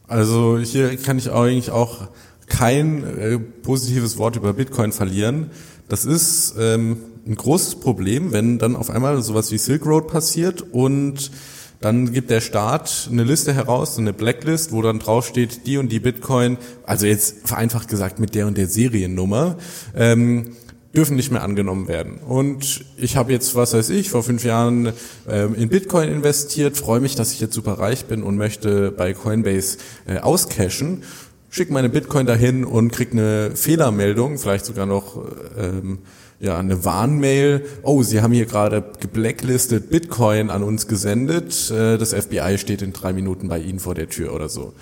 also 0.08 0.58
hier 0.58 0.96
kann 0.98 1.18
ich 1.18 1.32
eigentlich 1.32 1.72
auch 1.72 2.08
kein 2.48 3.04
äh, 3.04 3.38
positives 3.38 4.18
Wort 4.18 4.36
über 4.36 4.54
Bitcoin 4.54 4.92
verlieren. 4.92 5.52
Das 5.90 6.06
ist 6.06 6.56
ähm, 6.60 6.98
ein 7.26 7.36
großes 7.36 7.76
Problem, 7.76 8.32
wenn 8.32 8.58
dann 8.58 8.76
auf 8.76 8.90
einmal 8.90 9.22
sowas 9.22 9.52
wie 9.52 9.58
Silk 9.58 9.86
Road 9.86 10.08
passiert 10.08 10.62
und 10.72 11.32
dann 11.80 12.12
gibt 12.12 12.32
der 12.32 12.42
Staat 12.42 13.08
eine 13.12 13.24
Liste 13.24 13.54
heraus, 13.54 14.00
eine 14.00 14.12
Blacklist, 14.12 14.72
wo 14.72 14.82
dann 14.82 15.00
draufsteht, 15.00 15.68
die 15.68 15.78
und 15.78 15.92
die 15.92 16.00
Bitcoin, 16.00 16.58
also 16.86 17.06
jetzt 17.06 17.48
vereinfacht 17.48 17.88
gesagt 17.88 18.20
mit 18.20 18.34
der 18.34 18.48
und 18.48 18.58
der 18.58 18.68
Seriennummer, 18.68 19.58
ähm, 19.96 20.56
dürfen 20.96 21.16
nicht 21.16 21.32
mehr 21.32 21.44
angenommen 21.44 21.88
werden. 21.88 22.18
Und 22.18 22.84
ich 22.98 23.16
habe 23.16 23.32
jetzt, 23.32 23.54
was 23.54 23.74
weiß 23.74 23.92
ich, 23.92 24.10
vor 24.10 24.24
fünf 24.24 24.44
Jahren 24.44 24.94
ähm, 25.30 25.54
in 25.54 25.70
Bitcoin 25.70 26.10
investiert, 26.10 26.76
freue 26.76 27.00
mich, 27.00 27.14
dass 27.14 27.32
ich 27.32 27.40
jetzt 27.40 27.54
super 27.54 27.74
reich 27.74 28.06
bin 28.06 28.24
und 28.24 28.38
möchte 28.38 28.92
bei 28.92 29.14
Coinbase 29.14 29.78
äh, 30.08 30.18
auscashen, 30.18 31.04
schicke 31.50 31.74
meine 31.74 31.90
Bitcoin 31.90 32.26
dahin 32.26 32.66
und 32.66 32.92
krieg 32.92 33.12
eine 33.12 33.52
Fehlermeldung, 33.56 34.38
vielleicht 34.38 34.66
sogar 34.66 34.86
noch 34.86 35.24
ähm, 35.58 36.00
ja, 36.40 36.58
eine 36.58 36.86
Warnmail, 36.86 37.66
oh, 37.82 38.04
Sie 38.04 38.22
haben 38.22 38.34
hier 38.34 38.46
gerade 38.46 38.84
geblacklistet 39.00 39.90
Bitcoin 39.90 40.50
an 40.50 40.64
uns 40.64 40.88
gesendet, 40.88 41.72
äh, 41.72 41.98
das 41.98 42.14
FBI 42.14 42.58
steht 42.58 42.82
in 42.82 42.94
drei 42.94 43.14
Minuten 43.14 43.48
bei 43.48 43.60
Ihnen 43.60 43.80
vor 43.80 43.96
der 43.96 44.10
Tür 44.10 44.34
oder 44.34 44.50
so. 44.50 44.74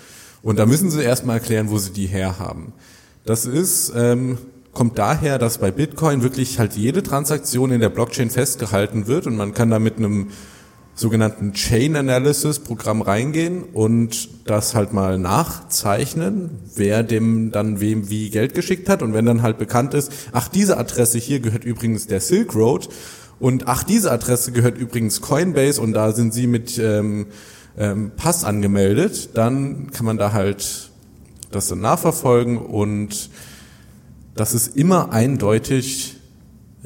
Und 0.42 0.58
da 0.58 0.66
müssen 0.66 0.90
Sie 0.90 1.02
erstmal 1.02 1.38
erklären, 1.38 1.70
wo 1.70 1.78
Sie 1.78 1.92
die 1.92 2.06
herhaben. 2.06 2.72
Das 3.24 3.46
ist, 3.46 3.92
ähm, 3.96 4.38
kommt 4.72 4.98
daher, 4.98 5.38
dass 5.38 5.58
bei 5.58 5.70
Bitcoin 5.70 6.22
wirklich 6.22 6.58
halt 6.58 6.74
jede 6.74 7.02
Transaktion 7.02 7.72
in 7.72 7.80
der 7.80 7.88
Blockchain 7.88 8.28
festgehalten 8.28 9.06
wird 9.06 9.26
und 9.26 9.36
man 9.36 9.54
kann 9.54 9.70
da 9.70 9.78
mit 9.78 9.96
einem 9.96 10.28
sogenannten 10.96 11.52
Chain 11.52 11.94
Analysis 11.94 12.58
Programm 12.58 13.02
reingehen 13.02 13.64
und 13.64 14.48
das 14.48 14.74
halt 14.74 14.94
mal 14.94 15.18
nachzeichnen, 15.18 16.50
wer 16.74 17.02
dem 17.02 17.52
dann 17.52 17.80
wem 17.80 18.08
wie 18.08 18.30
Geld 18.30 18.54
geschickt 18.54 18.88
hat 18.88 19.02
und 19.02 19.12
wenn 19.12 19.26
dann 19.26 19.42
halt 19.42 19.58
bekannt 19.58 19.92
ist, 19.92 20.10
ach 20.32 20.48
diese 20.48 20.78
Adresse 20.78 21.18
hier 21.18 21.40
gehört 21.40 21.64
übrigens 21.64 22.06
der 22.06 22.20
Silk 22.20 22.54
Road 22.54 22.88
und 23.38 23.68
ach 23.68 23.84
diese 23.84 24.10
Adresse 24.10 24.52
gehört 24.52 24.78
übrigens 24.78 25.20
Coinbase 25.20 25.82
und 25.82 25.92
da 25.92 26.12
sind 26.12 26.32
sie 26.32 26.46
mit 26.46 26.78
ähm, 26.78 27.26
ähm, 27.76 28.12
Pass 28.16 28.44
angemeldet, 28.44 29.30
dann 29.34 29.90
kann 29.90 30.06
man 30.06 30.16
da 30.16 30.32
halt 30.32 30.90
das 31.50 31.68
dann 31.68 31.80
nachverfolgen 31.80 32.56
und 32.56 33.28
das 34.34 34.54
ist 34.54 34.76
immer 34.76 35.12
eindeutig 35.12 36.16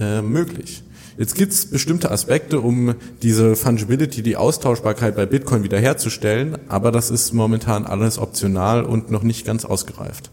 äh, 0.00 0.20
möglich. 0.20 0.82
Jetzt 1.20 1.34
gibt 1.34 1.52
es 1.52 1.66
bestimmte 1.66 2.10
Aspekte, 2.10 2.60
um 2.60 2.94
diese 3.20 3.54
Fungibility, 3.54 4.22
die 4.22 4.38
Austauschbarkeit 4.38 5.16
bei 5.16 5.26
Bitcoin 5.26 5.62
wiederherzustellen, 5.62 6.56
aber 6.68 6.90
das 6.92 7.10
ist 7.10 7.34
momentan 7.34 7.84
alles 7.84 8.16
optional 8.16 8.84
und 8.84 9.10
noch 9.10 9.22
nicht 9.22 9.44
ganz 9.44 9.66
ausgereift. 9.66 10.30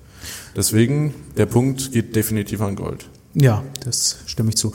Deswegen, 0.56 1.14
der 1.36 1.46
Punkt 1.46 1.92
geht 1.92 2.16
definitiv 2.16 2.62
an 2.62 2.78
Gold. 2.78 3.10
Ja, 3.34 3.64
das 3.84 4.20
stimme 4.28 4.48
ich 4.52 4.56
zu. 4.56 4.72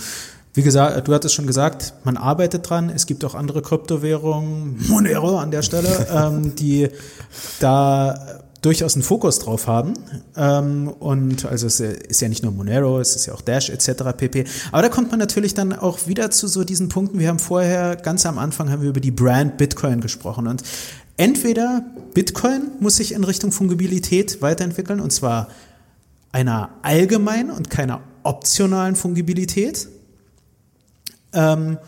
Wie 0.52 0.62
gesagt, 0.62 1.08
du 1.08 1.14
hattest 1.14 1.34
schon 1.34 1.46
gesagt, 1.46 1.94
man 2.04 2.18
arbeitet 2.18 2.68
dran. 2.68 2.90
Es 2.94 3.06
gibt 3.06 3.24
auch 3.24 3.34
andere 3.34 3.62
Kryptowährungen, 3.62 4.84
Monero 4.88 5.38
an 5.38 5.50
der 5.50 5.62
Stelle, 5.62 6.08
ähm, 6.14 6.54
die 6.54 6.90
da 7.60 8.41
durchaus 8.62 8.94
einen 8.94 9.02
Fokus 9.02 9.40
drauf 9.40 9.66
haben. 9.66 9.94
Ähm, 10.36 10.88
und 10.88 11.44
also 11.44 11.66
es 11.66 11.80
ist 11.80 12.20
ja 12.20 12.28
nicht 12.28 12.42
nur 12.42 12.52
Monero, 12.52 13.00
es 13.00 13.16
ist 13.16 13.26
ja 13.26 13.34
auch 13.34 13.40
Dash 13.40 13.68
etc. 13.68 14.04
pp. 14.16 14.44
Aber 14.70 14.82
da 14.82 14.88
kommt 14.88 15.10
man 15.10 15.18
natürlich 15.18 15.52
dann 15.52 15.72
auch 15.72 16.06
wieder 16.06 16.30
zu 16.30 16.46
so 16.46 16.64
diesen 16.64 16.88
Punkten. 16.88 17.18
Wir 17.18 17.28
haben 17.28 17.40
vorher, 17.40 17.96
ganz 17.96 18.24
am 18.24 18.38
Anfang 18.38 18.70
haben 18.70 18.82
wir 18.82 18.88
über 18.88 19.00
die 19.00 19.10
Brand 19.10 19.58
Bitcoin 19.58 20.00
gesprochen. 20.00 20.46
Und 20.46 20.62
entweder 21.16 21.84
Bitcoin 22.14 22.70
muss 22.80 22.96
sich 22.96 23.12
in 23.12 23.24
Richtung 23.24 23.52
Fungibilität 23.52 24.40
weiterentwickeln, 24.40 25.00
und 25.00 25.12
zwar 25.12 25.48
einer 26.30 26.70
allgemeinen 26.82 27.50
und 27.50 27.68
keiner 27.68 28.00
optionalen 28.22 28.94
Fungibilität. 28.94 29.88
Ähm, 31.32 31.78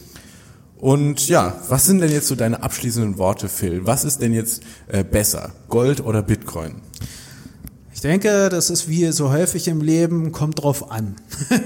Und 0.78 1.30
ja, 1.30 1.56
was 1.70 1.86
sind 1.86 2.02
denn 2.02 2.12
jetzt 2.12 2.28
so 2.28 2.36
deine 2.36 2.62
abschließenden 2.62 3.18
Worte, 3.18 3.48
Phil? 3.48 3.86
Was 3.86 4.04
ist 4.04 4.22
denn 4.22 4.34
jetzt 4.34 4.64
äh, 4.90 5.06
besser, 5.06 5.52
Gold 5.70 6.06
oder 6.06 6.22
Bitcoin? 6.22 6.82
Ich 7.94 8.02
denke, 8.02 8.50
das 8.50 8.70
ist 8.70 8.90
wie 8.90 9.10
so 9.14 9.32
häufig 9.32 9.70
im 9.70 9.80
Leben, 9.80 10.34
kommt 10.34 10.62
drauf 10.62 10.92
an. 10.92 11.16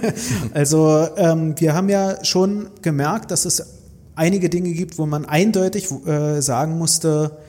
also 0.54 1.08
ähm, 1.18 1.56
wir 1.58 1.74
haben 1.74 1.90
ja 1.90 2.24
schon 2.24 2.68
gemerkt, 2.84 3.32
dass 3.32 3.46
es 3.46 3.66
einige 4.14 4.50
Dinge 4.50 4.74
gibt, 4.74 5.00
wo 5.00 5.08
man 5.08 5.26
eindeutig 5.26 5.90
äh, 6.06 6.40
sagen 6.42 6.78
musste, 6.78 7.40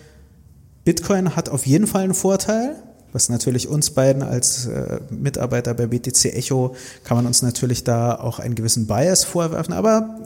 Bitcoin 0.88 1.36
hat 1.36 1.50
auf 1.50 1.66
jeden 1.66 1.86
Fall 1.86 2.04
einen 2.04 2.14
Vorteil, 2.14 2.74
was 3.12 3.28
natürlich 3.28 3.68
uns 3.68 3.90
beiden 3.90 4.22
als 4.22 4.64
äh, 4.64 5.00
Mitarbeiter 5.10 5.74
bei 5.74 5.86
BTC 5.86 6.34
Echo 6.34 6.74
kann 7.04 7.18
man 7.18 7.26
uns 7.26 7.42
natürlich 7.42 7.84
da 7.84 8.14
auch 8.14 8.38
einen 8.38 8.54
gewissen 8.54 8.86
Bias 8.86 9.22
vorwerfen, 9.22 9.74
aber 9.74 10.18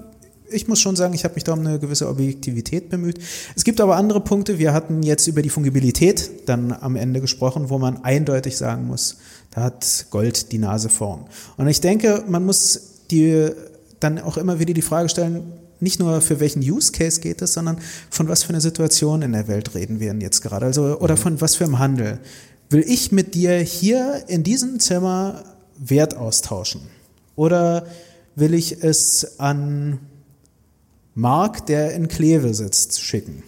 ich 0.49 0.69
muss 0.69 0.79
schon 0.79 0.95
sagen, 0.95 1.15
ich 1.15 1.25
habe 1.25 1.35
mich 1.35 1.43
da 1.43 1.55
um 1.55 1.67
eine 1.67 1.81
gewisse 1.81 2.09
Objektivität 2.09 2.91
bemüht. 2.91 3.19
Es 3.57 3.65
gibt 3.65 3.81
aber 3.81 3.97
andere 3.97 4.21
Punkte. 4.21 4.61
Wir 4.61 4.73
hatten 4.73 5.03
jetzt 5.03 5.27
über 5.27 5.43
die 5.43 5.49
Fungibilität 5.49 6.31
dann 6.47 6.71
am 6.71 6.95
Ende 6.95 7.21
gesprochen, 7.21 7.69
wo 7.69 7.79
man 7.79 8.05
eindeutig 8.05 8.57
sagen 8.57 8.87
muss, 8.87 9.17
da 9.51 9.63
hat 9.65 10.07
Gold 10.11 10.53
die 10.53 10.59
Nase 10.59 10.91
vorn. 10.91 11.25
Und 11.57 11.67
ich 11.67 11.81
denke, 11.81 12.23
man 12.29 12.47
muss 12.47 13.01
die 13.11 13.49
dann 13.99 14.21
auch 14.21 14.37
immer 14.37 14.61
wieder 14.61 14.75
die 14.75 14.83
Frage 14.83 15.09
stellen, 15.09 15.43
nicht 15.83 15.99
nur 15.99 16.21
für 16.21 16.41
welchen 16.41 16.61
Use 16.61 16.93
Case 16.93 17.21
geht 17.21 17.43
es, 17.43 17.55
sondern 17.55 17.79
von 18.09 18.29
was 18.29 18.45
für 18.45 18.51
einer 18.51 18.61
Situation 18.61 19.23
in 19.23 19.33
der 19.33 19.49
Welt 19.49 19.75
reden 19.75 20.01
wir 20.01 20.09
denn 20.09 20.21
jetzt 20.21 20.41
gerade? 20.41 20.67
Also, 20.67 20.99
oder 21.01 21.17
mhm. 21.17 21.21
von 21.21 21.41
was 21.41 21.57
für 21.57 21.65
einem 21.65 21.79
Handel? 21.79 22.21
Will 22.71 22.85
ich 22.87 23.13
mit 23.13 23.35
dir 23.35 23.59
hier 23.59 24.25
in 24.29 24.45
diesem 24.45 24.81
Zimmer 24.81 25.45
Wert 25.77 26.17
austauschen? 26.17 26.83
Oder 27.37 27.87
will 28.35 28.55
ich 28.55 28.83
es 28.83 29.41
an 29.41 29.99
Mark, 31.15 31.67
der 31.67 31.95
in 31.95 32.09
Kleve 32.09 32.55
sitzt, 32.55 33.03
schicken? 33.03 33.43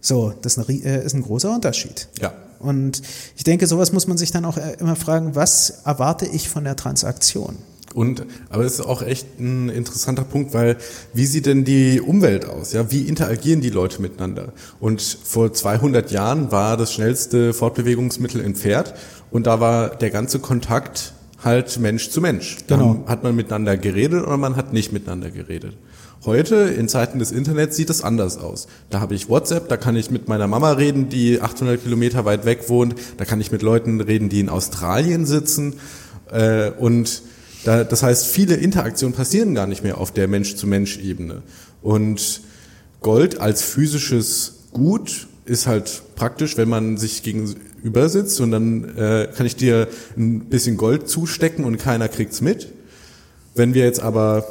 So, 0.00 0.32
das 0.42 0.56
ist 0.56 0.68
ein, 0.68 0.82
äh, 0.82 1.04
ist 1.04 1.14
ein 1.14 1.22
großer 1.22 1.54
Unterschied. 1.54 2.08
Ja. 2.20 2.32
Und 2.58 3.02
ich 3.36 3.44
denke, 3.44 3.66
sowas 3.66 3.92
muss 3.92 4.06
man 4.06 4.16
sich 4.16 4.30
dann 4.30 4.44
auch 4.44 4.56
äh, 4.56 4.76
immer 4.80 4.96
fragen, 4.96 5.34
was 5.34 5.82
erwarte 5.84 6.26
ich 6.26 6.48
von 6.48 6.64
der 6.64 6.76
Transaktion? 6.76 7.56
Und, 7.98 8.26
aber 8.48 8.62
es 8.62 8.74
ist 8.74 8.86
auch 8.86 9.02
echt 9.02 9.40
ein 9.40 9.70
interessanter 9.70 10.22
Punkt, 10.22 10.54
weil 10.54 10.76
wie 11.14 11.26
sieht 11.26 11.46
denn 11.46 11.64
die 11.64 12.00
Umwelt 12.00 12.48
aus? 12.48 12.72
Ja, 12.72 12.92
wie 12.92 13.02
interagieren 13.02 13.60
die 13.60 13.70
Leute 13.70 14.00
miteinander? 14.00 14.52
Und 14.78 15.02
vor 15.02 15.52
200 15.52 16.12
Jahren 16.12 16.52
war 16.52 16.76
das 16.76 16.92
schnellste 16.92 17.52
Fortbewegungsmittel 17.52 18.40
ein 18.40 18.54
Pferd 18.54 18.94
und 19.32 19.48
da 19.48 19.58
war 19.58 19.96
der 19.96 20.10
ganze 20.10 20.38
Kontakt 20.38 21.12
halt 21.42 21.80
Mensch 21.80 22.10
zu 22.10 22.20
Mensch. 22.20 22.58
Dann 22.68 22.78
genau. 22.78 23.04
hat 23.08 23.24
man 23.24 23.34
miteinander 23.34 23.76
geredet 23.76 24.22
oder 24.22 24.36
man 24.36 24.54
hat 24.54 24.72
nicht 24.72 24.92
miteinander 24.92 25.32
geredet. 25.32 25.76
Heute, 26.24 26.54
in 26.54 26.88
Zeiten 26.88 27.18
des 27.18 27.32
Internets, 27.32 27.74
sieht 27.74 27.90
es 27.90 28.02
anders 28.02 28.38
aus. 28.38 28.68
Da 28.90 29.00
habe 29.00 29.16
ich 29.16 29.28
WhatsApp, 29.28 29.68
da 29.68 29.76
kann 29.76 29.96
ich 29.96 30.08
mit 30.08 30.28
meiner 30.28 30.46
Mama 30.46 30.70
reden, 30.70 31.08
die 31.08 31.40
800 31.40 31.82
Kilometer 31.82 32.24
weit 32.24 32.44
weg 32.44 32.68
wohnt. 32.68 32.94
Da 33.16 33.24
kann 33.24 33.40
ich 33.40 33.50
mit 33.50 33.62
Leuten 33.62 34.00
reden, 34.00 34.28
die 34.28 34.38
in 34.38 34.50
Australien 34.50 35.26
sitzen. 35.26 35.74
Äh, 36.30 36.70
und 36.70 37.22
da, 37.68 37.84
das 37.84 38.02
heißt, 38.02 38.26
viele 38.26 38.54
Interaktionen 38.54 39.14
passieren 39.14 39.54
gar 39.54 39.66
nicht 39.66 39.82
mehr 39.82 39.98
auf 39.98 40.10
der 40.10 40.26
Mensch-zu-Mensch-Ebene. 40.26 41.42
Und 41.82 42.40
Gold 43.02 43.42
als 43.42 43.60
physisches 43.60 44.54
Gut 44.72 45.26
ist 45.44 45.66
halt 45.66 46.00
praktisch, 46.16 46.56
wenn 46.56 46.70
man 46.70 46.96
sich 46.96 47.22
gegenüber 47.22 48.08
sitzt 48.08 48.40
und 48.40 48.52
dann 48.52 48.96
äh, 48.96 49.28
kann 49.36 49.44
ich 49.44 49.54
dir 49.54 49.88
ein 50.16 50.46
bisschen 50.46 50.78
Gold 50.78 51.10
zustecken 51.10 51.66
und 51.66 51.76
keiner 51.76 52.08
kriegt's 52.08 52.40
mit. 52.40 52.72
Wenn 53.54 53.74
wir 53.74 53.84
jetzt 53.84 54.00
aber 54.00 54.46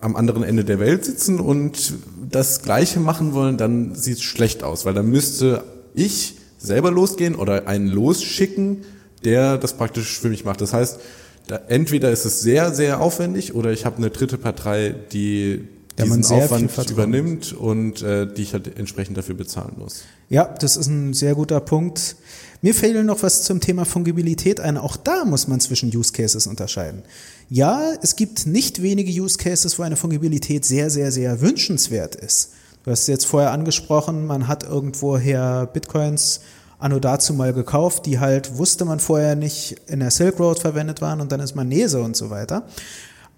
am 0.00 0.14
anderen 0.14 0.42
Ende 0.42 0.62
der 0.62 0.78
Welt 0.78 1.06
sitzen 1.06 1.40
und 1.40 1.94
das 2.30 2.60
Gleiche 2.60 3.00
machen 3.00 3.32
wollen, 3.32 3.56
dann 3.56 3.94
sieht 3.94 4.18
es 4.18 4.22
schlecht 4.22 4.62
aus, 4.62 4.84
weil 4.84 4.92
dann 4.92 5.08
müsste 5.08 5.64
ich 5.94 6.34
selber 6.58 6.90
losgehen 6.90 7.34
oder 7.34 7.66
einen 7.66 7.88
losschicken, 7.88 8.84
der 9.24 9.56
das 9.56 9.72
praktisch 9.72 10.18
für 10.18 10.28
mich 10.28 10.44
macht. 10.44 10.60
Das 10.60 10.74
heißt, 10.74 11.00
da, 11.48 11.62
entweder 11.68 12.10
ist 12.10 12.24
es 12.24 12.40
sehr, 12.40 12.74
sehr 12.74 13.00
aufwendig 13.00 13.54
oder 13.54 13.72
ich 13.72 13.84
habe 13.84 13.96
eine 13.96 14.10
dritte 14.10 14.38
Partei, 14.38 14.94
die 15.12 15.64
Der 15.96 16.04
diesen 16.04 16.24
Aufwand 16.26 16.90
übernimmt 16.90 17.52
und 17.52 18.02
äh, 18.02 18.32
die 18.32 18.42
ich 18.42 18.52
halt 18.52 18.78
entsprechend 18.78 19.16
dafür 19.16 19.34
bezahlen 19.34 19.72
muss. 19.78 20.04
Ja, 20.28 20.44
das 20.44 20.76
ist 20.76 20.86
ein 20.86 21.14
sehr 21.14 21.34
guter 21.34 21.60
Punkt. 21.60 22.16
Mir 22.60 22.74
fehlt 22.74 23.04
noch 23.04 23.22
was 23.22 23.44
zum 23.44 23.60
Thema 23.60 23.84
Fungibilität 23.84 24.60
ein. 24.60 24.76
Auch 24.76 24.96
da 24.96 25.24
muss 25.24 25.48
man 25.48 25.60
zwischen 25.60 25.94
Use 25.96 26.12
Cases 26.12 26.46
unterscheiden. 26.46 27.02
Ja, 27.48 27.92
es 28.02 28.16
gibt 28.16 28.46
nicht 28.46 28.82
wenige 28.82 29.10
Use 29.10 29.38
Cases, 29.38 29.78
wo 29.78 29.84
eine 29.84 29.96
Fungibilität 29.96 30.64
sehr, 30.64 30.90
sehr, 30.90 31.12
sehr 31.12 31.40
wünschenswert 31.40 32.14
ist. 32.14 32.50
Du 32.84 32.90
hast 32.90 33.06
jetzt 33.06 33.26
vorher 33.26 33.52
angesprochen, 33.52 34.26
man 34.26 34.48
hat 34.48 34.64
irgendwoher 34.64 35.66
Bitcoins 35.72 36.40
anno 36.78 36.98
dazu 36.98 37.34
mal 37.34 37.52
gekauft, 37.52 38.06
die 38.06 38.20
halt 38.20 38.56
wusste 38.56 38.84
man 38.84 39.00
vorher 39.00 39.36
nicht 39.36 39.76
in 39.86 40.00
der 40.00 40.10
Silk 40.10 40.38
Road 40.38 40.60
verwendet 40.60 41.00
waren 41.00 41.20
und 41.20 41.32
dann 41.32 41.40
ist 41.40 41.54
man 41.54 41.68
Nese 41.68 42.00
und 42.00 42.16
so 42.16 42.30
weiter. 42.30 42.64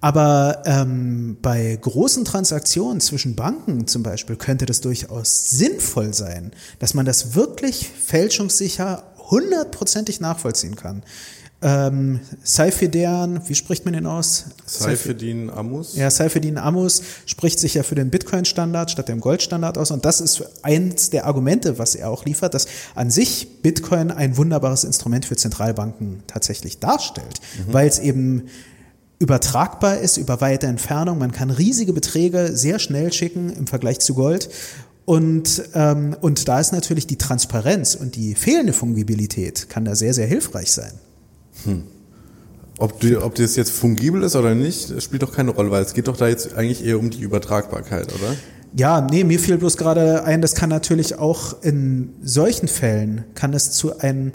Aber 0.02 0.62
ähm, 0.64 1.36
bei 1.42 1.78
großen 1.80 2.24
Transaktionen 2.24 3.00
zwischen 3.00 3.36
Banken 3.36 3.86
zum 3.86 4.02
Beispiel 4.02 4.36
könnte 4.36 4.64
das 4.64 4.80
durchaus 4.80 5.50
sinnvoll 5.50 6.14
sein, 6.14 6.52
dass 6.78 6.94
man 6.94 7.04
das 7.04 7.34
wirklich 7.34 7.88
fälschungssicher 7.88 9.02
hundertprozentig 9.30 10.20
nachvollziehen 10.20 10.74
kann. 10.74 11.02
Ähm, 11.62 12.20
Seifedern, 12.42 13.42
wie 13.46 13.54
spricht 13.54 13.84
man 13.84 13.92
den 13.92 14.06
aus? 14.06 14.46
Seifedin 14.64 15.50
Amus? 15.50 15.94
Ja, 15.94 16.10
Seifedin 16.10 16.56
Amos 16.56 17.02
spricht 17.26 17.58
sich 17.58 17.74
ja 17.74 17.82
für 17.82 17.94
den 17.94 18.08
Bitcoin-Standard 18.08 18.90
statt 18.90 19.08
dem 19.08 19.20
Gold-Standard 19.20 19.76
aus. 19.76 19.90
Und 19.90 20.06
das 20.06 20.22
ist 20.22 20.42
eins 20.62 21.10
der 21.10 21.26
Argumente, 21.26 21.78
was 21.78 21.94
er 21.94 22.08
auch 22.08 22.24
liefert, 22.24 22.54
dass 22.54 22.66
an 22.94 23.10
sich 23.10 23.60
Bitcoin 23.62 24.10
ein 24.10 24.38
wunderbares 24.38 24.84
Instrument 24.84 25.26
für 25.26 25.36
Zentralbanken 25.36 26.22
tatsächlich 26.26 26.78
darstellt, 26.78 27.40
weil 27.66 27.88
es 27.88 27.98
eben 27.98 28.44
übertragbar 29.18 29.98
ist 29.98 30.16
über 30.16 30.40
weite 30.40 30.66
Entfernung. 30.66 31.18
Man 31.18 31.30
kann 31.30 31.50
riesige 31.50 31.92
Beträge 31.92 32.56
sehr 32.56 32.78
schnell 32.78 33.12
schicken 33.12 33.50
im 33.50 33.66
Vergleich 33.66 34.00
zu 34.00 34.14
Gold. 34.14 34.48
Und, 35.04 35.62
ähm, 35.74 36.16
und 36.22 36.48
da 36.48 36.58
ist 36.58 36.72
natürlich 36.72 37.06
die 37.06 37.18
Transparenz 37.18 37.96
und 37.96 38.16
die 38.16 38.34
fehlende 38.34 38.72
Fungibilität 38.72 39.68
kann 39.68 39.84
da 39.84 39.94
sehr, 39.94 40.14
sehr 40.14 40.26
hilfreich 40.26 40.72
sein. 40.72 40.92
Ob, 42.78 42.98
die, 43.00 43.16
ob 43.16 43.34
das 43.34 43.56
jetzt 43.56 43.72
fungibel 43.72 44.22
ist 44.22 44.36
oder 44.36 44.54
nicht, 44.54 45.02
spielt 45.02 45.22
doch 45.22 45.32
keine 45.32 45.50
Rolle, 45.50 45.70
weil 45.70 45.82
es 45.82 45.92
geht 45.92 46.08
doch 46.08 46.16
da 46.16 46.28
jetzt 46.28 46.54
eigentlich 46.54 46.84
eher 46.84 46.98
um 46.98 47.10
die 47.10 47.20
Übertragbarkeit, 47.20 48.06
oder? 48.14 48.34
Ja, 48.74 49.00
nee, 49.00 49.24
mir 49.24 49.38
fiel 49.38 49.58
bloß 49.58 49.76
gerade 49.76 50.24
ein, 50.24 50.40
das 50.40 50.54
kann 50.54 50.70
natürlich 50.70 51.18
auch 51.18 51.62
in 51.62 52.14
solchen 52.22 52.68
Fällen, 52.68 53.24
kann 53.34 53.52
es 53.52 53.72
zu 53.72 53.98
einem, 53.98 54.32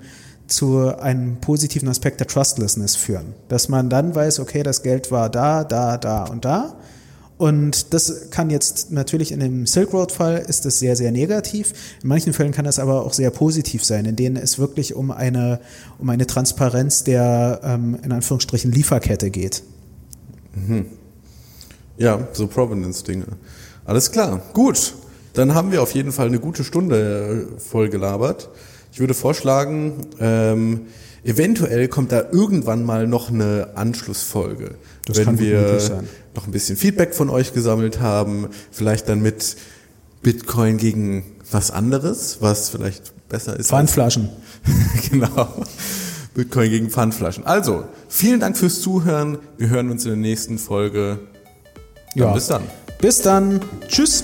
zu 0.47 0.95
einem 0.99 1.38
positiven 1.38 1.88
Aspekt 1.88 2.19
der 2.19 2.28
Trustlessness 2.28 2.95
führen. 2.95 3.34
Dass 3.47 3.69
man 3.69 3.89
dann 3.89 4.13
weiß, 4.13 4.39
okay, 4.39 4.61
das 4.61 4.84
Geld 4.84 5.09
war 5.09 5.30
da, 5.30 5.63
da, 5.63 5.97
da 5.97 6.26
und 6.26 6.45
da. 6.45 6.76
Und 7.38 7.93
das 7.93 8.29
kann 8.29 8.49
jetzt 8.49 8.91
natürlich 8.91 9.31
in 9.31 9.41
dem 9.41 9.67
Silk 9.67 9.91
Road 9.91 10.11
Fall 10.11 10.38
ist 10.47 10.65
das 10.65 10.79
sehr, 10.79 10.95
sehr 10.95 11.11
negativ. 11.11 11.73
In 12.01 12.07
manchen 12.07 12.31
Fällen 12.31 12.53
kann 12.53 12.63
das 12.63 12.79
aber 12.79 13.05
auch 13.05 13.11
sehr 13.11 13.29
positiv 13.29 13.83
sein, 13.83 14.05
in 14.05 14.15
denen 14.15 14.38
es 14.38 14.57
wirklich 14.57 14.95
um 14.95 15.11
eine, 15.11 15.59
um 15.99 16.09
eine 16.09 16.27
Transparenz 16.27 17.03
der, 17.03 17.59
ähm, 17.63 17.97
in 18.03 18.11
Anführungsstrichen, 18.13 18.71
Lieferkette 18.71 19.31
geht. 19.31 19.63
Ja, 21.97 22.27
so 22.31 22.47
Provenance-Dinge. 22.47 23.25
Alles 23.83 24.11
klar, 24.11 24.41
gut. 24.53 24.93
Dann 25.33 25.53
haben 25.53 25.73
wir 25.73 25.81
auf 25.81 25.93
jeden 25.93 26.13
Fall 26.13 26.27
eine 26.27 26.39
gute 26.39 26.63
Stunde 26.63 27.47
äh, 27.57 27.59
voll 27.59 27.89
gelabert. 27.89 28.49
Ich 28.93 29.01
würde 29.01 29.13
vorschlagen, 29.13 30.07
ähm, 30.21 30.88
eventuell 31.26 31.88
kommt 31.88 32.11
da 32.11 32.23
irgendwann 32.32 32.84
mal 32.84 33.07
noch 33.07 33.30
eine 33.30 33.71
Anschlussfolge. 33.76 34.76
Das 35.05 35.17
wenn 35.17 35.39
wir 35.39 36.03
noch 36.36 36.47
ein 36.47 36.51
bisschen 36.51 36.78
Feedback 36.78 37.13
von 37.13 37.30
euch 37.30 37.53
gesammelt 37.53 37.99
haben, 37.99 38.49
vielleicht 38.71 39.09
dann 39.09 39.21
mit 39.21 39.57
Bitcoin 40.21 40.78
gegen 40.78 41.26
was 41.51 41.71
anderes, 41.71 42.38
was 42.41 42.69
vielleicht 42.69 43.13
besser 43.28 43.59
ist. 43.59 43.69
Pfandflaschen. 43.69 44.30
genau. 45.11 45.63
Bitcoin 46.34 46.69
gegen 46.69 46.89
Pfandflaschen. 46.89 47.45
Also, 47.45 47.86
vielen 48.07 48.39
Dank 48.39 48.57
fürs 48.57 48.82
Zuhören. 48.82 49.38
Wir 49.57 49.69
hören 49.69 49.89
uns 49.89 50.03
in 50.03 50.11
der 50.11 50.17
nächsten 50.17 50.57
Folge. 50.57 51.19
Dann 52.15 52.28
Ja. 52.28 52.34
Bis 52.34 52.47
dann. 52.47 52.63
Bis 52.99 53.21
dann. 53.21 53.61
Tschüss. 53.88 54.23